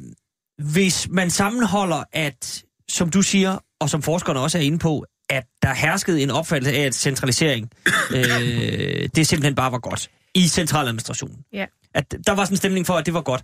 hvis 0.71 1.09
man 1.11 1.31
sammenholder, 1.31 2.05
at, 2.13 2.65
som 2.89 3.11
du 3.11 3.23
siger, 3.23 3.59
og 3.81 3.91
som 3.91 4.03
forskerne 4.03 4.41
også 4.41 4.59
er 4.59 4.63
inde 4.63 4.79
på, 4.79 5.05
at 5.31 5.47
der 5.63 5.75
herskede 5.75 6.23
en 6.23 6.31
opfattelse 6.31 6.77
af, 6.79 6.83
at 6.83 6.95
centralisering, 6.95 7.71
øh, 8.17 9.09
det 9.17 9.27
simpelthen 9.27 9.55
bare 9.55 9.73
var 9.73 9.79
godt 9.79 10.11
i 10.35 10.49
centraladministrationen. 10.49 11.39
Ja. 11.53 11.67
At 11.95 12.15
der 12.27 12.33
var 12.33 12.45
sådan 12.45 12.53
en 12.53 12.57
stemning 12.57 12.87
for, 12.87 12.95
at 12.95 13.07
det 13.07 13.15
var 13.15 13.23
godt. 13.23 13.43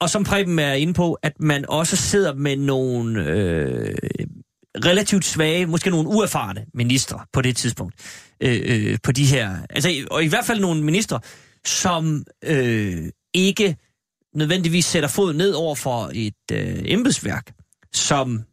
Og 0.00 0.10
som 0.10 0.24
Preben 0.24 0.58
er 0.58 0.72
inde 0.72 0.94
på, 0.94 1.12
at 1.12 1.40
man 1.40 1.64
også 1.68 1.96
sidder 1.96 2.34
med 2.34 2.56
nogle 2.56 3.24
øh, 3.24 3.94
relativt 4.84 5.24
svage, 5.24 5.66
måske 5.66 5.90
nogle 5.90 6.08
uerfarne 6.08 6.66
ministre 6.74 7.20
på 7.32 7.42
det 7.42 7.56
tidspunkt. 7.56 7.94
Øh, 8.40 8.60
øh, 8.64 8.98
på 9.02 9.12
de 9.12 9.24
her, 9.24 9.56
altså, 9.70 10.06
og 10.10 10.24
i 10.24 10.26
hvert 10.26 10.44
fald 10.44 10.60
nogle 10.60 10.82
ministre, 10.82 11.20
som 11.64 12.24
øh, 12.44 13.08
ikke 13.34 13.76
nødvendigvis 14.34 14.84
sætter 14.84 15.08
fod 15.08 15.32
ned 15.34 15.52
over 15.52 15.74
for 15.74 16.10
et 16.14 16.34
øh, 16.52 16.82
embedsværk, 16.84 17.52
som 17.92 18.44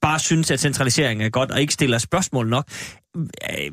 bare 0.00 0.18
synes, 0.18 0.50
at 0.50 0.60
centralisering 0.60 1.22
er 1.22 1.28
godt, 1.28 1.50
og 1.50 1.60
ikke 1.60 1.72
stiller 1.72 1.98
spørgsmål 1.98 2.48
nok. 2.48 2.70
Øh, 3.16 3.70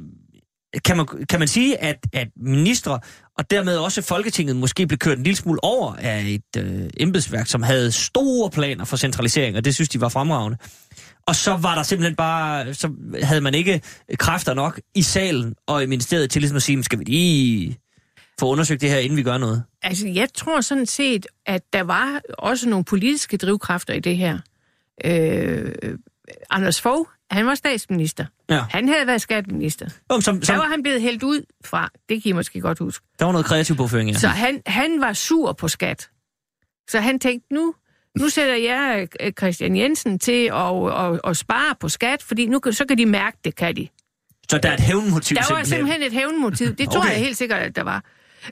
kan 0.85 0.97
man, 0.97 1.07
kan 1.29 1.39
man 1.39 1.47
sige, 1.47 1.81
at, 1.81 1.97
at 2.13 2.27
ministre, 2.35 2.99
og 3.37 3.51
dermed 3.51 3.77
også 3.77 4.01
Folketinget, 4.01 4.55
måske 4.55 4.87
blev 4.87 4.97
kørt 4.97 5.17
en 5.17 5.23
lille 5.23 5.37
smule 5.37 5.63
over 5.63 5.95
af 5.95 6.21
et 6.21 6.63
øh, 6.63 6.89
embedsværk, 6.97 7.47
som 7.47 7.63
havde 7.63 7.91
store 7.91 8.49
planer 8.49 8.85
for 8.85 8.97
centralisering, 8.97 9.57
og 9.57 9.65
det 9.65 9.75
synes 9.75 9.89
de 9.89 10.01
var 10.01 10.09
fremragende. 10.09 10.57
Og 11.27 11.35
så 11.35 11.57
var 11.57 11.75
der 11.75 11.83
simpelthen 11.83 12.15
bare, 12.15 12.73
så 12.73 12.91
havde 13.23 13.41
man 13.41 13.53
ikke 13.53 13.81
kræfter 14.19 14.53
nok 14.53 14.79
i 14.95 15.01
salen 15.01 15.55
og 15.67 15.83
i 15.83 15.85
ministeriet 15.85 16.29
til 16.31 16.41
ligesom 16.41 16.55
at 16.55 16.63
sige, 16.63 16.75
"Men 16.75 16.83
skal 16.83 16.99
vi 16.99 17.03
lige 17.03 17.77
få 18.39 18.47
undersøgt 18.51 18.81
det 18.81 18.89
her, 18.89 18.97
inden 18.97 19.17
vi 19.17 19.23
gør 19.23 19.37
noget? 19.37 19.63
Altså, 19.81 20.07
jeg 20.07 20.27
tror 20.33 20.61
sådan 20.61 20.85
set, 20.85 21.27
at 21.45 21.61
der 21.73 21.81
var 21.83 22.21
også 22.37 22.69
nogle 22.69 22.85
politiske 22.85 23.37
drivkræfter 23.37 23.93
i 23.93 23.99
det 23.99 24.17
her. 24.17 24.39
Øh, 25.05 25.71
Anders 26.49 26.81
Fogh, 26.81 27.07
han 27.31 27.45
var 27.45 27.55
statsminister. 27.55 28.25
Ja. 28.49 28.61
Han 28.69 28.87
havde 28.87 29.07
været 29.07 29.21
skatteminister. 29.21 29.89
Jo, 30.11 30.21
som, 30.21 30.41
Så 30.41 30.45
som, 30.45 30.57
var 30.57 30.65
han 30.65 30.83
blevet 30.83 31.01
hældt 31.01 31.23
ud 31.23 31.41
fra, 31.65 31.89
det 32.09 32.23
kan 32.23 32.29
I 32.29 32.33
måske 32.33 32.61
godt 32.61 32.79
huske. 32.79 33.05
der 33.19 33.25
var 33.25 33.31
noget 33.31 33.45
kreativ 33.45 33.75
påføring, 33.75 34.09
ja. 34.11 34.17
Så 34.17 34.27
han, 34.27 34.61
han 34.65 35.01
var 35.01 35.13
sur 35.13 35.53
på 35.53 35.67
skat. 35.67 36.09
Så 36.89 36.99
han 36.99 37.19
tænkte, 37.19 37.53
nu, 37.53 37.73
nu 38.17 38.29
sætter 38.29 38.55
jeg 38.55 39.07
øh, 39.19 39.31
Christian 39.31 39.75
Jensen 39.77 40.19
til 40.19 40.45
at, 40.53 40.93
at, 41.13 41.19
at 41.23 41.37
spare 41.37 41.75
på 41.79 41.89
skat, 41.89 42.23
fordi 42.23 42.45
nu, 42.45 42.59
kan- 42.59 42.73
så 42.73 42.85
kan 42.85 42.97
de 42.97 43.05
mærke 43.05 43.37
det, 43.45 43.55
kan 43.55 43.75
de. 43.75 43.87
Så 44.49 44.57
der 44.57 44.69
er 44.69 44.73
et 44.73 44.79
hævnmotiv 44.79 45.37
Der 45.37 45.53
var 45.53 45.63
simpelthen 45.63 46.01
et 46.03 46.11
hævnmotiv. 46.13 46.67
Det 46.75 46.77
tror 46.91 46.99
Okay. 46.99 47.07
okay. 47.07 47.15
jeg 47.17 47.23
helt 47.25 47.37
sikkert, 47.37 47.59
at 47.61 47.75
der 47.75 47.83
var. 47.83 48.03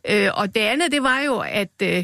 Øh, 0.09 0.29
og 0.33 0.55
det 0.55 0.61
andet, 0.61 0.91
det 0.91 1.03
var 1.03 1.19
jo, 1.21 1.39
at 1.39 1.71
øh, 1.83 2.03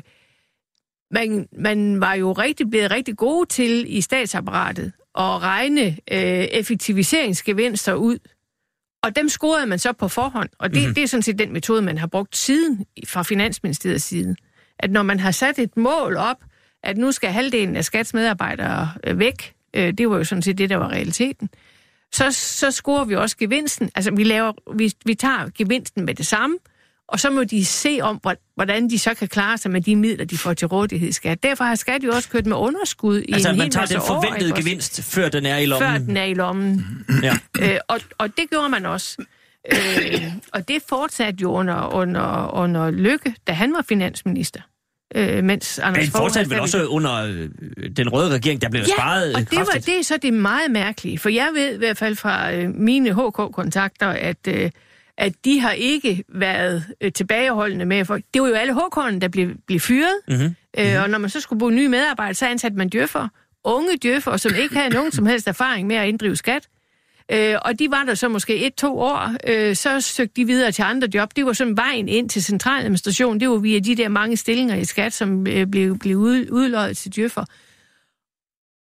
man, 1.12 1.48
man 1.58 2.02
var 2.02 2.14
jo 2.14 2.32
rigtig 2.32 2.70
blevet 2.70 2.92
rigtig 2.92 3.18
gode 3.18 3.46
til 3.50 3.98
i 3.98 4.02
statsapparatet 4.02 4.86
at 5.18 5.42
regne 5.42 5.82
øh, 6.12 6.48
effektiviseringsgevinster 6.52 7.94
ud. 7.94 8.18
Og 9.04 9.16
dem 9.16 9.30
scorede 9.30 9.66
man 9.66 9.80
så 9.80 9.94
på 9.94 10.08
forhånd. 10.08 10.50
Og 10.60 10.70
det, 10.70 10.76
Mhm. 10.76 10.82
mm-hmm. 10.82 10.96
det 10.96 11.04
er 11.04 11.08
sådan 11.08 11.22
set 11.24 11.40
den 11.40 11.54
metode, 11.54 11.82
man 11.82 11.98
har 11.98 12.08
brugt 12.08 12.38
siden 12.38 12.86
fra 13.08 13.24
Finansministeriets 13.24 14.04
side. 14.06 14.36
At 14.80 14.92
når 14.92 15.04
man 15.04 15.20
har 15.20 15.32
sat 15.32 15.60
et 15.60 15.78
mål 15.78 16.18
op, 16.18 16.38
at 16.84 16.98
nu 16.98 17.12
skal 17.12 17.30
halvdelen 17.32 17.76
af 17.76 17.86
skatsmedarbejdere 17.86 18.92
øh, 19.04 19.20
væk, 19.20 19.54
øh, 19.74 19.94
det 19.94 20.10
var 20.10 20.18
jo 20.18 20.24
sådan 20.24 20.42
set 20.42 20.58
det, 20.58 20.70
der 20.70 20.76
var 20.78 20.88
realiteten, 20.92 21.50
så, 22.14 22.32
så 22.32 22.72
scorer 22.72 23.06
vi 23.06 23.16
også 23.16 23.38
gevinsten. 23.38 23.90
Altså, 23.96 24.12
vi, 24.12 24.24
laver, 24.24 24.52
vi, 24.76 24.92
vi 25.06 25.16
tager 25.16 25.50
gevinsten 25.58 26.06
med 26.06 26.16
det 26.16 26.26
samme, 26.28 26.58
og 27.08 27.20
så 27.20 27.30
må 27.30 27.44
de 27.44 27.66
se 27.66 28.00
om, 28.02 28.16
hvor- 28.22 28.36
hvordan 28.56 28.90
de 28.90 29.00
så 29.00 29.14
kan 29.14 29.28
klare 29.28 29.58
sig 29.58 29.72
med 29.72 29.82
de 29.82 29.96
midler, 29.96 30.26
de 30.26 30.38
får 30.38 30.54
til 30.54 30.68
rådighed 30.68 31.10
i 31.10 31.12
skat. 31.12 31.44
Derfor 31.44 31.64
har 31.64 31.76
skat 31.76 32.04
jo 32.04 32.12
også 32.12 32.30
kørt 32.30 32.46
med 32.46 32.58
underskud 32.58 33.22
i 33.22 33.34
Altså, 33.34 33.50
en 33.50 33.58
man 33.58 33.64
hel 33.66 33.72
tager 33.72 33.86
den 33.86 33.98
år, 33.98 34.06
forventede 34.06 34.52
også? 34.52 34.64
gevinst, 34.64 35.04
før 35.04 35.30
den 35.30 35.46
er 35.46 35.58
i 35.58 35.66
lommen. 35.66 35.90
Før 35.92 35.98
den 35.98 36.18
er 36.18 36.24
i 36.24 36.34
lommen. 36.34 36.86
Ja. 37.24 37.34
Øh, 37.62 37.78
og, 37.88 38.00
og 38.18 38.38
det 38.38 38.50
gjorde 38.50 38.70
man 38.70 38.86
også. 38.86 39.18
Øh, 39.72 40.24
og 40.54 40.68
det 40.68 40.82
fortsatte 40.90 41.42
jo 41.42 41.52
under, 41.52 41.94
under, 41.94 42.52
under 42.56 42.92
Lykke, 42.92 43.36
da 43.48 43.52
han 43.54 43.74
var 43.74 43.86
finansminister. 43.90 44.62
Øh, 45.16 45.44
mens 45.44 45.80
Anders 45.80 46.04
Men 46.04 46.12
fortsat 46.12 46.50
vel 46.50 46.60
også 46.60 46.86
under 46.86 47.14
øh, 47.24 47.50
den 47.98 48.10
røde 48.10 48.30
regering, 48.34 48.62
der 48.62 48.70
blev 48.70 48.82
Ja, 48.82 48.94
sparet 48.98 49.36
og 49.36 49.42
det, 49.42 49.58
var, 49.60 49.66
det 49.86 50.00
er 50.00 50.04
så 50.04 50.18
det 50.22 50.34
meget 50.34 50.72
mærkelige, 50.72 51.18
for 51.18 51.30
jeg 51.30 51.50
ved 51.56 51.76
i 51.76 51.78
hvert 51.78 51.98
fald 51.98 52.16
fra 52.16 52.54
øh, 52.54 52.70
mine 52.76 53.14
HK-kontakter, 53.14 54.08
at, 54.08 54.38
øh, 54.48 54.72
at 55.18 55.34
de 55.46 55.60
har 55.60 55.72
ikke 55.72 56.24
været 56.30 56.84
øh, 57.02 57.12
tilbageholdende 57.12 57.86
med, 57.86 58.06
for 58.06 58.20
det 58.34 58.42
var 58.42 58.48
jo 58.48 58.54
alle 58.54 58.74
HK'erne, 58.74 59.20
der 59.20 59.28
blev, 59.28 59.50
blev 59.68 59.80
fyret, 59.80 60.16
Mhm. 60.28 60.56
øh, 60.80 61.02
og 61.04 61.10
når 61.10 61.18
man 61.18 61.30
så 61.30 61.40
skulle 61.40 61.60
bruge 61.60 61.72
nye 61.72 61.90
medarbejdere, 61.90 62.34
så 62.34 62.48
ansatte 62.48 62.78
man 62.78 62.90
djøffer, 62.90 63.28
unge 63.64 63.98
djøffer, 64.04 64.38
som 64.38 64.52
ikke 64.56 64.76
havde 64.76 64.94
nogen 64.94 65.12
som 65.12 65.26
helst 65.26 65.48
erfaring 65.48 65.88
med 65.88 65.96
at 65.96 66.08
inddrive 66.08 66.36
skat. 66.36 66.68
Øh, 67.32 67.56
og 67.62 67.80
de 67.80 67.92
var 67.92 68.04
der 68.04 68.16
så 68.16 68.30
måske 68.30 68.68
et-to 68.68 69.00
år, 69.00 69.36
øh, 69.48 69.76
så 69.76 70.02
søgte 70.02 70.34
de 70.36 70.46
videre 70.46 70.72
til 70.72 70.82
andre 70.82 71.08
job. 71.14 71.36
Det 71.36 71.46
var 71.46 71.54
sådan 71.54 71.78
vejen 71.78 72.08
ind 72.08 72.30
til 72.30 72.44
centraladministration. 72.44 73.40
Det 73.40 73.50
var 73.50 73.58
via 73.58 73.80
de 73.80 73.96
der 73.96 74.08
mange 74.08 74.38
stillinger 74.38 74.76
i 74.76 74.86
skat, 74.86 75.14
som 75.14 75.48
øh, 75.48 75.68
blev, 75.68 76.00
blev 76.00 76.18
ud, 76.18 76.46
udløjet 76.52 76.98
til 76.98 77.16
djøffer. 77.16 77.46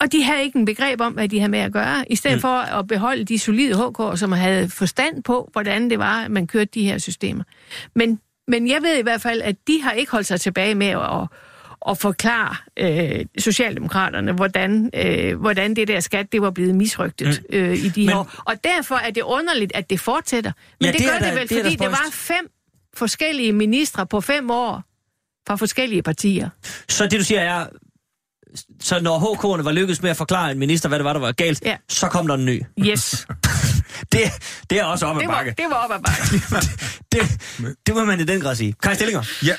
Og 0.02 0.12
de 0.12 0.24
havde 0.24 0.44
ikke 0.44 0.60
en 0.60 0.66
begreb 0.66 1.02
om, 1.02 1.14
hvad 1.14 1.30
de 1.30 1.40
havde 1.40 1.52
med 1.52 1.60
at 1.60 1.74
gøre, 1.74 2.12
i 2.12 2.16
stedet 2.16 2.38
mm. 2.38 2.42
for 2.42 2.58
at 2.58 2.88
beholde 2.88 3.24
de 3.24 3.40
solide 3.40 3.74
HK'er, 3.74 4.16
som 4.16 4.32
havde 4.32 4.70
forstand 4.70 5.24
på, 5.24 5.50
hvordan 5.52 5.90
det 5.90 6.00
var, 6.00 6.24
at 6.24 6.32
man 6.32 6.48
kørte 6.48 6.70
de 6.74 6.84
her 6.84 6.98
systemer. 6.98 7.44
Men, 7.96 8.20
men 8.48 8.68
jeg 8.68 8.82
ved 8.82 8.98
i 8.98 9.02
hvert 9.02 9.22
fald, 9.22 9.42
at 9.42 9.56
de 9.68 9.82
har 9.82 9.92
ikke 9.92 10.12
holdt 10.12 10.28
sig 10.28 10.42
tilbage 10.42 10.76
med 10.76 10.88
at, 10.88 11.28
at 11.90 11.98
forklare 11.98 12.56
øh, 12.80 13.26
Socialdemokraterne, 13.40 14.32
hvordan, 14.32 14.90
øh, 14.94 15.40
hvordan 15.40 15.76
det 15.76 15.88
der 15.88 16.00
skat, 16.00 16.32
det 16.32 16.42
var 16.42 16.52
blevet 16.52 16.76
misrygtet 16.76 17.42
mm. 17.50 17.56
øh, 17.58 17.78
i 17.78 17.90
de 17.90 18.06
Men- 18.06 18.16
år. 18.16 18.32
Og 18.46 18.64
derfor 18.64 18.96
er 18.96 19.12
det 19.12 19.22
underligt, 19.22 19.72
at 19.76 19.90
det 19.90 20.00
fortsætter. 20.00 20.52
Men 20.80 20.86
Ja, 20.86 20.92
det, 20.92 21.00
det 21.00 21.02
det 21.04 21.12
gør 21.12 21.20
da- 21.20 21.26
det 21.32 21.40
vel, 21.40 21.50
det 21.50 21.58
fordi 21.64 21.76
det 21.76 21.88
var 21.88 21.96
spøjst. 21.96 22.14
fem 22.18 22.50
forskellige 22.98 23.54
ministre 23.54 24.08
på 24.08 24.22
fem 24.22 24.52
år 24.52 24.84
fra 25.48 25.56
forskellige 25.56 26.02
partier. 26.04 26.50
Så 26.90 27.04
det 27.08 27.20
du 27.20 27.24
siger 27.24 27.42
er, 27.42 27.66
så 28.80 29.00
når 29.00 29.20
HK'erne 29.20 29.64
var 29.64 29.72
lykkedes 29.72 30.02
med 30.02 30.10
at 30.10 30.18
forklare 30.18 30.52
en 30.52 30.60
minister, 30.60 30.90
hvad 30.90 31.00
det 31.00 31.06
var, 31.06 31.14
der 31.14 31.20
var 31.20 31.32
galt, 31.32 31.62
Ja. 31.66 31.78
så 31.90 32.08
kom 32.08 32.28
der 32.28 32.36
en 32.36 32.46
ny. 32.46 32.62
Yes, 32.80 33.28
Det, 34.12 34.20
det 34.70 34.80
er 34.80 34.84
også 34.84 35.06
op 35.06 35.16
ad 35.16 35.22
det 35.22 35.28
var, 35.28 35.34
bakke. 35.36 35.54
det 35.58 35.66
var 35.70 35.76
op 35.76 35.92
ad 35.92 36.00
bakke. 36.00 36.68
Det, 37.12 37.76
det 37.88 37.96
må 37.96 38.06
man 38.06 38.20
i 38.20 38.24
den 38.24 38.42
grad 38.42 38.56
sige. 38.56 38.74
Kai 38.84 38.96
Stillinger. 38.96 39.24
Ja, 39.46 39.56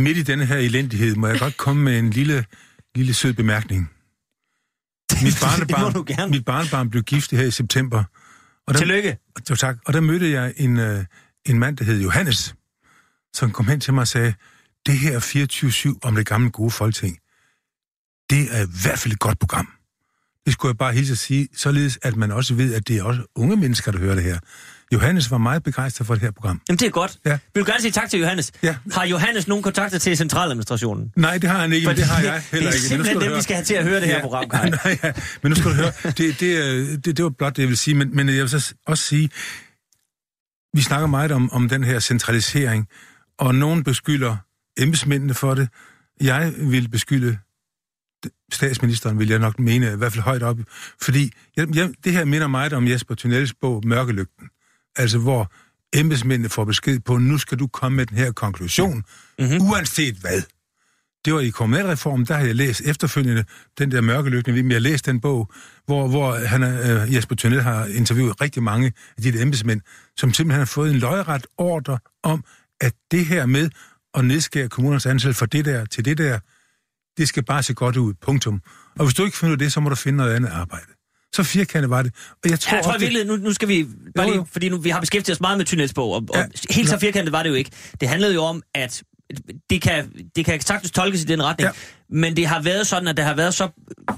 midt 0.00 0.18
i 0.18 0.22
denne 0.22 0.46
her 0.46 0.56
elendighed 0.56 1.14
må 1.14 1.26
jeg 1.26 1.38
godt 1.38 1.56
komme 1.56 1.82
med 1.82 1.98
en 1.98 2.10
lille, 2.10 2.44
lille 2.94 3.14
sød 3.14 3.32
bemærkning. 3.32 3.90
Mit 5.24 5.38
barnebarn, 5.42 5.92
du 5.92 6.04
gerne. 6.06 6.30
mit 6.30 6.44
barnebarn 6.44 6.90
blev 6.90 7.02
gift 7.02 7.30
her 7.30 7.44
i 7.44 7.50
september. 7.50 8.04
Og 8.66 8.74
der, 8.74 8.80
Tillykke. 8.80 9.18
Jo, 9.50 9.54
tak. 9.54 9.76
Og 9.86 9.92
der 9.92 10.00
mødte 10.00 10.30
jeg 10.30 10.54
en, 10.56 10.78
øh, 10.78 11.04
en 11.46 11.58
mand, 11.58 11.76
der 11.76 11.84
hed 11.84 12.02
Johannes, 12.02 12.54
som 13.34 13.50
kom 13.50 13.68
hen 13.68 13.80
til 13.80 13.94
mig 13.94 14.00
og 14.00 14.08
sagde, 14.08 14.34
det 14.86 14.98
her 14.98 15.20
24-7 15.94 15.98
om 16.02 16.14
det 16.14 16.26
gamle 16.26 16.50
gode 16.50 16.70
folketing, 16.70 17.18
det 18.30 18.56
er 18.56 18.62
i 18.66 18.70
hvert 18.82 18.98
fald 18.98 19.12
et 19.12 19.18
godt 19.18 19.38
program. 19.38 19.68
Det 20.44 20.52
skulle 20.52 20.70
jeg 20.70 20.78
bare 20.78 20.92
hilse 20.92 21.12
at 21.12 21.18
sige, 21.18 21.48
således 21.56 21.98
at 22.02 22.16
man 22.16 22.32
også 22.32 22.54
ved, 22.54 22.74
at 22.74 22.88
det 22.88 22.96
er 22.98 23.02
også 23.02 23.22
unge 23.36 23.56
mennesker, 23.56 23.92
der 23.92 23.98
hører 23.98 24.14
det 24.14 24.24
her. 24.24 24.38
Johannes 24.92 25.30
var 25.30 25.38
meget 25.38 25.62
begejstret 25.62 26.06
for 26.06 26.14
det 26.14 26.22
her 26.22 26.30
program. 26.30 26.60
Jamen, 26.68 26.78
det 26.78 26.86
er 26.86 26.90
godt. 26.90 27.18
Ja. 27.26 27.38
Vil 27.54 27.64
du 27.64 27.70
gerne 27.70 27.80
sige 27.80 27.92
tak 27.92 28.10
til 28.10 28.20
Johannes? 28.20 28.52
Ja. 28.62 28.76
Har 28.92 29.04
Johannes 29.06 29.48
nogen 29.48 29.62
kontakter 29.62 29.98
til 29.98 30.16
centraladministrationen? 30.16 31.12
Nej, 31.16 31.38
det 31.38 31.50
har 31.50 31.60
han 31.60 31.72
ikke, 31.72 31.86
men 31.86 31.96
det 31.96 32.04
har 32.04 32.22
jeg 32.22 32.42
heller 32.52 32.70
det 32.70 32.78
er 32.80 32.84
ikke. 32.84 32.94
Men 32.94 32.98
nu 32.98 33.04
simpelthen 33.04 33.30
dem, 33.30 33.36
vi 33.38 33.42
skal 33.42 33.54
have 33.56 33.64
til 33.64 33.74
at 33.74 33.84
høre 33.84 34.00
det 34.00 34.08
her 34.08 34.20
program, 34.20 34.50
Kai. 34.50 34.70
Nej, 34.70 34.98
ja. 35.04 35.12
Men 35.42 35.50
nu 35.50 35.56
skal 35.56 35.70
du 35.70 35.74
høre, 35.76 35.92
det, 36.04 36.40
det, 36.40 36.42
er- 36.56 36.96
det, 36.96 37.16
det 37.16 37.22
var 37.24 37.30
blot 37.38 37.56
det, 37.56 37.62
jeg 37.62 37.68
vil 37.68 37.76
sige, 37.76 37.94
men, 37.94 38.16
men 38.16 38.28
jeg 38.28 38.36
vil 38.36 38.48
så 38.48 38.74
også 38.86 39.04
sige, 39.04 39.30
vi 40.74 40.82
snakker 40.82 41.06
meget 41.06 41.32
om, 41.32 41.52
om 41.52 41.68
den 41.68 41.84
her 41.84 42.00
centralisering, 42.00 42.86
og 43.38 43.54
nogen 43.54 43.84
beskylder 43.84 44.36
embedsmændene 44.78 45.34
for 45.34 45.54
det. 45.54 45.68
Jeg 46.20 46.52
vil 46.58 46.88
beskylde 46.88 47.38
statsministeren, 48.52 49.18
vil 49.18 49.28
jeg 49.28 49.38
nok 49.38 49.58
mene, 49.58 49.92
i 49.92 49.96
hvert 49.96 50.12
fald 50.12 50.22
højt 50.22 50.42
op, 50.42 50.58
fordi 51.02 51.32
jeg, 51.56 51.76
jeg, 51.76 51.90
det 52.04 52.12
her 52.12 52.24
minder 52.24 52.46
meget 52.46 52.72
om 52.72 52.88
Jesper 52.88 53.14
Tunnels 53.14 53.54
bog 53.54 53.82
Mørkelygten, 53.86 54.48
altså 54.96 55.18
hvor 55.18 55.52
embedsmændene 55.92 56.48
får 56.48 56.64
besked 56.64 57.00
på, 57.00 57.18
nu 57.18 57.38
skal 57.38 57.58
du 57.58 57.66
komme 57.66 57.96
med 57.96 58.06
den 58.06 58.18
her 58.18 58.32
konklusion, 58.32 59.04
mm-hmm. 59.38 59.60
uanset 59.60 60.14
hvad. 60.14 60.42
Det 61.24 61.34
var 61.34 61.40
i 61.40 61.48
kommunalreformen, 61.48 62.26
der 62.26 62.34
har 62.34 62.44
jeg 62.44 62.54
læst 62.54 62.80
efterfølgende 62.80 63.44
den 63.78 63.90
der 63.90 64.00
mørkelygte, 64.00 64.52
vi 64.52 64.72
har 64.72 64.80
læst 64.80 65.06
den 65.06 65.20
bog, 65.20 65.52
hvor, 65.86 66.08
hvor 66.08 66.46
han, 66.46 66.62
øh, 66.62 67.14
Jesper 67.14 67.36
Tønnel 67.36 67.62
har 67.62 67.86
interviewet 67.86 68.40
rigtig 68.40 68.62
mange 68.62 68.92
af 69.16 69.22
de 69.22 69.32
der 69.32 69.42
embedsmænd, 69.42 69.80
som 70.16 70.34
simpelthen 70.34 70.58
har 70.58 70.66
fået 70.66 70.90
en 70.90 70.96
løjret 70.96 71.46
ordre 71.58 71.98
om, 72.22 72.44
at 72.80 72.92
det 73.10 73.26
her 73.26 73.46
med 73.46 73.70
at 74.14 74.24
nedskære 74.24 74.68
kommunernes 74.68 75.06
antal 75.06 75.34
fra 75.34 75.46
det 75.46 75.64
der 75.64 75.84
til 75.84 76.04
det 76.04 76.18
der, 76.18 76.38
det 77.18 77.28
skal 77.28 77.44
bare 77.44 77.62
se 77.62 77.74
godt 77.74 77.96
ud, 77.96 78.14
punktum. 78.22 78.60
Og 78.98 79.04
hvis 79.04 79.14
du 79.14 79.24
ikke 79.24 79.38
finder 79.38 79.56
det, 79.56 79.72
så 79.72 79.80
må 79.80 79.88
du 79.88 79.94
finde 79.94 80.16
noget 80.16 80.34
andet 80.34 80.48
arbejde. 80.48 80.86
Så 81.34 81.42
firkantet 81.42 81.90
var 81.90 82.02
det. 82.02 82.12
Og 82.44 82.50
jeg 82.50 82.60
tror, 82.60 82.70
Ja, 82.72 82.76
jeg 82.76 82.84
tror 82.84 82.92
det- 82.92 83.00
virkeligheden, 83.00 83.40
nu, 83.40 83.44
nu 83.46 83.52
skal 83.52 83.68
vi, 83.68 83.86
bare 84.16 84.24
Jo, 84.26 84.30
lige, 84.30 84.36
jo. 84.38 84.46
fordi 84.52 84.68
nu, 84.68 84.76
vi 84.76 84.90
har 84.90 85.00
beskæftiget 85.00 85.36
os 85.36 85.40
meget 85.40 85.58
med 85.58 85.66
Tunnels 85.66 85.92
bog, 85.94 86.10
og, 86.12 86.22
og 86.28 86.36
Ja. 86.36 86.46
helt 86.70 86.88
så 86.88 86.98
firkantet 86.98 87.32
var 87.32 87.42
det 87.42 87.50
jo 87.50 87.54
ikke. 87.54 87.70
Det 88.00 88.08
handlede 88.08 88.34
jo 88.34 88.42
om, 88.42 88.62
at 88.74 89.02
det 89.70 89.82
kan, 89.82 90.12
det 90.36 90.44
kan 90.44 90.60
sagtens 90.60 90.90
tolkes 90.90 91.22
i 91.22 91.24
den 91.24 91.42
retning, 91.42 91.66
Ja. 91.66 92.16
men 92.16 92.36
det 92.36 92.46
har 92.46 92.62
været 92.62 92.86
sådan, 92.86 93.08
at 93.08 93.16
der 93.16 93.22
har 93.22 93.34
været 93.34 93.54
så 93.54 93.68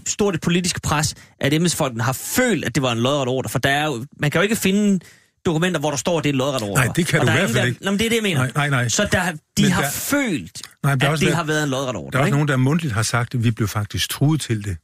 stort 0.06 0.34
et 0.34 0.40
politisk 0.40 0.82
pres, 0.82 1.14
at 1.40 1.52
embedsfolkene 1.52 2.02
har 2.02 2.12
følt, 2.12 2.64
at 2.64 2.74
det 2.74 2.82
var 2.82 2.92
en 2.92 2.98
lodret 2.98 3.28
ordre, 3.28 3.50
for 3.50 3.58
der 3.58 3.70
er 3.70 3.86
jo, 3.86 4.04
man 4.20 4.30
kan 4.30 4.38
jo 4.38 4.42
ikke 4.42 4.56
finde 4.56 5.00
dokumenter, 5.46 5.80
hvor 5.80 5.90
der 5.90 5.96
står, 5.96 6.18
at 6.18 6.24
det 6.24 6.30
er 6.30 6.34
lodret 6.34 6.62
ordre. 6.62 6.84
Nej, 6.84 6.92
det 6.96 7.06
kan 7.06 7.20
Og 7.20 7.26
du 7.26 7.32
i 7.32 7.34
er 7.34 7.38
hvert 7.38 7.50
fald 7.50 7.58
der- 7.60 7.64
ikke. 7.64 7.84
Nå, 7.84 7.90
men 7.90 7.98
det 7.98 8.04
er 8.04 8.08
det, 8.10 8.16
jeg 8.16 8.22
mener. 8.22 8.40
Nej, 8.40 8.52
nej, 8.54 8.68
nej. 8.70 8.88
Så 8.88 9.08
der, 9.12 9.32
de 9.56 9.62
Men 9.62 9.70
har 9.70 9.82
der- 9.82 9.90
følt, 9.90 10.62
Nej, 10.82 10.94
der 10.94 11.06
er 11.08 11.12
at 11.12 11.18
det 11.18 11.26
været- 11.26 11.36
har 11.36 11.44
været 11.44 11.62
en 11.62 11.68
lodret 11.68 11.96
ordre. 11.96 12.10
Der 12.12 12.18
er 12.18 12.22
også 12.22 12.32
nogen, 12.34 12.48
der 12.48 12.56
mundtligt 12.56 12.94
har 12.94 13.02
sagt, 13.02 13.34
at 13.34 13.44
vi 13.44 13.50
blev 13.50 13.68
faktisk 13.68 14.08
truet 14.10 14.40
til 14.40 14.64
det. 14.64 14.76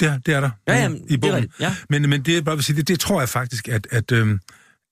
Det, 0.00 0.26
det 0.26 0.34
er 0.34 0.40
der 0.40 0.50
Ja, 0.68 0.76
jamen, 0.82 0.98
i 0.98 1.16
det 1.16 1.24
er 1.24 1.30
bogen. 1.30 1.48
ja. 1.60 1.76
men, 1.90 2.10
men 2.10 2.22
det, 2.22 2.44
bare 2.44 2.62
sige, 2.62 2.76
det, 2.76 2.88
det 2.88 3.00
tror 3.00 3.20
jeg 3.20 3.28
faktisk, 3.28 3.68
at, 3.68 3.86
at, 3.90 4.12
øhm, 4.12 4.40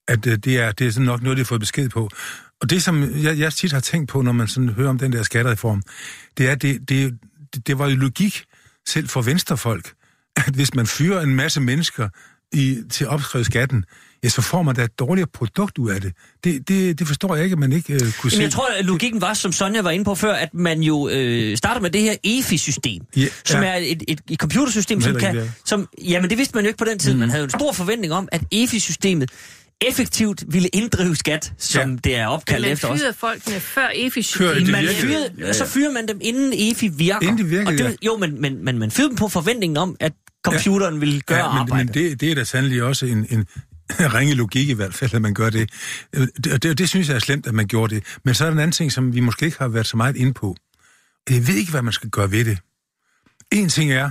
at 0.09 0.27
øh, 0.27 0.37
det, 0.39 0.59
er, 0.59 0.73
det 0.73 0.87
er 0.87 0.91
sådan 0.91 1.07
nok 1.07 1.23
noget, 1.23 1.37
de 1.37 1.41
har 1.41 1.45
fået 1.47 1.61
besked 1.61 1.89
på. 1.89 2.11
Og 2.61 2.71
det, 2.71 2.83
som 2.83 3.23
jeg, 3.23 3.39
jeg 3.39 3.53
tit 3.53 3.73
har 3.73 3.81
tænkt 3.81 4.09
på, 4.11 4.23
når 4.23 4.33
man 4.33 4.49
sådan 4.49 4.69
hører 4.69 4.89
om 4.89 4.99
den 4.99 5.13
der 5.13 5.23
skattereform, 5.23 5.83
det 6.39 6.49
er, 6.51 6.55
det, 6.55 6.89
det, 6.89 7.19
det, 7.55 7.67
det 7.67 7.79
var 7.79 7.89
jo 7.89 7.97
logik 7.97 8.45
selv 8.87 9.09
for 9.09 9.23
venstrefolk, 9.23 9.93
at 10.37 10.55
hvis 10.55 10.75
man 10.75 10.87
fyrer 10.87 11.21
en 11.21 11.35
masse 11.35 11.61
mennesker 11.61 12.09
i, 12.53 12.83
til 12.91 13.09
opskrevet 13.09 13.47
skatten, 13.47 13.85
ja, 14.25 14.29
så 14.29 14.43
får 14.43 14.63
man 14.63 14.75
da 14.75 14.83
et 14.83 14.99
dårligere 14.99 15.29
produkt 15.35 15.79
ud 15.79 15.91
af 15.91 16.01
det. 16.01 16.13
Det, 16.45 16.69
det, 16.69 16.99
det 16.99 17.07
forstår 17.07 17.35
jeg 17.35 17.45
ikke, 17.45 17.55
at 17.55 17.59
man 17.59 17.73
ikke 17.73 17.93
øh, 17.93 18.01
kunne 18.01 18.31
se. 18.31 18.35
Jamen, 18.37 18.43
jeg 18.43 18.53
tror, 18.53 18.69
at 18.79 18.85
logikken 18.85 19.21
var, 19.21 19.35
som 19.35 19.53
Sonja 19.53 19.83
var 19.83 19.91
inde 19.91 20.05
på 20.05 20.15
før, 20.15 20.33
at 20.33 20.55
man 20.55 20.81
jo 20.83 21.09
øh, 21.09 21.57
starter 21.57 21.81
med 21.81 21.91
det 21.91 22.01
her 22.03 22.15
EFI-system, 22.25 23.03
Ja, 23.17 23.27
som 23.45 23.63
ja. 23.63 23.69
er 23.69 23.77
et, 23.77 24.03
et, 24.09 24.21
et 24.31 24.39
computersystem, 24.39 25.01
Som 25.01 25.15
kan... 25.17 25.37
ikke 25.37 25.53
Som, 25.65 25.89
jamen, 26.05 26.31
det 26.31 26.39
vidste 26.39 26.55
man 26.55 26.65
jo 26.65 26.69
ikke 26.69 26.79
på 26.79 26.85
den 26.85 26.99
tid. 26.99 27.13
Mm. 27.13 27.19
Man 27.19 27.31
havde 27.31 27.41
jo 27.41 27.45
en 27.45 27.51
stor 27.51 27.73
forventning 27.73 28.13
om, 28.13 28.29
at 28.33 28.41
EFI-systemet 28.53 29.31
effektivt 29.81 30.45
ville 30.49 30.69
inddrive 30.69 31.17
skat, 31.17 31.53
som 31.59 31.91
Ja. 31.91 31.97
det 32.05 32.17
er 32.17 32.27
opkaldt 32.27 32.63
man 32.63 32.73
efter 32.73 32.89
os. 32.89 33.01
fyrede 33.01 33.15
folkene 33.19 33.61
før 33.61 33.89
det 33.89 34.69
Man 34.71 34.81
virkede. 34.83 34.95
fyrede, 34.97 35.31
Ja, 35.39 35.47
ja. 35.47 35.53
Så 35.53 35.67
fyrer 35.67 35.91
man 35.93 36.09
dem, 36.09 36.19
inden 36.23 36.53
EFI 36.57 36.89
virker. 36.89 37.21
Inden 37.23 37.39
de 37.39 37.45
virkede, 37.45 37.67
og 37.67 37.73
det, 37.73 37.85
ja. 37.85 37.93
Jo, 38.07 38.17
men, 38.17 38.41
men, 38.41 38.65
men 38.65 38.79
man 38.79 38.91
fyrede 38.91 39.09
dem 39.09 39.17
på 39.17 39.29
forventningen 39.29 39.77
om, 39.77 39.97
at 40.01 40.13
computeren 40.45 40.95
ja. 40.95 41.01
ville 41.01 41.21
gøre 41.21 41.39
ja, 41.39 41.53
men, 41.53 41.59
arbejdet. 41.59 41.95
men 41.97 42.05
det, 42.05 42.21
det 42.21 42.31
er 42.31 42.35
da 42.35 42.45
sandelig 42.45 42.83
også 42.83 43.07
en, 43.07 43.27
en 43.31 43.47
ringe 44.17 44.35
logik 44.35 44.69
i 44.69 44.73
hvert 44.73 44.95
fald, 44.95 45.15
at 45.15 45.23
man 45.23 45.35
gør 45.35 45.51
det. 45.51 45.71
Øh, 46.13 46.29
det. 46.45 46.53
Og 46.53 46.63
det, 46.63 46.79
det 46.79 46.89
synes 46.89 47.09
jeg 47.09 47.15
er 47.15 47.19
slemt, 47.19 47.47
at 47.47 47.55
man 47.55 47.67
gjorde 47.67 47.95
det. 47.95 48.05
Men 48.25 48.35
så 48.35 48.45
er 48.45 48.49
der 48.49 48.53
en 48.53 48.59
anden 48.59 48.73
ting, 48.73 48.93
som 48.93 49.15
vi 49.15 49.21
måske 49.21 49.47
ikke 49.47 49.59
har 49.59 49.69
været 49.69 49.87
så 49.87 49.97
meget 49.97 50.17
inde 50.17 50.35
på. 50.35 50.57
Jeg 51.31 51.47
ved 51.47 51.55
ikke, 51.55 51.71
hvad 51.71 51.83
man 51.83 51.93
skal 51.93 52.11
gøre 52.11 52.31
ved 52.31 52.45
det. 52.45 52.59
En 53.53 53.69
ting 53.69 53.93
er, 53.93 54.11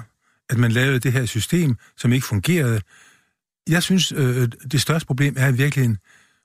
at 0.50 0.58
man 0.58 0.72
lavede 0.72 1.00
det 1.00 1.14
her 1.14 1.26
system, 1.26 1.76
som 1.98 2.14
ikke 2.14 2.26
fungerede. 2.26 2.82
Jeg 3.70 3.84
synes, 3.84 4.12
øh, 4.12 4.50
det 4.72 4.82
største 4.82 5.06
problem 5.06 5.36
er 5.38 5.48
i 5.48 5.54
virkeligheden, 5.54 5.98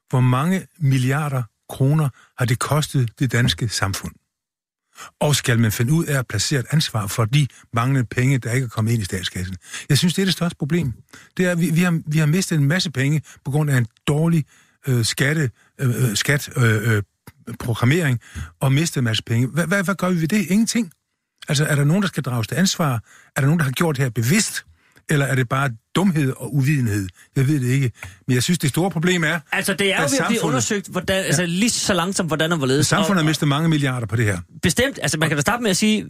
hvor 0.09 0.21
mange 0.21 0.67
milliarder 0.79 1.43
kroner 1.69 2.09
har 2.39 2.45
det 2.45 2.59
kostet 2.59 3.19
det 3.19 3.33
danske 3.33 3.69
samfund. 3.69 4.13
Og 5.21 5.37
skal 5.37 5.59
man 5.59 5.73
finde 5.73 5.93
ud 5.93 6.05
af 6.05 6.19
at 6.19 6.27
placere 6.27 6.61
et 6.61 6.67
ansvar 6.71 7.07
for 7.07 7.25
de 7.25 7.47
manglende 7.73 8.05
penge, 8.11 8.39
der 8.39 8.53
ikke 8.53 8.65
er 8.65 8.69
kommet 8.69 8.93
ind 8.93 9.03
i 9.03 9.05
statskassen? 9.05 9.57
Jeg 9.89 9.99
synes, 9.99 10.15
det 10.15 10.23
er 10.23 10.27
det 10.27 10.35
største 10.35 10.57
problem. 10.59 10.93
Det 11.37 11.47
er, 11.47 11.51
at 11.51 11.61
vi, 11.61 11.71
vi, 11.71 11.81
har, 11.81 12.01
vi 12.07 12.19
har 12.19 12.27
mistet 12.27 12.59
en 12.59 12.65
masse 12.65 12.91
penge 12.91 13.23
på 13.45 13.51
grund 13.51 13.71
af 13.71 13.77
en 13.77 13.87
dårlig 14.07 14.45
øh, 14.87 15.05
skatte, 15.05 15.51
øh, 15.81 16.11
øh 16.11 16.17
skat, 16.17 16.51
øh, 16.57 16.93
øh, 16.93 17.03
programmering, 17.59 18.21
og 18.61 18.73
mistet 18.73 18.97
en 18.97 19.05
masse 19.05 19.23
penge. 19.23 19.47
Hvad, 19.49 19.67
hvad, 19.67 19.85
hvad 19.85 19.95
gør 19.95 20.09
vi 20.09 20.21
ved 20.21 20.29
det? 20.29 20.47
Ingenting. 20.51 20.93
Altså, 21.49 21.65
er 21.65 21.75
der 21.75 21.85
nogen, 21.85 22.03
der 22.03 22.09
skal 22.09 22.23
drages 22.23 22.47
til 22.47 22.55
ansvar? 22.55 22.93
Er 23.37 23.41
der 23.41 23.47
nogen, 23.47 23.59
der 23.59 23.65
har 23.65 23.73
gjort 23.73 23.97
det 23.97 24.03
her 24.03 24.11
bevidst? 24.11 24.65
Eller 25.11 25.27
er 25.27 25.35
det 25.35 25.49
bare 25.49 25.71
dumhed 25.99 26.33
og 26.37 26.55
uvidenhed? 26.55 27.09
Jeg 27.37 27.49
ved 27.49 27.61
det 27.61 27.69
ikke. 27.69 27.91
Men 28.27 28.35
jeg 28.35 28.43
synes, 28.43 28.59
det 28.59 28.71
store 28.71 28.91
problem 28.91 29.25
er, 29.25 29.39
Altså, 29.53 29.75
det 29.75 29.93
er 29.95 29.97
jo 30.03 30.09
ved 30.11 30.19
at 30.21 30.25
blive 30.29 30.45
undersøgt, 30.45 30.89
hvordan, 30.89 31.25
altså, 31.25 31.47
lige 31.47 31.71
så 31.71 31.95
langsomt, 31.95 32.29
hvordan 32.29 32.53
og 32.53 32.59
hvorledes. 32.59 32.87
samfundet 32.87 33.19
Og- 33.21 33.25
har 33.25 33.29
mistet 33.31 33.49
mange 33.49 33.69
milliarder 33.69 34.07
på 34.07 34.17
det 34.17 34.25
her. 34.25 34.39
Bestemt. 34.63 34.99
Altså, 35.03 35.19
man 35.19 35.29
kan 35.29 35.37
da 35.37 35.41
starte 35.41 35.63
med 35.63 35.71
at 35.71 35.77
sige, 35.77 36.07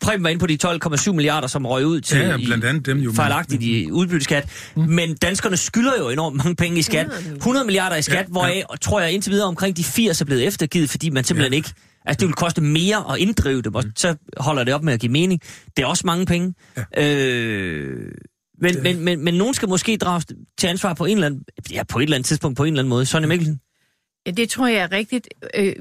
Preben 0.00 0.22
var 0.24 0.28
inde 0.30 0.40
på 0.40 0.46
de 0.46 0.58
12,7 0.66 1.12
milliarder, 1.12 1.48
som 1.48 1.66
røg 1.66 1.86
ud 1.86 2.00
til 2.00 2.18
Ja, 2.18 2.36
blandt 2.36 2.64
andet 2.64 2.86
dem 2.86 2.98
jo. 2.98 3.10
i, 3.12 3.14
fejlagtigt 3.14 3.62
i 3.62 3.90
udbytteskat. 3.90 4.48
Mm. 4.76 4.82
Men 4.82 5.14
danskerne 5.16 5.56
skylder 5.56 5.92
jo 5.98 6.08
enormt 6.08 6.36
mange 6.36 6.56
penge 6.56 6.78
i 6.78 6.82
skat. 6.82 7.06
100 7.36 7.64
milliarder 7.66 7.96
i 7.96 8.02
skat, 8.02 8.14
Ja, 8.14 8.20
ja, 8.20 8.26
hvoraf, 8.28 8.64
tror 8.80 9.00
jeg 9.00 9.12
indtil 9.12 9.32
videre, 9.32 9.48
omkring 9.48 9.76
de 9.76 9.84
80 9.84 10.20
er 10.20 10.24
blevet 10.24 10.46
eftergivet, 10.46 10.90
fordi 10.90 11.10
man 11.10 11.24
simpelthen 11.24 11.52
ja. 11.52 11.56
ikke... 11.56 11.70
Altså, 12.06 12.20
det 12.20 12.26
vil 12.26 12.34
koste 12.34 12.60
mere 12.60 13.12
at 13.12 13.18
inddrive 13.18 13.62
dem, 13.62 13.74
og 13.74 13.84
så 13.96 14.14
holder 14.36 14.64
det 14.64 14.74
op 14.74 14.82
med 14.84 14.92
at 14.92 15.00
give 15.00 15.12
mening. 15.12 15.40
Det 15.76 15.82
er 15.82 15.86
også 15.86 16.02
mange 16.06 16.26
penge. 16.26 16.54
Ja. 16.96 17.06
Øh, 17.06 18.12
men, 18.60 18.82
men, 18.82 19.00
men, 19.00 19.24
men 19.24 19.34
nogen 19.34 19.54
skal 19.54 19.68
måske 19.68 19.96
drages 19.96 20.26
til 20.58 20.66
ansvar 20.66 20.94
på 20.94 21.04
en 21.04 21.16
eller 21.16 21.26
anden, 21.26 21.44
ja, 21.70 21.82
på 21.84 21.98
et 21.98 22.02
eller 22.02 22.16
andet 22.16 22.26
tidspunkt, 22.26 22.56
på 22.56 22.64
en 22.64 22.72
eller 22.72 22.82
anden 22.82 22.88
måde. 22.88 23.06
Sonja 23.06 23.28
Mikkelsen? 23.28 23.60
Ja, 24.26 24.30
det 24.30 24.50
tror 24.50 24.66
jeg 24.66 24.82
er 24.82 24.92
rigtigt. 24.92 25.28
Øh, 25.54 25.74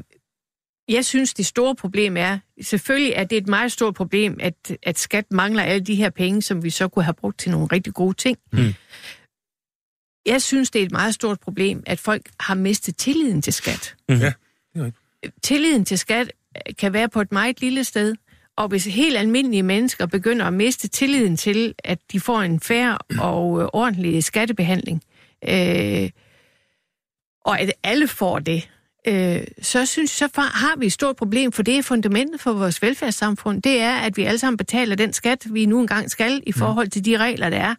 jeg 0.89 1.05
synes, 1.05 1.33
det 1.33 1.45
store 1.45 1.75
problem 1.75 2.17
er, 2.17 2.39
selvfølgelig 2.61 3.13
er 3.15 3.23
det 3.23 3.37
et 3.37 3.47
meget 3.47 3.71
stort 3.71 3.95
problem, 3.95 4.37
at, 4.39 4.77
at 4.83 4.99
skat 4.99 5.25
mangler 5.31 5.63
alle 5.63 5.85
de 5.85 5.95
her 5.95 6.09
penge, 6.09 6.41
som 6.41 6.63
vi 6.63 6.69
så 6.69 6.87
kunne 6.87 7.05
have 7.05 7.13
brugt 7.13 7.39
til 7.39 7.51
nogle 7.51 7.67
rigtig 7.71 7.93
gode 7.93 8.13
ting. 8.13 8.37
Mm. 8.53 8.73
Jeg 10.25 10.41
synes, 10.41 10.71
det 10.71 10.81
er 10.81 10.85
et 10.85 10.91
meget 10.91 11.13
stort 11.13 11.39
problem, 11.39 11.83
at 11.85 11.99
folk 11.99 12.29
har 12.39 12.55
mistet 12.55 12.97
tilliden 12.97 13.41
til 13.41 13.53
skat. 13.53 13.95
Mm-hmm. 14.09 14.23
Ja, 14.23 14.33
det 14.73 14.81
er 14.81 14.85
rigtigt. 14.85 15.43
Tilliden 15.43 15.85
til 15.85 15.97
skat 15.97 16.31
kan 16.77 16.93
være 16.93 17.09
på 17.09 17.21
et 17.21 17.31
meget 17.31 17.61
lille 17.61 17.83
sted, 17.83 18.15
og 18.59 18.67
hvis 18.67 18.85
helt 18.85 19.17
almindelige 19.17 19.63
mennesker 19.63 20.05
begynder 20.05 20.45
at 20.45 20.53
miste 20.53 20.87
tilliden 20.87 21.37
til, 21.37 21.73
at 21.83 21.99
de 22.11 22.19
får 22.19 22.41
en 22.41 22.59
fair 22.59 22.97
og 23.19 23.61
øh, 23.61 23.67
ordentlig 23.73 24.23
skattebehandling, 24.23 25.01
øh, 25.49 26.09
og 27.45 27.59
at 27.59 27.71
alle 27.83 28.07
får 28.07 28.39
det, 28.39 28.69
øh, 29.07 29.41
så 29.61 29.85
synes 29.85 30.11
så 30.11 30.29
har 30.35 30.79
vi 30.79 30.85
et 30.85 30.93
stort 30.93 31.15
problem, 31.15 31.51
for 31.51 31.63
det 31.63 31.77
er 31.77 31.83
fundamentet 31.83 32.41
for 32.41 32.53
vores 32.53 32.81
velfærdssamfund. 32.81 33.61
Det 33.61 33.81
er, 33.81 33.95
at 33.95 34.17
vi 34.17 34.23
alle 34.23 34.39
sammen 34.39 34.57
betaler 34.57 34.95
den 34.95 35.13
skat, 35.13 35.47
vi 35.53 35.65
nu 35.65 35.79
engang 35.81 36.11
skal, 36.11 36.43
i 36.45 36.51
forhold 36.51 36.87
til 36.87 37.05
de 37.05 37.17
regler, 37.17 37.49
der 37.49 37.57
er. 37.57 37.75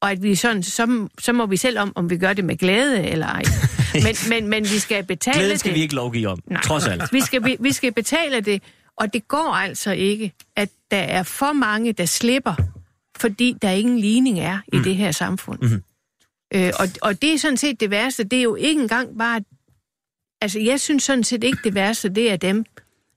Og 0.00 0.10
at 0.10 0.22
vi 0.22 0.34
sådan, 0.34 0.62
så, 0.62 1.08
så 1.18 1.32
må 1.32 1.46
vi 1.46 1.56
selv 1.56 1.78
om, 1.78 1.92
om 1.94 2.10
vi 2.10 2.16
gør 2.18 2.32
det 2.32 2.44
med 2.44 2.56
glæde 2.56 3.04
eller 3.06 3.26
ej. 3.26 3.42
Men, 4.04 4.14
men, 4.28 4.48
men 4.50 4.64
vi 4.64 4.78
skal 4.78 5.04
betale 5.04 5.38
Glæde 5.38 5.58
skal 5.58 5.68
det. 5.70 5.76
vi 5.76 5.82
ikke 5.82 5.94
lovgive 5.94 6.28
om, 6.28 6.38
Nej. 6.46 6.62
trods 6.62 6.86
alt. 6.86 7.12
Vi 7.12 7.20
skal, 7.20 7.40
be- 7.40 7.56
vi 7.60 7.72
skal 7.72 7.92
betale 7.92 8.40
det, 8.40 8.62
og 9.00 9.12
det 9.12 9.28
går 9.28 9.54
altså 9.54 9.90
ikke, 9.92 10.32
at 10.56 10.70
der 10.90 10.96
er 10.98 11.22
for 11.22 11.52
mange, 11.52 11.92
der 11.92 12.04
slipper, 12.06 12.54
fordi 13.16 13.56
der 13.62 13.70
ingen 13.70 13.98
ligning 13.98 14.40
er 14.40 14.58
i 14.72 14.76
mm. 14.76 14.82
det 14.82 14.96
her 14.96 15.12
samfund. 15.12 15.58
Mm-hmm. 15.62 15.82
Øh, 16.54 16.72
og, 16.78 16.88
og 17.02 17.22
det 17.22 17.34
er 17.34 17.38
sådan 17.38 17.56
set 17.56 17.80
det 17.80 17.90
værste. 17.90 18.24
Det 18.24 18.38
er 18.38 18.42
jo 18.42 18.54
ikke 18.54 18.80
engang 18.82 19.18
bare... 19.18 19.40
Altså, 20.40 20.58
jeg 20.60 20.80
synes 20.80 21.02
sådan 21.02 21.24
set 21.24 21.44
ikke, 21.44 21.58
det 21.64 21.74
værste, 21.74 22.08
det 22.08 22.32
er 22.32 22.36
dem, 22.36 22.64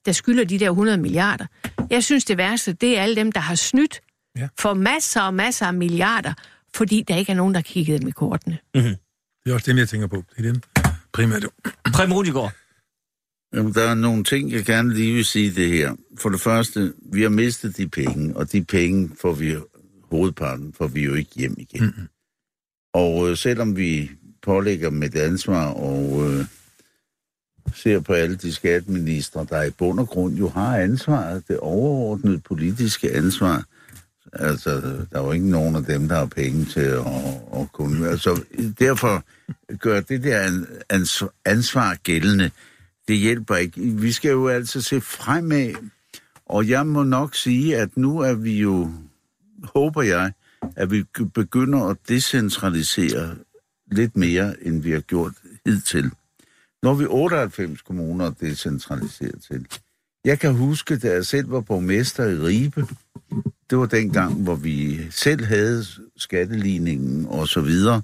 der 0.06 0.12
skylder 0.12 0.44
de 0.44 0.60
der 0.60 0.70
100 0.70 0.98
milliarder. 0.98 1.46
Jeg 1.90 2.04
synes, 2.04 2.26
det 2.26 2.38
værste, 2.38 2.74
det 2.74 2.98
er 2.98 3.02
alle 3.04 3.16
dem, 3.16 3.32
der 3.32 3.40
har 3.40 3.56
snydt 3.56 4.02
Ja. 4.38 4.48
for 4.60 4.74
masser 4.74 5.22
og 5.22 5.34
masser 5.34 5.66
af 5.66 5.74
milliarder, 5.74 6.34
fordi 6.76 7.04
der 7.08 7.16
ikke 7.16 7.32
er 7.32 7.36
nogen, 7.36 7.54
der 7.56 7.62
kiggede 7.62 8.00
dem 8.00 8.08
i 8.08 8.12
kortene. 8.12 8.58
Det 9.44 9.50
er 9.50 9.54
også 9.54 9.72
dem, 9.72 9.78
jeg 9.78 9.90
tænker 9.90 10.08
på. 10.08 10.24
Det 10.38 10.46
er 10.46 10.52
dem 10.52 10.62
primært. 11.14 11.46
Preben 11.94 12.14
Rudigård. 12.14 12.52
Jamen, 13.54 13.74
der 13.74 13.82
er 13.82 13.94
nogle 13.94 14.24
ting, 14.24 14.52
jeg 14.52 14.66
gerne 14.66 14.94
lige 14.94 15.14
vil 15.14 15.26
sige 15.26 15.52
det 15.52 15.68
her. 15.68 15.96
For 16.20 16.30
det 16.30 16.42
første, 16.42 16.94
vi 17.12 17.22
har 17.22 17.30
mistet 17.30 17.78
de 17.78 17.88
penge, 17.88 18.36
og 18.36 18.52
de 18.52 18.64
penge 18.64 19.10
får 19.22 19.34
vi 19.34 19.56
hovedparten, 20.12 20.74
for 20.74 20.88
vi 20.88 21.04
jo 21.04 21.14
ikke 21.14 21.32
hjem 21.36 21.56
igen. 21.58 21.84
Mm-hmm. 21.84 22.08
Og 22.94 23.30
øh, 23.30 23.38
selvom 23.38 23.78
vi 23.78 24.12
pålægger 24.44 24.90
med 24.90 25.10
det 25.10 25.20
ansvar 25.20 25.66
og 25.66 26.30
øh, 26.30 26.46
ser 27.76 28.00
på 28.00 28.14
alle 28.14 28.36
de 28.36 28.54
skatteministre, 28.54 29.46
der 29.50 29.64
i 29.64 29.70
bund 29.70 30.00
og 30.00 30.08
grund 30.08 30.36
jo 30.36 30.50
har 30.50 30.78
ansvaret, 30.78 31.44
det 31.48 31.60
overordnede 31.60 32.40
politiske 32.40 33.12
ansvar, 33.12 33.64
altså 34.34 34.72
der 35.12 35.20
er 35.20 35.24
jo 35.24 35.32
ikke 35.32 35.50
nogen 35.50 35.76
af 35.76 35.84
dem, 35.84 36.08
der 36.08 36.16
har 36.16 36.26
penge 36.26 36.66
til 36.66 36.80
at, 36.80 37.06
at 37.56 37.72
kunne... 37.74 38.10
Altså 38.10 38.44
derfor 38.80 39.24
gør 39.78 40.02
det 40.02 40.24
der 40.24 40.66
ans- 40.94 41.42
ansvar 41.46 41.98
gældende, 42.04 42.52
det 43.12 43.20
hjælper 43.20 43.56
ikke. 43.56 43.82
Vi 43.82 44.12
skal 44.12 44.32
jo 44.32 44.48
altså 44.48 44.82
se 44.82 45.02
fremad, 45.02 45.74
og 46.46 46.70
jeg 46.70 46.88
må 46.88 47.04
nok 47.04 47.36
sige, 47.36 47.78
at 47.78 47.98
nu 47.98 48.20
er 48.20 48.34
vi 48.34 48.60
jo, 48.60 48.92
håber 49.64 50.02
jeg, 50.02 50.32
at 50.76 50.92
vi 50.92 51.04
begynder 51.34 51.84
at 51.84 51.98
decentralisere 52.08 53.36
lidt 53.92 54.18
mere, 54.18 54.64
end 54.64 54.82
vi 54.82 54.92
har 54.92 55.00
gjort 55.00 55.34
hidtil. 55.66 56.12
Når 56.84 56.94
vi 56.94 57.06
98 57.06 57.82
kommuner 57.82 58.32
decentraliseret 58.32 59.42
til. 59.52 59.68
Jeg 60.26 60.40
kan 60.40 60.56
huske, 60.56 60.98
da 60.98 61.12
jeg 61.12 61.26
selv 61.26 61.52
var 61.52 61.62
borgmester 61.62 62.26
i 62.26 62.36
Ribe, 62.36 62.88
det 63.70 63.78
var 63.78 63.86
den 63.86 64.14
gang, 64.14 64.44
hvor 64.44 64.56
vi 64.56 65.12
selv 65.12 65.46
havde 65.46 65.86
skatteligningen 66.18 67.26
og 67.26 67.48
så 67.48 67.62
videre. 67.62 68.02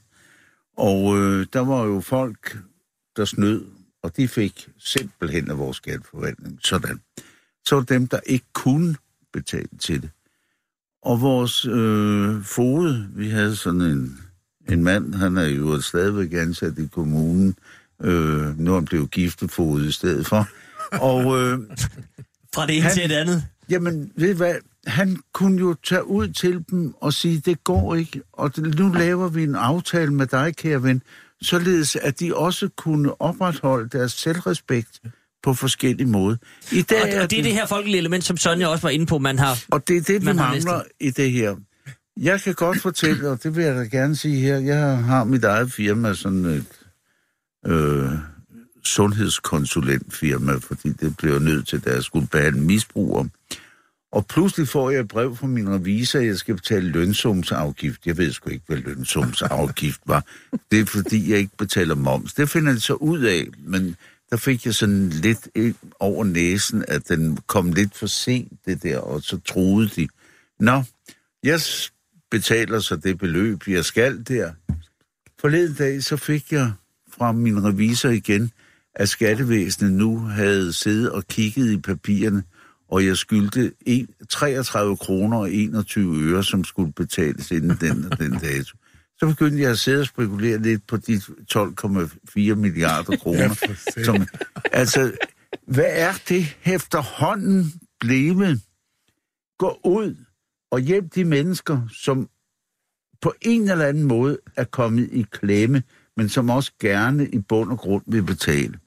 Og 0.78 1.18
øh, 1.18 1.46
der 1.54 1.60
var 1.60 1.84
jo 1.84 2.00
folk, 2.00 2.58
der 3.18 3.26
snød, 3.26 3.77
og 4.04 4.18
de 4.18 4.28
fik 4.28 4.70
simpelthen 4.80 5.52
af 5.52 5.58
vores 5.58 5.78
skatteforvaltning. 5.78 6.60
Sådan. 6.64 7.02
Så 7.66 7.76
var 7.76 7.82
dem, 7.84 8.08
der 8.08 8.20
ikke 8.26 8.46
kunne 8.54 8.96
betale 9.34 9.68
til 9.80 10.02
det. 10.02 10.10
Og 11.04 11.22
vores 11.22 11.66
øh, 11.66 12.44
fod, 12.44 13.04
vi 13.16 13.30
havde 13.30 13.56
sådan 13.56 13.82
en, 13.82 14.20
en 14.70 14.84
mand, 14.84 15.14
han 15.16 15.38
er 15.38 15.46
jo 15.48 15.82
stadigvæk 15.82 16.34
ansat 16.34 16.80
i 16.80 16.88
kommunen, 16.92 17.56
øh, 18.04 18.60
nu 18.60 18.72
er 18.72 18.76
han 18.76 18.86
blevet 18.86 19.12
giftefod 19.12 19.86
i 19.86 19.92
stedet 19.92 20.28
for. 20.28 20.48
Og, 20.92 21.22
øh, 21.42 21.60
Fra 22.56 22.66
det 22.68 22.74
ene 22.76 22.82
Han- 22.84 22.94
til 22.94 23.10
det 23.10 23.16
andet. 23.16 23.44
jamen, 23.70 24.12
ved 24.16 24.34
hvad, 24.36 24.56
han 24.86 25.18
kunne 25.34 25.60
jo 25.60 25.76
tage 25.84 26.06
ud 26.08 26.28
til 26.28 26.66
dem 26.70 26.94
og 27.02 27.14
sige, 27.14 27.40
det 27.40 27.64
går 27.64 27.96
ikke, 27.96 28.22
og 28.34 28.52
nu 28.58 28.90
laver 28.94 29.30
vi 29.30 29.44
en 29.44 29.56
aftale 29.56 30.14
med 30.14 30.28
dig, 30.28 30.56
kære 30.56 30.84
ven, 30.84 31.02
således 31.42 31.96
at 31.96 32.20
de 32.20 32.36
også 32.36 32.70
kunne 32.78 33.22
opretholde 33.22 33.90
deres 33.90 34.12
selvrespekt 34.12 35.02
på 35.44 35.54
forskellige 35.54 36.08
måder. 36.08 36.38
I 36.72 36.82
dag 36.82 37.18
Og, 37.18 37.22
og 37.22 37.32
det 37.32 37.40
er 37.40 37.44
det 37.44 37.54
her 37.54 37.66
folkelige 37.66 37.98
element, 37.98 38.24
som 38.24 38.38
Sonja 38.38 38.68
også 38.68 38.82
var 38.82 38.90
inde 38.90 39.06
på, 39.06 39.18
man 39.18 39.40
har... 39.40 39.64
Og 39.72 39.88
det 39.88 39.98
er 39.98 40.02
det, 40.02 40.22
vi 40.22 40.34
mangler 40.34 40.82
i 41.00 41.10
det 41.10 41.32
her. 41.32 41.56
Jeg 42.18 42.42
kan 42.42 42.54
godt 42.54 42.82
fortælle, 42.82 43.30
og 43.30 43.44
det 43.44 43.56
vil 43.56 43.64
jeg 43.66 43.76
da 43.76 43.84
gerne 43.84 44.16
sige 44.16 44.40
her, 44.40 44.58
jeg 44.58 44.98
har 44.98 45.24
mit 45.24 45.44
eget 45.44 45.72
firma, 45.72 46.14
sådan 46.14 46.46
et 46.46 46.66
øh, 47.66 48.10
sundhedskonsulentfirma, 48.84 50.54
fordi 50.56 50.90
det 50.90 51.18
bliver 51.18 51.40
nødt 51.40 51.68
til, 51.68 51.82
at 51.86 51.94
jeg 51.94 52.04
skulle 52.04 52.28
behandle 52.28 52.62
misbrugere. 52.62 53.30
Og 54.12 54.28
pludselig 54.28 54.68
får 54.68 54.90
jeg 54.90 55.00
et 55.00 55.08
brev 55.08 55.36
fra 55.36 55.48
min 55.48 55.70
revisor, 55.70 56.20
at 56.20 56.26
jeg 56.26 56.38
skal 56.38 56.56
betale 56.56 56.90
lønsumsafgift. 56.90 58.06
Jeg 58.06 58.18
ved 58.18 58.32
sgu 58.32 58.50
ikke, 58.50 58.64
hvad 58.68 58.78
lønsumsafgift 58.78 60.02
var. 60.06 60.26
Det 60.72 60.80
er, 60.80 60.86
fordi 60.86 61.32
jeg 61.32 61.40
ikke 61.40 61.58
betaler 61.58 61.96
moms. 61.96 62.34
Det 62.34 62.50
finder 62.50 62.72
jeg 62.72 62.82
så 62.82 62.94
ud 62.94 63.20
af, 63.20 63.48
men 63.60 63.96
der 64.30 64.38
fik 64.38 64.66
jeg 64.66 64.76
sådan 64.76 65.10
lidt 65.10 65.48
over 66.00 66.24
næsen, 66.24 66.86
at 66.88 67.08
den 67.10 67.38
kom 67.48 67.74
lidt 67.74 67.96
for 67.96 68.08
sent, 68.08 68.52
det 68.66 68.84
der, 68.84 68.98
og 69.00 69.22
så 69.22 69.40
troede 69.46 69.90
de. 69.96 70.08
Nå, 70.60 70.84
jeg 71.44 71.60
betaler 72.32 72.80
så 72.80 72.96
det 72.96 73.18
beløb, 73.18 73.68
jeg 73.68 73.86
skal 73.86 74.24
der. 74.28 74.52
Forleden 75.42 75.74
dag, 75.74 76.04
så 76.04 76.18
fik 76.18 76.52
jeg 76.52 76.72
fra 77.18 77.32
min 77.32 77.64
revisor 77.64 78.10
igen, 78.10 78.52
at 78.96 79.10
skattevæsenet 79.10 79.92
nu 79.92 80.20
havde 80.20 80.74
siddet 80.74 81.12
og 81.12 81.28
kigget 81.28 81.72
i 81.72 81.78
papirerne, 81.78 82.44
og 82.90 83.06
jeg 83.06 83.18
skyldte 83.18 83.72
en- 83.86 84.10
33 84.30 84.98
kroner 84.98 85.38
og 85.38 85.52
21 85.52 86.22
øre, 86.24 86.44
som 86.44 86.64
skulle 86.64 86.94
betales 86.94 87.52
inden 87.52 87.78
den 87.82 88.12
og 88.12 88.20
den 88.20 88.32
dato. 88.44 88.78
Så 89.20 89.26
begyndte 89.28 89.62
jeg 89.62 89.72
at 89.72 89.80
sidde 89.80 90.00
og 90.02 90.06
spekulere 90.08 90.58
lidt 90.62 90.88
på 90.88 90.98
de 90.98 91.16
12,4 91.18 92.56
milliarder 92.56 93.18
kroner. 93.18 93.56
som, 94.06 94.28
altså, 94.72 95.12
hvad 95.68 95.86
er 95.88 96.14
det 96.30 96.58
efterhånden 96.66 97.74
blevet? 98.00 98.62
Gå 99.60 99.80
ud 99.86 100.16
og 100.72 100.80
hjælp 100.80 101.16
de 101.16 101.26
mennesker, 101.26 101.82
som 101.94 102.30
på 103.22 103.34
en 103.42 103.70
eller 103.70 103.86
anden 103.86 104.04
måde 104.04 104.38
er 104.58 104.64
kommet 104.64 105.10
i 105.12 105.26
klemme, 105.32 105.84
men 106.18 106.30
som 106.30 106.50
også 106.50 106.72
gerne 106.82 107.30
i 107.30 107.40
bund 107.40 107.72
og 107.72 107.78
grund 107.78 108.04
vil 108.08 108.24
betale. 108.24 108.80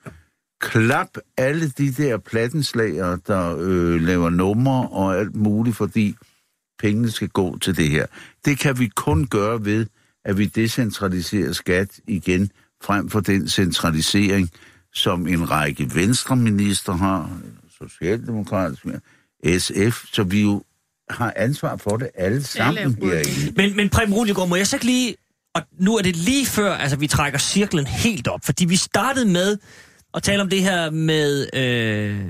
Klap 0.60 1.08
alle 1.36 1.68
de 1.68 1.92
der 1.92 2.18
plattenslager, 2.18 3.16
der 3.16 3.56
øh, 3.60 4.00
laver 4.00 4.30
numre 4.30 4.88
og 4.88 5.18
alt 5.18 5.36
muligt, 5.36 5.76
fordi 5.76 6.16
pengene 6.78 7.10
skal 7.10 7.28
gå 7.28 7.58
til 7.58 7.76
det 7.76 7.90
her. 7.90 8.06
Det 8.44 8.58
kan 8.58 8.78
vi 8.78 8.86
kun 8.86 9.26
gøre 9.26 9.64
ved, 9.64 9.86
at 10.24 10.38
vi 10.38 10.44
decentraliserer 10.44 11.52
skat 11.52 12.00
igen, 12.06 12.50
frem 12.82 13.08
for 13.08 13.20
den 13.20 13.48
centralisering, 13.48 14.50
som 14.94 15.26
en 15.26 15.50
række 15.50 15.94
venstreminister 15.94 16.92
har, 16.92 17.30
socialdemokratiske, 17.78 19.00
SF, 19.58 20.04
så 20.12 20.22
vi 20.22 20.42
jo 20.42 20.62
har 21.10 21.32
ansvar 21.36 21.76
for 21.76 21.96
det 21.96 22.08
alle 22.14 22.42
sammen 22.42 22.78
er 23.02 23.06
herinde. 23.06 23.52
Men, 23.56 23.76
men 23.76 23.88
Preben 23.88 24.14
Ruligård, 24.14 24.48
må 24.48 24.56
jeg 24.56 24.66
så 24.66 24.76
ikke 24.76 24.86
lige... 24.86 25.16
Og 25.54 25.62
nu 25.78 25.96
er 25.96 26.02
det 26.02 26.16
lige 26.16 26.46
før, 26.46 26.72
altså 26.74 26.96
vi 26.96 27.06
trækker 27.06 27.38
cirklen 27.38 27.86
helt 27.86 28.28
op, 28.28 28.40
fordi 28.44 28.64
vi 28.64 28.76
startede 28.76 29.26
med 29.26 29.56
at 30.14 30.22
tale 30.22 30.42
om 30.42 30.48
det 30.48 30.62
her 30.62 30.90
med 30.90 31.46
øh, 31.54 32.20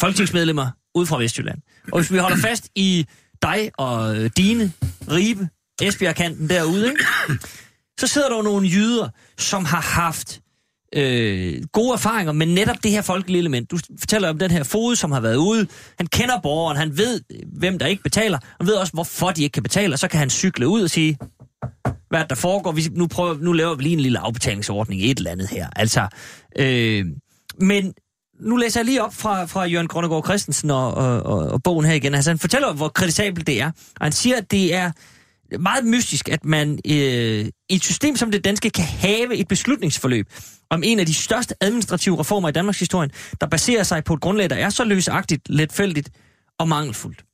folketingsmedlemmer 0.00 0.70
ud 0.94 1.06
fra 1.06 1.18
Vestjylland. 1.18 1.58
Og 1.92 2.00
hvis 2.00 2.12
vi 2.12 2.18
holder 2.18 2.36
fast 2.36 2.68
i 2.74 3.06
dig 3.42 3.70
og 3.78 4.16
øh, 4.16 4.30
dine, 4.36 4.72
Ribe, 5.10 5.48
Esbjerg-kanten 5.82 6.48
derude, 6.48 6.88
ikke? 6.90 7.04
så 8.00 8.06
sidder 8.06 8.28
der 8.28 8.36
jo 8.36 8.42
nogle 8.42 8.68
jyder, 8.68 9.08
som 9.38 9.64
har 9.64 9.80
haft 9.80 10.40
øh, 10.94 11.62
gode 11.72 11.92
erfaringer 11.92 12.32
med 12.32 12.46
netop 12.46 12.76
det 12.82 12.90
her 12.90 13.02
folkelige 13.02 13.38
element. 13.38 13.70
Du 13.70 13.78
fortæller 13.98 14.28
om 14.28 14.38
den 14.38 14.50
her 14.50 14.62
fod, 14.62 14.96
som 14.96 15.12
har 15.12 15.20
været 15.20 15.36
ude. 15.36 15.66
Han 15.98 16.06
kender 16.06 16.40
borgeren, 16.40 16.76
han 16.76 16.96
ved, 16.98 17.20
øh, 17.30 17.38
hvem 17.58 17.78
der 17.78 17.86
ikke 17.86 18.02
betaler. 18.02 18.38
Han 18.60 18.66
ved 18.66 18.74
også, 18.74 18.92
hvorfor 18.92 19.30
de 19.30 19.42
ikke 19.42 19.52
kan 19.52 19.62
betale, 19.62 19.94
og 19.94 19.98
så 19.98 20.08
kan 20.08 20.18
han 20.18 20.30
cykle 20.30 20.68
ud 20.68 20.82
og 20.82 20.90
sige, 20.90 21.18
hvad 22.10 22.20
det, 22.20 22.30
der 22.30 22.36
foregår. 22.36 22.72
Vi, 22.72 22.82
nu, 22.92 23.06
prøver, 23.06 23.36
nu 23.40 23.52
laver 23.52 23.74
vi 23.74 23.82
lige 23.82 23.92
en 23.92 24.00
lille 24.00 24.18
afbetalingsordning 24.18 25.00
i 25.00 25.10
et 25.10 25.18
eller 25.18 25.30
andet 25.30 25.48
her. 25.48 25.68
Altså, 25.76 26.08
øh, 26.58 27.06
men 27.60 27.94
nu 28.40 28.56
læser 28.56 28.80
jeg 28.80 28.84
lige 28.84 29.02
op 29.02 29.14
fra, 29.14 29.44
fra 29.44 29.64
Jørgen 29.64 29.88
Grønnegård 29.88 30.24
Christensen 30.24 30.70
og, 30.70 30.94
og, 30.94 31.22
og, 31.22 31.38
og 31.38 31.62
bogen 31.62 31.86
her 31.86 31.94
igen. 31.94 32.14
Altså, 32.14 32.30
han 32.30 32.38
fortæller, 32.38 32.72
hvor 32.72 32.88
kritisabelt 32.88 33.46
det 33.46 33.60
er. 33.60 33.66
Og 34.00 34.06
han 34.06 34.12
siger, 34.12 34.36
at 34.36 34.50
det 34.50 34.74
er 34.74 34.92
meget 35.58 35.84
mystisk, 35.84 36.28
at 36.28 36.44
man 36.44 36.78
øh, 36.86 37.46
i 37.68 37.74
et 37.74 37.84
system 37.84 38.16
som 38.16 38.30
det 38.30 38.44
danske 38.44 38.70
kan 38.70 38.84
have 38.84 39.34
et 39.34 39.48
beslutningsforløb 39.48 40.26
om 40.70 40.82
en 40.84 41.00
af 41.00 41.06
de 41.06 41.14
største 41.14 41.54
administrative 41.60 42.20
reformer 42.20 42.48
i 42.48 42.52
Danmarks 42.52 42.78
historie, 42.78 43.10
der 43.40 43.46
baserer 43.46 43.82
sig 43.82 44.04
på 44.04 44.14
et 44.14 44.20
grundlag, 44.20 44.50
der 44.50 44.56
er 44.56 44.70
så 44.70 44.84
løsagtigt, 44.84 45.42
letfældigt 45.48 46.10
og 46.58 46.68
mangelfuldt. 46.68 47.27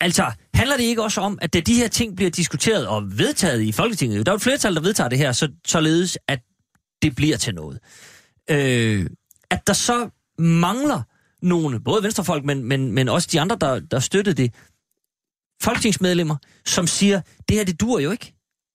Altså, 0.00 0.32
handler 0.54 0.76
det 0.76 0.84
ikke 0.84 1.02
også 1.02 1.20
om, 1.20 1.38
at 1.42 1.52
da 1.52 1.60
de 1.60 1.74
her 1.74 1.88
ting 1.88 2.16
bliver 2.16 2.30
diskuteret 2.30 2.86
og 2.86 3.18
vedtaget 3.18 3.62
i 3.62 3.72
Folketinget, 3.72 4.26
der 4.26 4.32
er 4.32 4.34
jo 4.34 4.36
et 4.36 4.42
flertal, 4.42 4.74
der 4.74 4.80
vedtager 4.80 5.08
det 5.08 5.18
her, 5.18 5.32
så, 5.32 5.48
således 5.66 6.18
at 6.28 6.40
det 7.02 7.16
bliver 7.16 7.36
til 7.36 7.54
noget. 7.54 7.78
Øh, 8.50 9.06
at 9.50 9.66
der 9.66 9.72
så 9.72 10.10
mangler 10.38 11.02
nogle, 11.42 11.80
både 11.80 12.02
venstrefolk, 12.02 12.44
men, 12.44 12.64
men, 12.64 12.92
men 12.92 13.08
også 13.08 13.28
de 13.32 13.40
andre, 13.40 13.56
der, 13.60 13.80
der 13.80 14.00
støttede 14.00 14.42
det, 14.42 14.54
folketingsmedlemmer, 15.62 16.36
som 16.66 16.86
siger, 16.86 17.20
det 17.48 17.56
her, 17.56 17.64
det 17.64 17.80
dur 17.80 17.98
jo 17.98 18.10
ikke. 18.10 18.34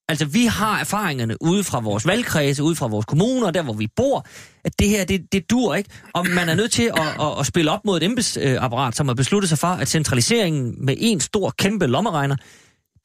Altså, 0.10 0.26
vi 0.26 0.46
har 0.46 0.80
erfaringerne 0.80 1.38
ude 1.42 1.64
fra 1.64 1.80
vores 1.80 2.08
valgkredse, 2.08 2.64
ude 2.64 2.76
fra 2.76 2.88
vores 2.88 3.06
kommuner, 3.06 3.52
der 3.52 3.62
hvor 3.62 3.74
vi 3.74 3.88
bor, 3.96 4.28
at 4.64 4.80
det 4.80 4.90
her, 4.90 5.06
det, 5.06 5.32
det 5.32 5.50
dur 5.50 5.76
ikke. 5.76 5.90
Og 6.14 6.28
man 6.28 6.50
er 6.50 6.56
nødt 6.56 6.72
til 6.72 6.84
at, 6.84 7.22
at, 7.22 7.40
at 7.40 7.46
spille 7.46 7.72
op 7.72 7.86
mod 7.86 7.98
et 7.98 8.04
embedsapparat, 8.04 8.96
som 8.96 9.08
har 9.08 9.16
besluttet 9.16 9.50
sig 9.50 9.58
for, 9.58 9.68
at 9.68 9.88
centraliseringen 9.88 10.86
med 10.86 10.96
en 10.98 11.20
stor, 11.20 11.54
kæmpe 11.58 11.88
lommeregner, 11.88 12.36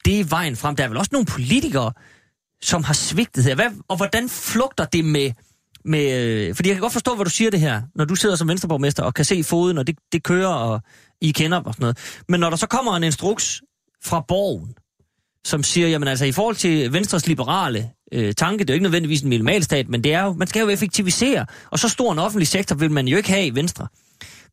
det 0.05 0.19
er 0.19 0.23
vejen 0.23 0.55
frem. 0.55 0.75
Der 0.75 0.83
er 0.83 0.87
vel 0.87 0.97
også 0.97 1.09
nogle 1.13 1.25
politikere, 1.25 1.91
som 2.61 2.83
har 2.83 2.93
svigtet 2.93 3.43
her. 3.43 3.55
Hvad, 3.55 3.71
og 3.87 3.97
hvordan 3.97 4.29
flugter 4.29 4.85
det 4.85 5.05
med, 5.05 5.31
med... 5.85 6.53
Fordi 6.53 6.69
jeg 6.69 6.75
kan 6.75 6.81
godt 6.81 6.93
forstå, 6.93 7.15
hvad 7.15 7.25
du 7.25 7.31
siger 7.31 7.51
det 7.51 7.59
her, 7.59 7.81
når 7.95 8.05
du 8.05 8.15
sidder 8.15 8.35
som 8.35 8.47
venstreborgmester 8.47 9.03
og 9.03 9.13
kan 9.13 9.25
se 9.25 9.43
foden, 9.43 9.77
og 9.77 9.87
det, 9.87 9.95
det 10.11 10.23
kører, 10.23 10.53
og 10.53 10.81
I 11.21 11.31
kender 11.31 11.57
og 11.57 11.73
sådan 11.73 11.83
noget. 11.83 11.97
Men 12.29 12.39
når 12.39 12.49
der 12.49 12.57
så 12.57 12.67
kommer 12.67 12.95
en 12.95 13.03
instruks 13.03 13.61
fra 14.03 14.25
borgen, 14.27 14.73
som 15.45 15.63
siger, 15.63 15.87
jamen 15.87 16.07
altså 16.07 16.25
i 16.25 16.31
forhold 16.31 16.55
til 16.55 16.93
Venstres 16.93 17.27
liberale 17.27 17.89
øh, 18.13 18.33
tanke, 18.33 18.63
det 18.63 18.69
er 18.69 18.73
jo 18.73 18.75
ikke 18.75 18.83
nødvendigvis 18.83 19.21
en 19.21 19.29
minimalstat, 19.29 19.89
men 19.89 20.03
det 20.03 20.13
er 20.13 20.23
jo, 20.23 20.33
man 20.33 20.47
skal 20.47 20.59
jo 20.61 20.69
effektivisere, 20.69 21.45
og 21.69 21.79
så 21.79 21.89
stor 21.89 22.11
en 22.11 22.19
offentlig 22.19 22.47
sektor 22.47 22.75
vil 22.75 22.91
man 22.91 23.07
jo 23.07 23.17
ikke 23.17 23.29
have 23.29 23.45
i 23.45 23.55
Venstre. 23.55 23.87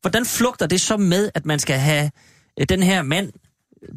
Hvordan 0.01 0.25
flugter 0.25 0.67
det 0.67 0.81
så 0.81 0.97
med, 0.97 1.29
at 1.35 1.45
man 1.45 1.59
skal 1.59 1.75
have 1.75 2.11
øh, 2.59 2.65
den 2.69 2.83
her 2.83 3.01
mand, 3.01 3.31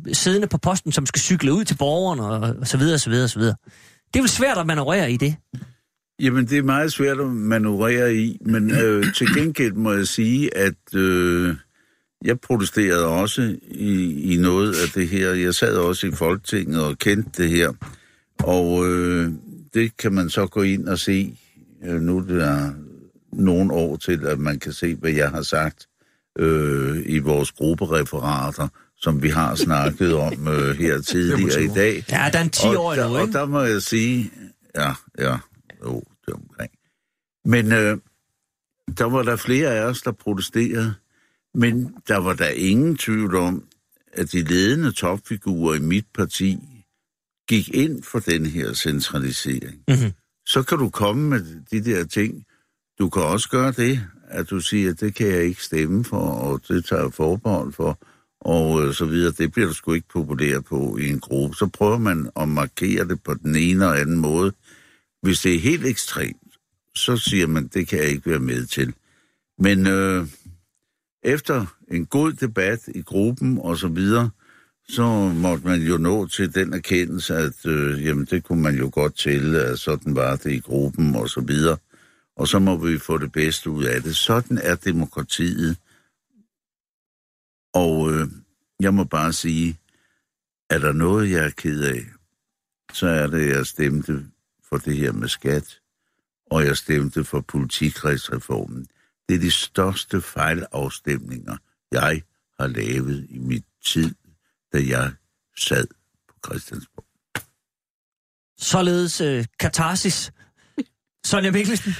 øh, 0.06 0.14
siddende 0.14 0.46
på 0.46 0.58
posten, 0.58 0.92
som 0.92 1.06
skal 1.06 1.20
cykle 1.20 1.52
ud 1.52 1.64
til 1.64 1.76
borgerne, 1.76 2.22
og, 2.22 2.56
og 2.60 2.66
så 2.68 2.76
videre, 2.78 2.94
og 2.94 3.00
så 3.00 3.10
videre, 3.10 3.24
og 3.24 3.30
så 3.30 3.38
videre. 3.38 3.56
Det 4.14 4.20
er 4.20 4.22
vel 4.22 4.30
svært 4.30 4.58
at 4.58 4.66
manøvrere 4.66 5.12
i 5.12 5.16
det. 5.16 5.36
Jamen, 6.20 6.46
det 6.46 6.58
er 6.58 6.62
meget 6.62 6.92
svært 6.92 7.20
at 7.20 7.26
manøvrere 7.30 8.14
i, 8.14 8.38
men 8.46 8.70
øh, 8.70 9.14
til 9.14 9.34
gengæld 9.34 9.72
må 9.72 9.92
jeg 9.92 10.06
sige, 10.06 10.56
at 10.56 10.94
øh, 10.94 11.56
jeg 12.24 12.40
protesterede 12.40 13.06
også 13.06 13.56
i, 13.70 14.22
i 14.34 14.36
noget 14.36 14.74
af 14.74 14.88
det 14.94 15.08
her. 15.08 15.30
Jeg 15.30 15.54
sad 15.54 15.76
også 15.76 16.06
i 16.06 16.10
Folketinget 16.10 16.84
og 16.84 16.98
kendte 16.98 17.42
det 17.42 17.50
her, 17.50 17.72
og 18.38 18.90
øh, 18.90 19.32
det 19.74 19.96
kan 19.96 20.12
man 20.12 20.30
så 20.30 20.46
gå 20.46 20.62
ind 20.62 20.88
og 20.88 20.98
se. 20.98 21.38
Øh, 21.84 22.00
nu 22.00 22.18
er 22.18 22.22
der 22.22 22.72
nogle 23.32 23.72
år 23.72 23.96
til, 23.96 24.26
at 24.26 24.38
man 24.38 24.58
kan 24.58 24.72
se, 24.72 24.94
hvad 24.94 25.10
jeg 25.10 25.30
har 25.30 25.42
sagt 25.42 25.86
øh, 26.38 27.02
i 27.06 27.18
vores 27.18 27.52
gruppereferater, 27.52 28.68
som 28.96 29.22
vi 29.22 29.28
har 29.28 29.54
snakket 29.54 30.14
om 30.14 30.48
øh, 30.48 30.76
her 30.76 31.00
tidligere 31.12 31.64
i 31.64 31.68
dag. 31.68 32.04
Ja, 32.10 32.30
der 32.32 32.38
er 32.38 32.42
en 32.42 32.50
10 32.50 32.66
og 32.66 32.84
år 32.84 32.94
der, 32.94 33.04
Og 33.04 33.20
ikke? 33.20 33.32
der 33.32 33.46
må 33.46 33.60
jeg 33.60 33.82
sige, 33.82 34.30
ja, 34.74 34.92
ja, 35.18 35.36
jo, 35.84 36.02
det 36.26 36.32
er 36.32 36.36
omkring. 36.36 36.70
Men 37.44 37.72
øh, 37.72 37.98
der 38.98 39.04
var 39.04 39.22
der 39.22 39.36
flere 39.36 39.68
af 39.70 39.82
os, 39.82 40.02
der 40.02 40.12
protesterede, 40.12 40.94
men 41.54 41.94
der 42.08 42.16
var 42.16 42.32
der 42.32 42.48
ingen 42.48 42.96
tvivl 42.96 43.36
om, 43.36 43.64
at 44.12 44.32
de 44.32 44.44
ledende 44.44 44.92
topfigurer 44.92 45.74
i 45.74 45.80
mit 45.80 46.06
parti 46.14 46.58
gik 47.48 47.74
ind 47.74 48.02
for 48.02 48.18
den 48.18 48.46
her 48.46 48.72
centralisering. 48.72 49.84
Mhm. 49.88 50.12
Så 50.46 50.62
kan 50.62 50.78
du 50.78 50.90
komme 50.90 51.28
med 51.28 51.40
de 51.70 51.84
der 51.84 52.04
ting. 52.04 52.44
Du 52.98 53.08
kan 53.08 53.22
også 53.22 53.48
gøre 53.48 53.72
det, 53.72 54.00
at 54.28 54.50
du 54.50 54.60
siger, 54.60 54.90
at 54.90 55.00
det 55.00 55.14
kan 55.14 55.26
jeg 55.26 55.42
ikke 55.44 55.64
stemme 55.64 56.04
for, 56.04 56.28
og 56.30 56.60
det 56.68 56.84
tager 56.84 57.02
jeg 57.02 57.12
forbehold 57.12 57.72
for, 57.72 57.98
og 58.40 58.82
øh, 58.82 58.94
så 58.94 59.04
videre. 59.04 59.32
Det 59.38 59.52
bliver 59.52 59.68
du 59.68 59.74
sgu 59.74 59.92
ikke 59.92 60.08
populær 60.08 60.60
på 60.60 60.96
i 60.96 61.08
en 61.08 61.20
gruppe. 61.20 61.56
Så 61.56 61.66
prøver 61.66 61.98
man 61.98 62.30
at 62.36 62.48
markere 62.48 63.08
det 63.08 63.22
på 63.22 63.34
den 63.34 63.56
ene 63.56 63.86
og 63.86 64.00
anden 64.00 64.18
måde. 64.18 64.52
Hvis 65.22 65.40
det 65.40 65.54
er 65.54 65.58
helt 65.60 65.86
ekstremt, 65.86 66.58
så 66.96 67.16
siger 67.16 67.46
man, 67.46 67.66
det 67.66 67.88
kan 67.88 67.98
jeg 67.98 68.08
ikke 68.08 68.30
være 68.30 68.38
med 68.38 68.66
til. 68.66 68.94
Men 69.58 69.86
øh, 69.86 70.26
efter 71.22 71.66
en 71.88 72.06
god 72.06 72.32
debat 72.32 72.88
i 72.88 73.02
gruppen 73.02 73.58
og 73.58 73.78
så 73.78 73.88
videre, 73.88 74.30
så 74.88 75.32
måtte 75.34 75.66
man 75.66 75.80
jo 75.82 75.96
nå 75.96 76.26
til 76.26 76.54
den 76.54 76.74
erkendelse, 76.74 77.36
at 77.36 77.66
øh, 77.66 78.04
jamen, 78.04 78.24
det 78.24 78.44
kunne 78.44 78.62
man 78.62 78.78
jo 78.78 78.90
godt 78.92 79.18
til, 79.18 79.56
at 79.56 79.78
sådan 79.78 80.16
var 80.16 80.36
det 80.36 80.52
i 80.52 80.58
gruppen 80.58 81.16
og 81.16 81.28
så 81.28 81.40
videre. 81.40 81.76
Og 82.36 82.48
så 82.48 82.58
må 82.58 82.76
vi 82.76 82.98
få 82.98 83.18
det 83.18 83.32
bedste 83.32 83.70
ud 83.70 83.84
af 83.84 84.02
det. 84.02 84.16
Sådan 84.16 84.58
er 84.58 84.74
demokratiet. 84.74 85.76
Og 87.74 88.12
øh, 88.12 88.28
jeg 88.80 88.94
må 88.94 89.04
bare 89.04 89.32
sige, 89.32 89.78
er 90.70 90.78
der 90.78 90.92
noget, 90.92 91.30
jeg 91.30 91.44
er 91.44 91.50
ked 91.50 91.82
af, 91.84 92.06
så 92.92 93.06
er 93.06 93.26
det, 93.26 93.40
at 93.40 93.56
jeg 93.56 93.66
stemte 93.66 94.26
for 94.68 94.76
det 94.76 94.96
her 94.96 95.12
med 95.12 95.28
skat, 95.28 95.80
og 96.50 96.64
jeg 96.64 96.76
stemte 96.76 97.24
for 97.24 97.40
politikredsreformen. 97.40 98.86
Det 99.32 99.38
er 99.38 99.42
de 99.42 99.50
største 99.50 100.20
fejlafstemninger, 100.20 101.56
jeg 101.92 102.22
har 102.60 102.66
lavet 102.66 103.26
i 103.30 103.38
mit 103.38 103.64
tid, 103.84 104.14
da 104.72 104.78
jeg 104.88 105.12
sad 105.56 105.86
på 106.28 106.34
Christiansborg. 106.46 107.04
Således 108.58 109.20
øh, 109.20 109.44
katarsis. 109.60 110.32
Sonja 111.24 111.50
Mikkelsen. 111.50 111.92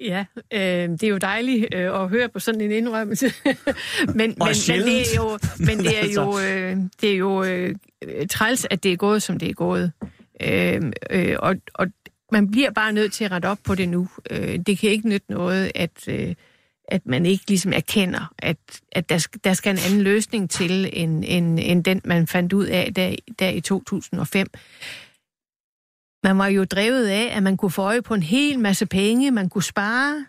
Ja, 0.00 0.24
øh, 0.52 0.60
det 0.88 1.02
er 1.02 1.08
jo 1.08 1.18
dejligt 1.18 1.74
øh, 1.74 2.02
at 2.02 2.08
høre 2.08 2.28
på 2.28 2.38
sådan 2.38 2.60
en 2.60 2.70
indrømmelse. 2.72 3.26
men, 3.44 4.16
men, 4.16 4.36
men 4.38 4.46
det 4.48 5.00
er 5.00 5.16
jo, 5.16 5.38
men 5.58 5.78
det 5.78 5.98
er 5.98 6.00
Altså. 6.04 6.22
jo, 6.22 6.38
øh, 6.38 6.76
det 7.00 7.10
er 7.10 7.16
jo 7.16 7.44
øh, 7.44 7.74
træls, 8.30 8.66
at 8.70 8.82
det 8.82 8.92
er 8.92 8.96
gået, 8.96 9.22
som 9.22 9.38
det 9.38 9.48
er 9.48 9.54
gået. 9.54 9.92
Øh, 10.42 10.82
øh, 11.10 11.36
og, 11.38 11.56
og 11.74 11.86
man 12.32 12.50
bliver 12.50 12.70
bare 12.70 12.92
nødt 12.92 13.12
til 13.12 13.24
at 13.24 13.30
rette 13.30 13.46
op 13.46 13.58
på 13.64 13.74
det 13.74 13.88
nu. 13.88 14.08
Øh, 14.30 14.58
det 14.66 14.78
kan 14.78 14.90
ikke 14.90 15.08
nytte 15.08 15.32
noget, 15.32 15.72
at, 15.74 16.08
øh, 16.08 16.34
at 16.90 17.06
man 17.06 17.26
ikke 17.26 17.44
ligesom 17.48 17.72
erkender, 17.72 18.32
at, 18.38 18.56
at 18.92 19.08
der, 19.08 19.18
skal, 19.18 19.40
der 19.44 19.52
skal 19.52 19.72
en 19.72 19.82
anden 19.86 20.02
løsning 20.02 20.50
til, 20.50 20.90
end, 20.92 21.24
end, 21.26 21.58
end 21.62 21.84
den, 21.84 22.00
man 22.04 22.26
fandt 22.26 22.52
ud 22.52 22.66
af 22.66 22.94
der, 22.94 23.14
der 23.38 23.48
i 23.48 23.60
2005 23.60 24.46
man 26.24 26.38
var 26.38 26.46
jo 26.46 26.64
drevet 26.64 27.06
af, 27.06 27.36
at 27.36 27.42
man 27.42 27.56
kunne 27.56 27.70
få 27.70 27.82
øje 27.82 28.02
på 28.02 28.14
en 28.14 28.22
hel 28.22 28.58
masse 28.58 28.86
penge, 28.86 29.30
man 29.30 29.48
kunne 29.48 29.62
spare, 29.62 30.26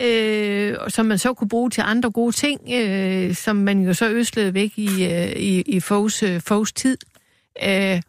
øh, 0.00 0.76
og 0.80 0.92
som 0.92 1.06
man 1.06 1.18
så 1.18 1.34
kunne 1.34 1.48
bruge 1.48 1.70
til 1.70 1.82
andre 1.86 2.10
gode 2.10 2.32
ting, 2.32 2.60
øh, 2.72 3.34
som 3.34 3.56
man 3.56 3.80
jo 3.80 3.94
så 3.94 4.08
øslede 4.08 4.54
væk 4.54 4.72
i, 4.76 5.04
øh, 5.04 5.32
i, 5.32 5.60
i 5.60 5.80
Fogs, 5.80 6.22
øh, 6.22 6.40
Fogs 6.40 6.72
tid. 6.72 6.98
Øh, 7.62 8.02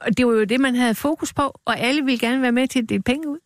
og 0.00 0.16
det 0.16 0.26
var 0.26 0.32
jo 0.32 0.44
det, 0.44 0.60
man 0.60 0.74
havde 0.74 0.94
fokus 0.94 1.32
på, 1.34 1.42
og 1.64 1.78
alle 1.78 2.04
ville 2.04 2.18
gerne 2.18 2.42
være 2.42 2.52
med 2.52 2.68
til 2.68 2.82
at 2.82 2.88
dele 2.88 3.02
penge 3.02 3.28
ud. 3.28 3.38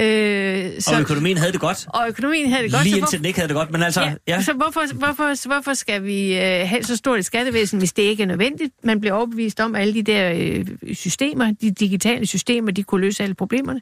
Øh, 0.00 0.72
Og 0.94 1.00
økonomien 1.00 1.36
havde 1.38 1.52
det 1.52 1.60
godt. 1.60 1.86
og 1.88 2.08
økonomien 2.08 2.50
havde 2.50 2.62
det 2.62 2.72
godt. 2.72 2.82
Lige 2.84 2.92
så 2.94 2.98
indtil 2.98 3.18
den 3.18 3.26
ikke 3.26 3.38
havde 3.38 3.48
det 3.48 3.54
godt, 3.56 3.70
men 3.70 3.82
altså... 3.82 4.00
Ja, 4.00 4.14
ja. 4.28 4.42
Så 4.42 4.52
hvorfor, 4.52 4.94
hvorfor, 4.94 5.46
hvorfor 5.48 5.74
skal 5.74 6.04
vi 6.04 6.34
øh, 6.34 6.68
have 6.68 6.82
så 6.82 6.96
stort 6.96 7.18
et 7.18 7.24
skattevæsen, 7.24 7.78
hvis 7.78 7.92
det 7.92 8.02
ikke 8.02 8.22
er 8.22 8.26
nødvendigt? 8.26 8.72
Man 8.84 9.00
bliver 9.00 9.14
overbevist 9.14 9.60
om, 9.60 9.74
at 9.74 9.80
alle 9.82 9.94
de 9.94 10.02
der 10.02 10.32
øh, 10.36 10.94
systemer, 10.94 11.52
de 11.60 11.70
digitale 11.70 12.26
systemer, 12.26 12.70
de 12.70 12.82
kunne 12.82 13.00
løse 13.00 13.22
alle 13.22 13.34
problemerne. 13.34 13.80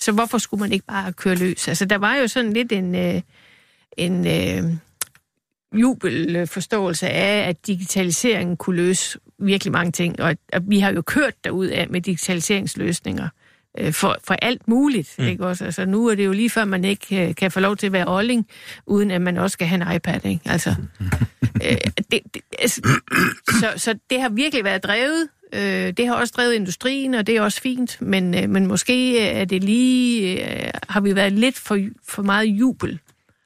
Så 0.00 0.12
hvorfor 0.12 0.38
skulle 0.38 0.60
man 0.60 0.72
ikke 0.72 0.86
bare 0.86 1.12
køre 1.12 1.34
løs? 1.34 1.68
Altså, 1.68 1.84
der 1.84 1.98
var 1.98 2.16
jo 2.16 2.28
sådan 2.28 2.52
lidt 2.52 2.72
en, 2.72 2.94
øh, 2.94 3.20
en 3.96 4.26
øh, 4.26 4.70
jubelforståelse 5.80 7.08
af, 7.08 7.48
at 7.48 7.66
digitaliseringen 7.66 8.56
kunne 8.56 8.76
løse 8.76 9.18
virkelig 9.38 9.72
mange 9.72 9.92
ting. 9.92 10.20
Og, 10.20 10.36
og 10.52 10.60
vi 10.68 10.78
har 10.78 10.92
jo 10.92 11.02
kørt 11.02 11.44
derud 11.44 11.66
af 11.66 11.88
med 11.88 12.00
digitaliseringsløsninger 12.00 13.28
øh, 13.78 13.92
for, 13.92 14.16
for 14.24 14.34
alt 14.34 14.68
muligt. 14.68 15.14
Mm. 15.18 15.24
Ikke 15.24 15.46
også? 15.46 15.64
Altså, 15.64 15.84
nu 15.84 16.06
er 16.06 16.14
det 16.14 16.24
jo 16.24 16.32
lige 16.32 16.50
før, 16.50 16.64
man 16.64 16.84
ikke 16.84 17.28
øh, 17.28 17.34
kan 17.34 17.50
få 17.50 17.60
lov 17.60 17.76
til 17.76 17.86
at 17.86 17.92
være 17.92 18.08
olling, 18.08 18.46
uden 18.86 19.10
at 19.10 19.22
man 19.22 19.36
også 19.36 19.54
skal 19.54 19.66
have 19.66 19.88
en 19.88 19.96
iPad. 19.96 20.24
Ikke? 20.24 20.40
Altså, 20.44 20.74
øh, 21.64 21.76
det, 22.10 22.20
det, 22.34 22.42
altså, 22.58 22.80
så, 23.60 23.72
så 23.76 23.94
det 24.10 24.20
har 24.20 24.28
virkelig 24.28 24.64
været 24.64 24.84
drevet. 24.84 25.28
Øh, 25.52 25.92
det 25.96 26.06
har 26.06 26.14
også 26.14 26.34
drevet 26.36 26.54
industrien, 26.54 27.14
og 27.14 27.26
det 27.26 27.36
er 27.36 27.42
også 27.42 27.60
fint. 27.60 27.96
Men, 28.00 28.34
øh, 28.34 28.50
men 28.50 28.66
måske 28.66 29.20
er 29.20 29.44
det 29.44 29.64
lige... 29.64 30.64
Øh, 30.64 30.70
har 30.88 31.00
vi 31.00 31.14
været 31.14 31.32
lidt 31.32 31.58
for, 31.58 31.78
for 32.08 32.22
meget 32.22 32.46
jubel. 32.46 32.98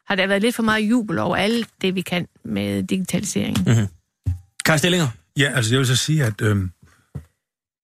Har 0.06 0.14
der 0.14 0.26
været 0.26 0.42
lidt 0.42 0.54
for 0.54 0.62
meget 0.62 0.80
jubel 0.80 1.18
over 1.18 1.36
alt 1.36 1.68
det, 1.82 1.94
vi 1.94 2.00
kan 2.00 2.26
med 2.44 2.82
digitaliseringen. 2.82 3.64
Mm. 3.66 3.86
Karl 4.64 4.78
Stillinger. 4.78 5.08
Ja, 5.38 5.52
altså 5.54 5.74
jeg 5.74 5.78
vil 5.78 5.86
så 5.86 5.96
sige, 5.96 6.24
at 6.24 6.42
øhm, 6.42 6.70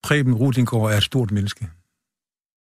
Preben 0.03 0.33
Rudingård 0.33 0.91
er 0.91 0.97
et 0.97 1.03
stort 1.03 1.31
menneske. 1.31 1.67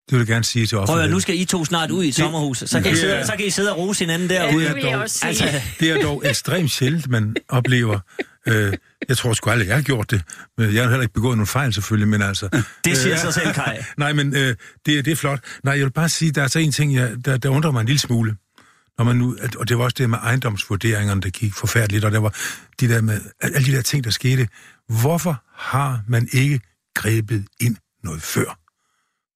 Det 0.09 0.11
vil 0.11 0.19
jeg 0.19 0.27
gerne 0.27 0.43
sige 0.43 0.65
til 0.65 0.75
Prøv 0.75 0.79
at 0.79 0.83
offentligheden. 0.89 1.09
høre, 1.09 1.15
nu 1.15 1.19
skal 1.19 1.39
I 1.39 1.45
to 1.45 1.65
snart 1.65 1.91
ud 1.91 2.03
i 2.03 2.07
et 2.07 2.15
sommerhus. 2.15 2.57
Så 2.65 2.81
kan, 2.81 2.85
I 2.85 2.89
Ja. 2.89 2.95
sidde, 2.95 3.25
så 3.25 3.33
kan 3.37 3.45
I 3.45 3.49
sidde 3.49 3.71
og 3.71 3.77
rose 3.77 3.99
hinanden 3.99 4.29
Ja, 4.31 4.35
derude. 4.35 4.65
det 4.65 4.83
jeg 4.83 4.97
også 4.97 5.17
sige. 5.17 5.27
Altså, 5.27 5.61
Det 5.79 5.89
er 5.91 6.01
dog 6.01 6.21
ekstremt 6.25 6.71
sjældent, 6.71 7.07
man 7.09 7.35
oplever. 7.49 7.99
Øh, 8.47 8.73
jeg 9.09 9.17
tror 9.17 9.33
sgu 9.33 9.49
aldrig, 9.49 9.67
jeg 9.67 9.75
har 9.75 9.81
gjort 9.83 10.11
det. 10.11 10.21
Men 10.57 10.73
jeg 10.75 10.83
har 10.83 10.89
heller 10.89 11.01
ikke 11.01 11.13
begået 11.13 11.37
nogen 11.37 11.47
fejl, 11.47 11.73
selvfølgelig, 11.73 12.07
men 12.07 12.21
altså... 12.21 12.49
det 12.85 12.97
siger 12.97 13.13
øh, 13.15 13.19
sig 13.21 13.33
selv, 13.33 13.53
Kai. 13.53 13.77
Nej, 13.97 14.13
men 14.13 14.35
øh, 14.35 14.55
det, 14.85 15.05
det 15.05 15.07
er 15.07 15.15
flot. 15.15 15.39
Nej, 15.63 15.73
jeg 15.73 15.83
vil 15.85 15.91
bare 15.91 16.09
sige, 16.09 16.31
der 16.31 16.43
er 16.43 16.47
så 16.47 16.59
en 16.59 16.71
ting, 16.71 16.95
jeg, 16.95 17.11
der, 17.25 17.37
der 17.37 17.49
undrer 17.49 17.71
mig 17.71 17.79
en 17.81 17.85
lille 17.87 17.99
smule. 17.99 18.35
Når 18.97 19.05
man 19.05 19.15
nu, 19.15 19.37
og 19.57 19.69
det 19.69 19.77
var 19.77 19.83
også 19.83 19.95
det 19.97 20.09
med 20.09 20.17
ejendomsvurderingerne, 20.23 21.21
der 21.21 21.29
gik 21.29 21.53
forfærdeligt, 21.53 22.05
og 22.05 22.11
der 22.11 22.19
var 22.19 22.35
de 22.79 22.89
der 22.89 23.01
med, 23.01 23.21
alle 23.41 23.65
de 23.65 23.71
der 23.71 23.81
ting, 23.81 24.03
der 24.03 24.09
skete. 24.11 24.47
Hvorfor 25.01 25.43
har 25.55 26.01
man 26.07 26.29
ikke 26.31 26.59
grebet 26.95 27.45
ind 27.61 27.75
noget 28.03 28.21
før? 28.21 28.59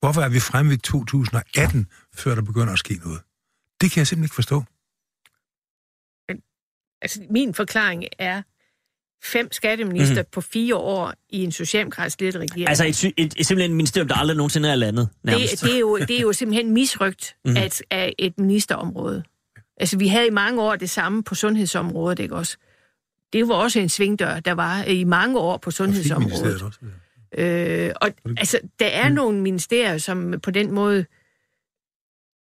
Hvorfor 0.03 0.21
er 0.21 0.29
vi 0.29 0.39
fremme 0.39 0.71
ved 0.71 0.77
2018, 0.77 1.87
før 2.15 2.35
der 2.35 2.41
begynder 2.41 2.73
at 2.73 2.79
ske 2.79 2.99
noget? 3.03 3.21
Det 3.81 3.91
kan 3.91 3.99
jeg 3.99 4.07
simpelthen 4.07 4.23
ikke 4.23 4.35
forstå. 4.35 4.63
Altså, 7.01 7.21
min 7.29 7.53
forklaring 7.53 8.03
er 8.19 8.41
fem 9.23 9.51
skatteminister 9.51 10.21
mm. 10.21 10.27
på 10.31 10.41
fire 10.41 10.75
år 10.75 11.13
i 11.29 11.43
en 11.43 11.51
socialdemokratisk 11.51 12.21
ledet 12.21 12.35
regering. 12.35 12.69
Altså 12.69 12.85
et, 12.85 13.13
et, 13.17 13.33
et, 13.37 13.45
simpelthen 13.45 13.71
et 13.71 13.75
ministerium, 13.75 14.07
der 14.07 14.15
aldrig 14.15 14.37
nogensinde 14.37 14.69
er 14.69 14.75
landet, 14.75 15.09
det, 15.13 15.25
nærmest. 15.25 15.63
det, 15.63 15.75
er 15.75 15.79
jo, 15.79 15.97
det 16.07 16.17
er 16.17 16.21
jo 16.21 16.33
simpelthen 16.33 16.73
misrygt 16.73 17.35
mm. 17.45 17.57
at, 17.57 17.83
af 17.91 18.13
et 18.19 18.39
ministerområde. 18.39 19.23
Altså, 19.77 19.97
vi 19.97 20.07
havde 20.07 20.27
i 20.27 20.31
mange 20.31 20.61
år 20.61 20.75
det 20.75 20.89
samme 20.89 21.23
på 21.23 21.35
sundhedsområdet, 21.35 22.19
ikke 22.19 22.35
også? 22.35 22.57
Det 23.33 23.47
var 23.47 23.55
også 23.55 23.79
en 23.79 23.89
svingdør, 23.89 24.39
der 24.39 24.51
var 24.51 24.83
i 24.83 25.03
mange 25.03 25.39
år 25.39 25.57
på 25.57 25.71
sundhedsområdet. 25.71 26.61
Også. 26.61 26.79
Øh, 27.37 27.91
og 28.01 28.09
altså, 28.37 28.59
der 28.79 28.85
er 28.85 29.09
mm. 29.09 29.15
nogle 29.15 29.41
ministerier, 29.41 29.97
som 29.97 30.39
på 30.43 30.51
den 30.51 30.71
måde 30.71 31.05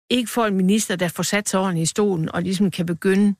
ikke 0.09 0.29
får 0.29 0.45
en 0.45 0.55
minister, 0.55 0.95
der 0.95 1.07
får 1.07 1.23
sat 1.23 1.49
sig 1.49 1.59
ordentligt 1.59 1.83
i 1.83 1.89
stolen, 1.89 2.31
og 2.31 2.41
ligesom 2.41 2.71
kan 2.71 2.85
begynde 2.85 3.35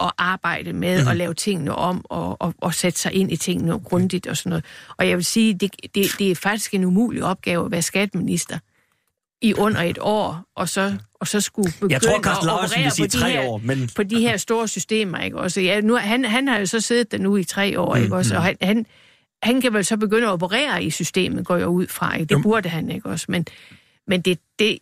at 0.00 0.12
arbejde 0.18 0.72
med 0.72 1.02
mm. 1.02 1.08
at 1.08 1.16
lave 1.16 1.34
tingene 1.34 1.74
om, 1.74 2.04
og, 2.04 2.42
og, 2.42 2.54
og 2.58 2.74
sætte 2.74 2.98
sig 2.98 3.12
ind 3.12 3.32
i 3.32 3.36
tingene 3.36 3.78
grundigt 3.78 4.26
og 4.26 4.36
sådan 4.36 4.50
noget. 4.50 4.64
Og 4.96 5.08
jeg 5.08 5.16
vil 5.16 5.24
sige, 5.24 5.54
det, 5.54 5.76
det, 5.94 6.06
det 6.18 6.30
er 6.30 6.34
faktisk 6.34 6.74
en 6.74 6.84
umulig 6.84 7.24
opgave 7.24 7.64
at 7.64 7.70
være 7.70 7.82
skatteminister 7.82 8.58
i 9.42 9.54
under 9.54 9.80
et 9.80 9.98
år, 10.00 10.44
og 10.56 10.68
så, 10.68 10.96
og 11.14 11.28
så 11.28 11.40
skulle 11.40 11.72
begynde 11.72 11.92
Jeg 11.92 12.02
tror, 12.02 12.18
at 12.18 12.64
operere 12.64 12.82
vil 12.82 12.90
sige 12.90 13.04
på 13.04 13.06
de 13.06 13.18
tre 13.18 13.30
her, 13.30 13.48
år, 13.48 13.60
men... 13.64 13.90
på 13.96 14.02
de 14.02 14.20
her 14.20 14.36
store 14.36 14.68
systemer, 14.68 15.18
ikke 15.18 15.38
også? 15.38 15.60
Ja, 15.60 15.80
nu, 15.80 15.96
han, 15.96 16.24
han 16.24 16.48
har 16.48 16.58
jo 16.58 16.66
så 16.66 16.80
siddet 16.80 17.12
der 17.12 17.18
nu 17.18 17.36
i 17.36 17.44
tre 17.44 17.80
år, 17.80 17.96
ikke 17.96 18.16
også? 18.16 18.36
Og 18.36 18.42
han, 18.42 18.56
han, 18.62 18.86
han 19.42 19.60
kan 19.60 19.72
vel 19.72 19.84
så 19.84 19.96
begynde 19.96 20.26
at 20.26 20.30
operere 20.32 20.84
i 20.84 20.90
systemet, 20.90 21.46
går 21.46 21.56
jeg 21.56 21.68
ud 21.68 21.86
fra. 21.86 22.14
Ikke? 22.14 22.28
Det 22.28 22.34
Jo. 22.34 22.42
burde 22.42 22.68
han 22.68 22.90
ikke 22.90 23.08
også. 23.08 23.26
Men, 23.28 23.46
men 24.06 24.20
det, 24.20 24.38
det, 24.58 24.78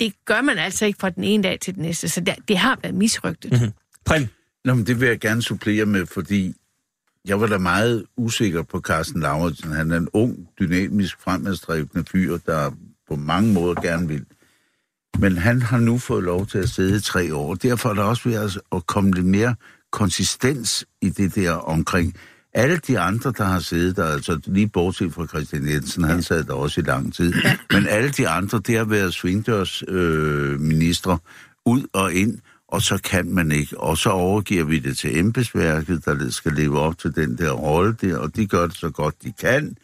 det 0.00 0.12
gør 0.24 0.40
man 0.40 0.58
altså 0.58 0.86
ikke 0.86 0.98
fra 1.00 1.10
den 1.10 1.24
ene 1.24 1.42
dag 1.42 1.60
til 1.60 1.74
den 1.74 1.82
næste. 1.82 2.08
Så 2.08 2.20
det, 2.20 2.34
det 2.48 2.58
har 2.58 2.78
været 2.82 2.94
misrygtet. 2.94 3.52
Mm-hmm. 3.52 3.70
Prim. 4.04 4.26
Nå, 4.64 4.74
men 4.74 4.86
det 4.86 5.00
vil 5.00 5.08
jeg 5.08 5.20
gerne 5.20 5.42
supplere 5.42 5.86
med, 5.86 6.06
fordi 6.06 6.54
jeg 7.24 7.40
var 7.40 7.46
da 7.46 7.58
meget 7.58 8.04
usikker 8.16 8.62
på 8.62 8.80
Carsten 8.80 9.20
Lauritsen. 9.20 9.72
Han 9.72 9.90
er 9.90 9.96
en 9.96 10.08
ung, 10.12 10.48
dynamisk, 10.60 11.20
fremadstræbende 11.20 12.04
fyr, 12.12 12.36
der 12.46 12.70
på 13.08 13.16
mange 13.16 13.52
måder 13.52 13.74
gerne 13.80 14.08
vil. 14.08 14.24
Men 15.18 15.36
han 15.36 15.62
har 15.62 15.78
nu 15.78 15.98
fået 15.98 16.24
lov 16.24 16.46
til 16.46 16.58
at 16.58 16.68
sidde 16.68 16.96
i 16.96 17.00
tre 17.00 17.34
år. 17.34 17.54
Derfor 17.54 17.88
er 17.90 17.94
der 17.94 18.02
også 18.02 18.28
ved 18.28 18.36
at- 18.38 18.58
at 18.72 18.86
komme 18.86 19.12
lidt 19.12 19.26
mere 19.26 19.54
konsistens 19.92 20.84
i 21.02 21.08
det 21.08 21.34
der 21.34 21.52
omkring. 21.52 22.16
Alle 22.54 22.76
de 22.76 22.98
andre, 22.98 23.32
der 23.38 23.44
har 23.44 23.60
siddet 23.60 23.96
der, 23.96 24.04
altså 24.04 24.40
lige 24.46 24.68
bortset 24.68 25.12
fra 25.14 25.26
Christian 25.26 25.68
Jensen, 25.68 26.04
han 26.04 26.22
sad 26.22 26.44
der 26.44 26.54
også 26.54 26.80
i 26.80 26.84
lang 26.84 27.14
tid, 27.14 27.32
men 27.72 27.86
alle 27.88 28.10
de 28.10 28.28
andre, 28.28 28.60
det 28.66 28.76
har 28.76 28.84
været 28.84 29.14
svingdørs 29.14 29.82
øh, 29.88 30.60
ministre 30.60 31.18
ud 31.66 31.82
og 31.92 32.12
ind, 32.12 32.38
og 32.68 32.82
så 32.82 32.98
kan 33.04 33.34
man 33.34 33.52
ikke. 33.52 33.80
Og 33.80 33.98
så 33.98 34.10
overgiver 34.10 34.64
vi 34.64 34.78
det 34.78 34.98
til 34.98 35.18
embedsværket, 35.18 36.04
der 36.04 36.30
skal 36.30 36.52
leve 36.52 36.80
op 36.80 36.98
til 36.98 37.14
den 37.16 37.38
der 37.38 37.50
rolle 37.50 37.96
der, 38.00 38.16
og 38.18 38.36
de 38.36 38.46
gør 38.46 38.66
det 38.66 38.76
så 38.76 38.90
godt 38.90 39.14
de 39.24 39.32
kan, 39.40 39.76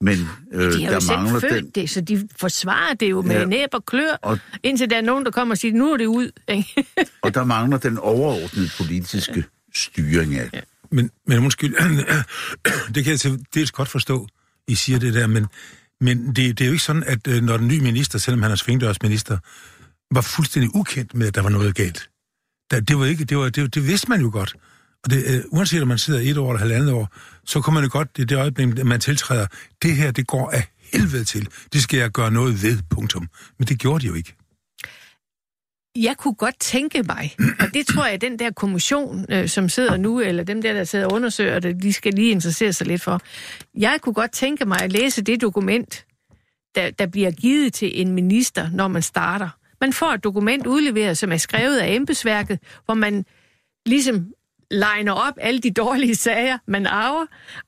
men 0.00 0.18
øh, 0.52 0.72
De 0.72 0.78
der 0.78 1.16
mangler 1.16 1.40
den... 1.40 1.70
det, 1.74 1.90
så 1.90 2.00
de 2.00 2.28
forsvarer 2.40 2.94
det 2.94 3.10
jo 3.10 3.22
med 3.22 3.30
Ja. 3.30 3.38
ja. 3.40 3.46
næb 3.46 3.68
og 3.72 3.86
klør, 3.86 4.18
Og- 4.22 4.38
indtil 4.62 4.90
der 4.90 4.96
er 4.96 5.00
nogen, 5.02 5.24
der 5.24 5.30
kommer 5.30 5.54
og 5.54 5.58
siger, 5.58 5.74
nu 5.74 5.92
er 5.92 5.96
det 5.96 6.06
ud. 6.06 6.30
Ikke? 6.48 6.86
Og 7.22 7.34
der 7.34 7.44
mangler 7.44 7.78
den 7.78 7.98
overordnede 7.98 8.68
politiske 8.78 9.44
styring 9.74 10.34
af 10.34 10.50
det. 10.50 10.64
Men, 10.94 11.10
men 11.26 11.38
undskyld, 11.38 11.74
det 12.94 13.04
kan 13.04 13.10
jeg 13.10 13.20
til 13.20 13.46
dels 13.54 13.72
godt 13.72 13.88
forstå, 13.88 14.28
I 14.68 14.74
siger 14.74 14.98
det 14.98 15.14
der, 15.14 15.26
men, 15.26 15.46
men 16.00 16.26
det, 16.26 16.36
det 16.36 16.60
er 16.60 16.66
jo 16.66 16.72
ikke 16.72 16.84
sådan, 16.84 17.04
at 17.04 17.26
øh, 17.28 17.42
når 17.42 17.56
den 17.56 17.68
nye 17.68 17.80
minister, 17.80 18.18
selvom 18.18 18.42
han 18.42 18.50
er 18.50 18.56
svingdørsminister, 18.56 19.38
var 20.14 20.20
fuldstændig 20.20 20.74
ukendt 20.74 21.14
med, 21.14 21.26
at 21.26 21.34
der 21.34 21.42
var 21.42 21.50
noget 21.50 21.74
galt. 21.74 22.10
Der, 22.70 22.80
det, 22.80 22.98
var 22.98 23.04
ikke, 23.04 23.24
det, 23.24 23.38
var, 23.38 23.48
det, 23.48 23.74
det 23.74 23.86
vidste 23.86 24.08
man 24.08 24.20
jo 24.20 24.30
godt. 24.32 24.56
Og 25.04 25.10
det, 25.10 25.24
øh, 25.26 25.44
uanset 25.48 25.82
om 25.82 25.88
man 25.88 25.98
sidder 25.98 26.20
et 26.20 26.38
år 26.38 26.50
eller 26.50 26.60
halvandet 26.60 26.92
år, 26.92 27.08
så 27.44 27.60
kommer 27.60 27.80
man 27.80 27.88
jo 27.88 27.98
godt, 27.98 28.16
det 28.16 28.28
det 28.28 28.36
øjeblik, 28.36 28.84
man 28.84 29.00
tiltræder, 29.00 29.46
det 29.82 29.96
her, 29.96 30.10
det 30.10 30.26
går 30.26 30.50
af 30.50 30.64
helvede 30.92 31.24
til. 31.24 31.48
Det 31.72 31.82
skal 31.82 31.98
jeg 31.98 32.10
gøre 32.10 32.30
noget 32.30 32.62
ved, 32.62 32.78
punktum. 32.90 33.28
Men 33.58 33.68
det 33.68 33.78
gjorde 33.78 34.02
de 34.02 34.06
jo 34.06 34.14
ikke. 34.14 34.36
Jeg 35.96 36.16
kunne 36.16 36.34
godt 36.34 36.60
tænke 36.60 37.02
mig, 37.02 37.34
og 37.60 37.74
det 37.74 37.86
tror 37.86 38.06
jeg, 38.06 38.20
den 38.20 38.38
der 38.38 38.50
kommission, 38.50 39.26
øh, 39.28 39.48
som 39.48 39.68
sidder 39.68 39.96
nu, 39.96 40.20
eller 40.20 40.44
dem 40.44 40.62
der, 40.62 40.72
der 40.72 40.84
sidder 40.84 41.06
og 41.06 41.12
undersøger 41.12 41.58
det, 41.58 41.82
de 41.82 41.92
skal 41.92 42.12
lige 42.12 42.30
interessere 42.30 42.72
sig 42.72 42.86
lidt 42.86 43.02
for. 43.02 43.20
Jeg 43.74 43.98
kunne 44.02 44.12
godt 44.12 44.32
tænke 44.32 44.64
mig 44.64 44.82
at 44.82 44.92
læse 44.92 45.22
det 45.22 45.40
dokument, 45.40 46.06
der, 46.74 46.90
der 46.90 47.06
bliver 47.06 47.30
givet 47.30 47.72
til 47.72 48.00
en 48.00 48.12
minister, 48.12 48.70
når 48.72 48.88
man 48.88 49.02
starter. 49.02 49.48
Man 49.80 49.92
får 49.92 50.12
et 50.12 50.24
dokument 50.24 50.66
udleveret, 50.66 51.18
som 51.18 51.32
er 51.32 51.36
skrevet 51.36 51.78
af 51.78 51.94
embedsværket, 51.94 52.58
hvor 52.84 52.94
man 52.94 53.24
ligesom 53.86 54.26
legner 54.70 55.12
op 55.12 55.34
alle 55.40 55.60
de 55.60 55.70
dårlige 55.70 56.14
sager, 56.14 56.58
man 56.66 56.86
arver, 56.86 57.26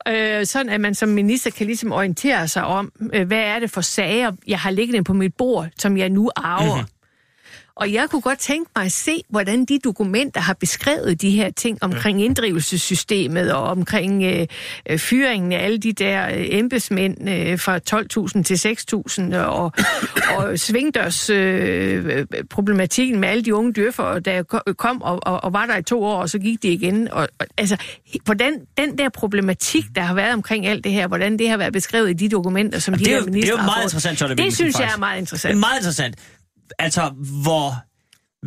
øh, 0.08 0.46
sådan 0.46 0.72
at 0.72 0.80
man 0.80 0.94
som 0.94 1.08
minister 1.08 1.50
kan 1.50 1.66
ligesom 1.66 1.92
orientere 1.92 2.48
sig 2.48 2.64
om, 2.64 2.92
øh, 3.14 3.26
hvad 3.26 3.38
er 3.38 3.58
det 3.58 3.70
for 3.70 3.80
sager, 3.80 4.32
jeg 4.46 4.58
har 4.58 4.70
liggende 4.70 5.04
på 5.04 5.12
mit 5.12 5.34
bord, 5.34 5.68
som 5.78 5.96
jeg 5.96 6.10
nu 6.10 6.30
arver. 6.36 6.74
Mm-hmm. 6.74 6.95
Og 7.76 7.92
jeg 7.92 8.06
kunne 8.10 8.20
godt 8.22 8.38
tænke 8.38 8.70
mig 8.76 8.84
at 8.84 8.92
se, 8.92 9.22
hvordan 9.28 9.64
de 9.64 9.78
dokumenter 9.84 10.40
har 10.40 10.54
beskrevet 10.54 11.22
de 11.22 11.30
her 11.30 11.50
ting 11.50 11.78
omkring 11.82 12.22
inddrivelsessystemet 12.24 13.52
og 13.52 13.62
omkring 13.62 14.24
øh, 14.24 14.46
øh, 14.90 14.98
fyringen 14.98 15.52
af 15.52 15.64
alle 15.64 15.78
de 15.78 15.92
der 15.92 16.26
øh, 16.28 16.46
embedsmænd 16.48 17.28
øh, 17.30 17.58
fra 17.58 17.78
12.000 18.36 18.42
til 18.42 18.54
6.000 19.32 19.36
og, 19.36 19.72
og 20.36 20.58
svingdørs 20.58 21.30
øh, 21.30 22.26
problematikken 22.50 23.20
med 23.20 23.28
alle 23.28 23.44
de 23.44 23.54
unge 23.54 23.72
dyrfer, 23.72 24.18
der 24.18 24.42
ko- 24.42 24.72
kom 24.78 25.02
og, 25.02 25.18
og, 25.22 25.44
og 25.44 25.52
var 25.52 25.66
der 25.66 25.76
i 25.76 25.82
to 25.82 26.04
år, 26.04 26.20
og 26.20 26.30
så 26.30 26.38
gik 26.38 26.62
de 26.62 26.68
igen. 26.68 27.08
Og, 27.12 27.28
og, 27.40 27.46
altså, 27.58 27.76
hvordan 28.24 28.52
den 28.78 28.98
der 28.98 29.08
problematik, 29.08 29.84
der 29.94 30.02
har 30.02 30.14
været 30.14 30.32
omkring 30.32 30.66
alt 30.66 30.84
det 30.84 30.92
her, 30.92 31.06
hvordan 31.08 31.38
det 31.38 31.48
har 31.50 31.56
været 31.56 31.72
beskrevet 31.72 32.10
i 32.10 32.12
de 32.12 32.28
dokumenter, 32.28 32.78
som 32.78 32.94
de 32.94 32.98
det 33.04 33.06
er 33.06 33.10
her 33.10 33.18
jo- 33.18 33.26
det 33.26 33.26
er 33.26 33.30
jo 33.30 33.32
ministre 33.32 33.56
har 33.58 33.66
meget 33.66 33.76
fået, 33.92 34.02
interessant, 34.04 34.38
Det 34.38 34.54
synes 34.54 34.78
jeg 34.78 34.90
er 34.94 34.98
meget 34.98 35.14
Det 35.16 35.20
interessant. 35.20 35.54
er 35.54 35.58
meget 35.58 35.78
interessant. 35.78 36.14
Altså, 36.78 37.10
hvor, 37.42 37.74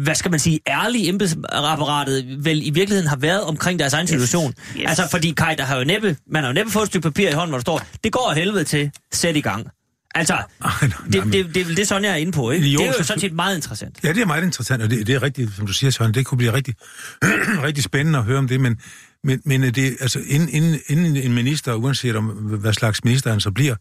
hvad 0.03 0.15
skal 0.15 0.32
man 0.32 0.39
sige, 0.39 0.59
ærlige 0.67 1.09
embedsapparatet 1.09 2.45
vel 2.45 2.67
i 2.67 2.70
virkeligheden 2.70 3.07
har 3.09 3.15
været 3.15 3.41
omkring 3.43 3.80
deres 3.80 3.93
egen 3.93 4.07
situation. 4.07 4.53
Yes. 4.78 4.84
Altså, 4.88 5.07
fordi 5.11 5.32
Kai, 5.32 5.55
der 5.55 5.63
har 5.63 5.78
jo 5.78 5.84
næppe, 5.84 6.17
man 6.32 6.43
har 6.43 6.49
jo 6.49 6.53
næppe 6.53 6.72
fået 6.72 6.84
et 6.84 6.88
stykke 6.89 7.03
papir 7.03 7.30
i 7.30 7.34
hånden, 7.34 7.49
hvor 7.49 7.57
der 7.57 7.61
står, 7.61 7.82
det 8.03 8.11
går 8.11 8.30
af 8.30 8.36
helvede 8.36 8.63
til, 8.63 8.91
sæt 9.11 9.36
i 9.36 9.41
gang. 9.41 9.67
Altså, 10.15 10.34
Ej, 10.34 10.43
nej, 10.61 10.89
det, 11.05 11.15
nej, 11.15 11.24
men- 11.24 11.34
det, 11.34 11.55
det 11.55 11.72
er 11.72 11.76
det, 11.76 11.88
Sonja 11.88 12.09
er 12.09 12.15
inde 12.15 12.32
på, 12.32 12.51
ikke? 12.51 12.67
Jo, 12.67 12.80
det 12.80 12.86
er 12.88 12.91
jo 12.91 12.97
så- 12.97 13.03
sådan 13.03 13.20
set 13.22 13.34
meget 13.34 13.55
interessant. 13.55 13.99
Ja, 14.03 14.13
det 14.13 14.22
er 14.22 14.26
meget 14.26 14.43
interessant, 14.43 14.84
og 14.84 14.89
det, 14.89 15.07
det 15.07 15.15
er 15.15 15.24
rigtigt, 15.24 15.55
som 15.55 15.67
du 15.67 15.74
siger, 15.74 15.91
Søren, 15.91 16.13
det 16.13 16.26
kunne 16.26 16.38
blive 16.38 16.53
rigtig, 16.53 16.76
rigtig 17.67 17.84
spændende 17.84 18.20
at 18.20 18.26
høre 18.26 18.38
om 18.38 18.47
det, 18.47 18.59
men, 18.61 18.80
men, 19.24 19.41
men 19.45 19.63
øh, 19.63 19.76
det, 19.76 19.97
altså, 19.99 20.20
inden, 20.28 20.49
inden, 20.49 20.80
inden 20.88 21.15
en 21.17 21.34
minister, 21.34 21.74
uanset 21.74 22.15
om 22.15 22.26
hvad 22.26 22.74
slags 22.74 23.03
minister 23.03 23.30
han 23.30 23.39
så 23.39 23.51
bliver, 23.51 23.76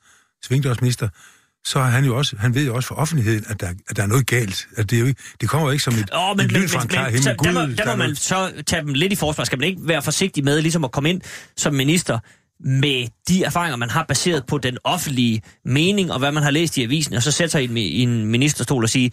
svingdørsminister, 0.45 1.09
så 1.65 1.79
er 1.79 1.85
han 1.85 2.05
jo 2.05 2.17
også, 2.17 2.37
han 2.39 2.55
ved 2.55 2.67
jo 2.67 2.75
også 2.75 2.87
for 2.89 2.95
offentligheden, 2.95 3.45
at 3.49 3.61
der, 3.61 3.69
at 3.89 3.97
der 3.97 4.03
er 4.03 4.07
noget 4.07 4.27
galt. 4.27 4.67
At 4.77 4.91
det, 4.91 4.97
er 4.97 5.01
jo 5.01 5.07
ikke, 5.07 5.23
det 5.41 5.49
kommer 5.49 5.67
jo 5.67 5.73
ikke 5.73 5.85
som 5.85 5.95
et, 5.95 6.11
Åh, 6.15 6.37
men, 6.37 6.47
et 6.47 6.53
lyn 6.53 6.69
fra 6.69 6.83
en 6.83 6.89
klar 6.89 7.05
himmel. 7.11 7.25
der 7.25 7.53
må, 7.53 7.61
der 7.61 7.83
er 7.83 7.87
må 7.87 7.97
man 7.97 7.99
noget- 7.99 8.19
så 8.19 8.53
tage 8.67 8.83
dem 8.83 8.95
lidt 8.95 9.13
i 9.13 9.17
forsvar. 9.17 9.45
Skal 9.45 9.59
man 9.59 9.69
ikke 9.69 9.81
være 9.85 10.03
forsigtig 10.03 10.45
med 10.45 10.61
ligesom 10.63 10.85
at 10.85 10.93
komme 10.93 11.11
ind 11.11 11.21
som 11.57 11.75
minister 11.75 12.19
med 12.65 13.09
de 13.29 13.45
erfaringer, 13.45 13.77
man 13.77 13.91
har 13.91 14.05
baseret 14.09 14.47
på 14.47 14.59
den 14.59 14.79
offentlige 14.85 15.43
mening 15.65 16.13
og 16.13 16.19
hvad 16.19 16.33
man 16.33 16.43
har 16.43 16.51
læst 16.51 16.77
i 16.77 16.83
avisen, 16.83 17.15
og 17.15 17.23
så 17.23 17.31
sætte 17.31 17.53
sig 17.53 17.63
i 17.63 17.65
en, 17.69 17.77
i 17.77 18.01
en 18.03 18.27
ministerstol 18.27 18.83
og 18.85 18.91
sige, 18.91 19.13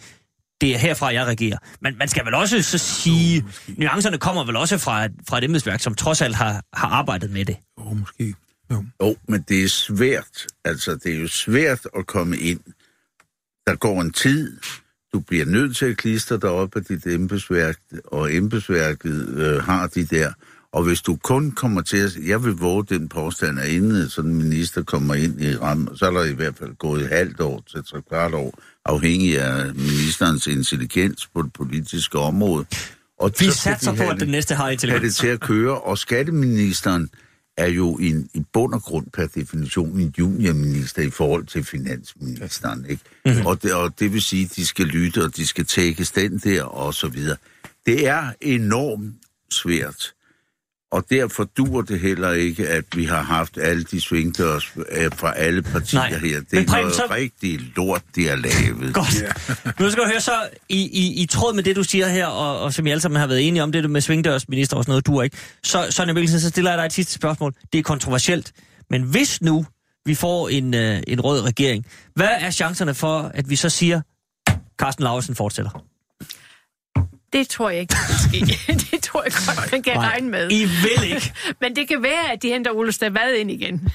det 0.60 0.74
er 0.74 0.78
herfra, 0.78 1.12
jeg 1.14 1.26
regerer. 1.26 1.58
Men 1.80 1.98
man 1.98 2.08
skal 2.08 2.24
vel 2.24 2.34
også 2.34 2.62
så 2.62 2.78
sige, 2.78 3.44
nuancerne 3.76 4.18
kommer 4.18 4.44
vel 4.44 4.56
også 4.56 4.78
fra, 4.78 5.08
fra 5.28 5.38
et 5.38 5.44
embedsværk, 5.44 5.80
som 5.80 5.94
trods 5.94 6.22
alt 6.22 6.36
har, 6.36 6.62
har 6.74 6.88
arbejdet 6.88 7.30
med 7.30 7.44
det. 7.44 7.56
Åh, 7.78 7.86
oh, 7.90 7.96
måske. 7.98 8.34
Jo. 8.70 8.84
Jo, 9.02 9.16
men 9.28 9.44
det 9.48 9.64
er 9.64 9.68
svært. 9.68 10.46
Altså, 10.64 10.94
det 10.94 11.14
er 11.14 11.20
jo 11.20 11.28
svært 11.28 11.86
at 11.98 12.06
komme 12.06 12.36
ind. 12.38 12.60
Der 13.66 13.76
går 13.76 14.00
en 14.00 14.12
tid. 14.12 14.56
Du 15.12 15.20
bliver 15.20 15.44
nødt 15.44 15.76
til 15.76 15.86
at 15.86 15.96
klistre 15.96 16.36
dig 16.36 16.50
op 16.50 16.76
af 16.76 16.84
dit 16.84 17.06
embedsværk, 17.06 17.78
og 18.04 18.34
embedsværket 18.34 19.28
øh, 19.28 19.62
har 19.62 19.86
de 19.86 20.04
der. 20.04 20.32
Og 20.72 20.82
hvis 20.82 21.02
du 21.02 21.16
kun 21.16 21.50
kommer 21.50 21.82
til 21.82 21.96
at... 21.96 22.16
Jeg 22.26 22.44
vil 22.44 22.52
våge 22.52 22.84
den 22.84 23.08
påstand, 23.08 23.58
at 23.60 23.68
inden 23.68 24.08
sådan 24.08 24.30
en 24.30 24.36
minister 24.36 24.82
kommer 24.82 25.14
ind 25.14 25.42
i 25.42 25.56
rammen, 25.56 25.96
så 25.96 26.06
er 26.06 26.10
der 26.10 26.24
i 26.24 26.32
hvert 26.34 26.56
fald 26.58 26.74
gået 26.74 27.02
et 27.02 27.08
halvt 27.08 27.40
år 27.40 27.64
til 27.70 27.84
tre 27.84 28.02
kvart 28.02 28.34
år, 28.34 28.58
afhængig 28.84 29.40
af 29.40 29.74
ministerens 29.74 30.46
intelligens 30.46 31.26
på 31.26 31.42
det 31.42 31.52
politiske 31.52 32.18
område. 32.18 32.66
Og 33.18 33.32
Vi 33.38 33.50
satser 33.50 33.96
på, 33.96 34.02
at 34.02 34.20
den 34.20 34.28
næste 34.28 34.54
har 34.54 34.64
have 34.64 34.76
det 34.76 34.82
intelligens. 34.84 35.16
til 35.16 35.26
at 35.26 35.40
køre, 35.40 35.80
og 35.80 35.98
skatteministeren 35.98 37.10
er 37.56 37.66
jo 37.66 37.94
en, 37.94 38.28
i 38.34 38.44
bund 38.52 38.74
og 38.74 38.82
grund 38.82 39.06
per 39.12 39.26
definition 39.26 40.00
en 40.00 40.14
juniorminister 40.18 41.02
i 41.02 41.10
forhold 41.10 41.46
til 41.46 41.64
finansministeren, 41.64 42.86
ikke? 42.88 43.02
Mm-hmm. 43.24 43.46
Og, 43.46 43.62
det, 43.62 43.74
og 43.74 44.00
det 44.00 44.12
vil 44.12 44.22
sige, 44.22 44.44
at 44.44 44.56
de 44.56 44.66
skal 44.66 44.86
lytte, 44.86 45.24
og 45.24 45.36
de 45.36 45.46
skal 45.46 45.64
tækkes 45.64 46.10
den 46.10 46.38
der, 46.38 46.62
og 46.62 46.94
så 46.94 47.08
videre. 47.08 47.36
Det 47.86 48.06
er 48.06 48.32
enormt 48.40 49.14
svært, 49.50 50.12
og 50.96 51.04
derfor 51.10 51.44
dur 51.44 51.82
det 51.82 52.00
heller 52.00 52.32
ikke, 52.32 52.68
at 52.68 52.84
vi 52.96 53.04
har 53.04 53.22
haft 53.22 53.58
alle 53.58 53.84
de 53.84 54.00
svingdørs 54.00 54.72
øh, 54.92 55.10
fra 55.14 55.32
alle 55.36 55.62
partier 55.62 56.00
Nej. 56.00 56.10
her. 56.18 56.18
Det 56.40 56.52
Men 56.52 56.62
er 56.62 56.66
Preben, 56.66 56.82
noget 56.82 56.94
så- 56.94 57.06
rigtig 57.10 57.60
lort, 57.76 58.02
de 58.14 58.28
har 58.28 58.36
lavet. 58.36 58.94
Godt. 58.94 59.80
Nu 59.80 59.90
skal 59.90 60.02
du 60.04 60.08
høre 60.08 60.20
så, 60.20 60.32
i, 60.68 60.76
i, 60.92 61.22
i 61.22 61.26
tråd 61.26 61.54
med 61.54 61.62
det, 61.62 61.76
du 61.76 61.82
siger 61.82 62.08
her, 62.08 62.26
og, 62.26 62.60
og 62.60 62.72
som 62.72 62.86
I 62.86 62.90
alle 62.90 63.00
sammen 63.00 63.20
har 63.20 63.26
været 63.26 63.48
enige 63.48 63.62
om, 63.62 63.72
det 63.72 63.90
med 63.90 64.00
svingdørsminister 64.00 64.76
og 64.76 64.84
sådan 64.84 64.90
noget, 64.90 65.06
du 65.06 65.20
ikke. 65.20 65.36
Så, 65.64 65.86
Sonja 65.90 66.12
Mikkelsen, 66.14 66.40
så 66.40 66.48
stiller 66.48 66.70
jeg 66.70 66.78
dig 66.78 66.84
et 66.86 66.92
sidste 66.92 67.12
spørgsmål. 67.12 67.54
Det 67.72 67.78
er 67.78 67.82
kontroversielt. 67.82 68.52
Men 68.90 69.02
hvis 69.02 69.42
nu 69.42 69.66
vi 70.06 70.14
får 70.14 70.48
en, 70.48 70.74
øh, 70.74 71.02
en 71.08 71.20
rød 71.20 71.40
regering, 71.42 71.86
hvad 72.14 72.28
er 72.40 72.50
chancerne 72.50 72.94
for, 72.94 73.30
at 73.34 73.50
vi 73.50 73.56
så 73.56 73.68
siger, 73.68 74.00
Carsten 74.78 75.02
Lausen 75.04 75.34
fortsætter? 75.34 75.82
Det 77.36 77.48
tror 77.48 77.70
jeg 77.70 77.80
ikke, 77.80 77.94
det 78.90 79.02
tror 79.02 79.22
jeg 79.22 79.32
godt, 79.32 79.72
man 79.72 79.82
kan 79.82 79.96
Nej, 79.96 80.08
regne 80.08 80.30
med. 80.30 80.52
I 80.52 80.64
vil 80.64 81.14
ikke. 81.14 81.32
Men 81.60 81.76
det 81.76 81.88
kan 81.88 82.02
være, 82.02 82.32
at 82.32 82.42
de 82.42 82.48
henter 82.48 82.70
Ole 82.70 82.92
Stavad 82.92 83.34
ind 83.34 83.50
igen. 83.50 83.88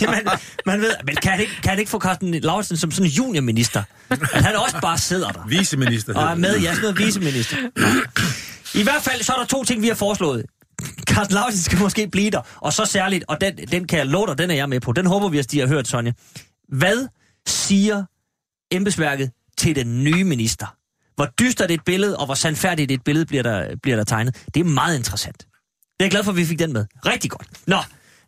Jamen, 0.00 0.20
man 0.66 0.80
ved, 0.80 0.92
men 1.04 1.16
kan 1.16 1.32
det, 1.32 1.40
ikke, 1.40 1.62
kan 1.62 1.72
det 1.72 1.78
ikke 1.78 1.90
få 1.90 1.98
Carsten 1.98 2.34
Lausen 2.34 2.76
som 2.76 2.90
sådan 2.90 3.06
en 3.06 3.10
juniorminister? 3.10 3.82
At 4.10 4.44
han 4.44 4.56
også 4.56 4.78
bare 4.82 4.98
sidder 4.98 5.28
der. 5.28 5.46
Viceminister. 5.46 6.14
Og 6.14 6.30
er 6.30 6.34
med, 6.34 6.58
ja, 6.58 6.74
sådan 6.74 6.80
noget 6.82 6.98
viceminister. 6.98 7.56
I 8.80 8.82
hvert 8.82 9.02
fald, 9.02 9.22
så 9.22 9.32
er 9.32 9.36
der 9.36 9.46
to 9.46 9.64
ting, 9.64 9.82
vi 9.82 9.88
har 9.88 9.94
foreslået. 9.94 10.46
Carsten 11.08 11.34
Lausen 11.34 11.60
skal 11.60 11.78
måske 11.78 12.08
blive 12.08 12.30
der, 12.30 12.40
og 12.56 12.72
så 12.72 12.84
særligt, 12.84 13.24
og 13.28 13.40
den, 13.40 13.56
den 13.56 13.86
kan 13.86 13.98
jeg 13.98 14.06
love 14.06 14.26
dig, 14.26 14.38
den 14.38 14.50
er 14.50 14.54
jeg 14.54 14.68
med 14.68 14.80
på. 14.80 14.92
Den 14.92 15.06
håber 15.06 15.28
vi, 15.28 15.38
at 15.38 15.50
de 15.50 15.60
har 15.60 15.66
hørt, 15.66 15.88
Sonja. 15.88 16.12
Hvad 16.68 17.06
siger 17.46 18.04
embedsværket 18.72 19.30
til 19.58 19.76
den 19.76 20.04
nye 20.04 20.24
minister? 20.24 20.66
Hvor 21.20 21.28
dystert 21.40 21.70
et 21.70 21.84
billede, 21.84 22.16
og 22.16 22.26
hvor 22.26 22.34
sandfærdigt 22.34 22.90
et 22.90 23.04
billede 23.04 23.26
bliver 23.26 23.42
der, 23.42 23.76
bliver 23.82 23.96
der 23.96 24.04
tegnet. 24.04 24.44
Det 24.54 24.60
er 24.60 24.64
meget 24.64 24.96
interessant. 24.98 25.46
Det 26.00 26.06
er 26.06 26.10
glad 26.10 26.24
for, 26.24 26.30
at 26.30 26.36
vi 26.36 26.44
fik 26.44 26.58
den 26.58 26.72
med. 26.72 26.86
Rigtig 27.06 27.30
godt. 27.30 27.48
Nå, 27.66 27.76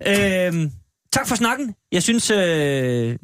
øh, 0.06 0.70
tak 1.12 1.28
for 1.28 1.34
snakken. 1.34 1.74
Jeg 1.92 2.02
synes, 2.02 2.30
øh, 2.30 3.16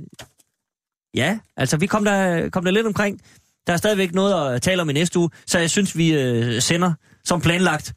ja, 1.14 1.39
altså 1.57 1.77
vi 1.77 1.87
kom 1.87 2.05
der, 2.05 2.49
kom 2.49 2.64
der 2.64 2.71
lidt 2.71 2.87
omkring. 2.87 3.21
Der 3.66 3.73
er 3.73 3.77
stadigvæk 3.77 4.14
noget 4.14 4.55
at 4.55 4.62
tale 4.62 4.83
om 4.83 4.91
i 4.91 4.93
næste 4.93 5.19
uge, 5.19 5.31
så 5.47 5.59
jeg 5.59 5.71
synes, 5.71 5.97
vi 5.97 6.14
øh, 6.14 6.62
sender 6.62 6.93
som 7.25 7.41
planlagt 7.41 7.93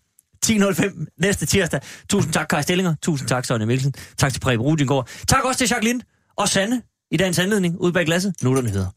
10.05 0.46 1.06
næste 1.18 1.46
tirsdag. 1.46 1.80
Tusind 2.10 2.34
tak, 2.34 2.48
Kaj 2.48 2.62
Stillinger. 2.62 2.96
Tusind 3.02 3.30
tak, 3.30 3.46
Sonja 3.46 3.66
Mikkelsen. 3.66 3.94
Tak 4.18 4.34
til 4.34 4.40
Preben 4.40 4.62
Rudingård. 4.62 5.10
Tak 5.28 5.44
også 5.44 5.58
til 5.58 5.68
Jacqueline 5.70 6.02
og 6.38 6.50
Sanne 6.50 6.82
i 7.12 7.18
dagens 7.18 7.40
anledning 7.40 7.80
ude 7.80 7.94
bag 7.94 8.06
glasset. 8.06 8.34
Nu 8.42 8.52
er 8.52 8.56
der 8.56 8.62
nyheder. 8.62 8.88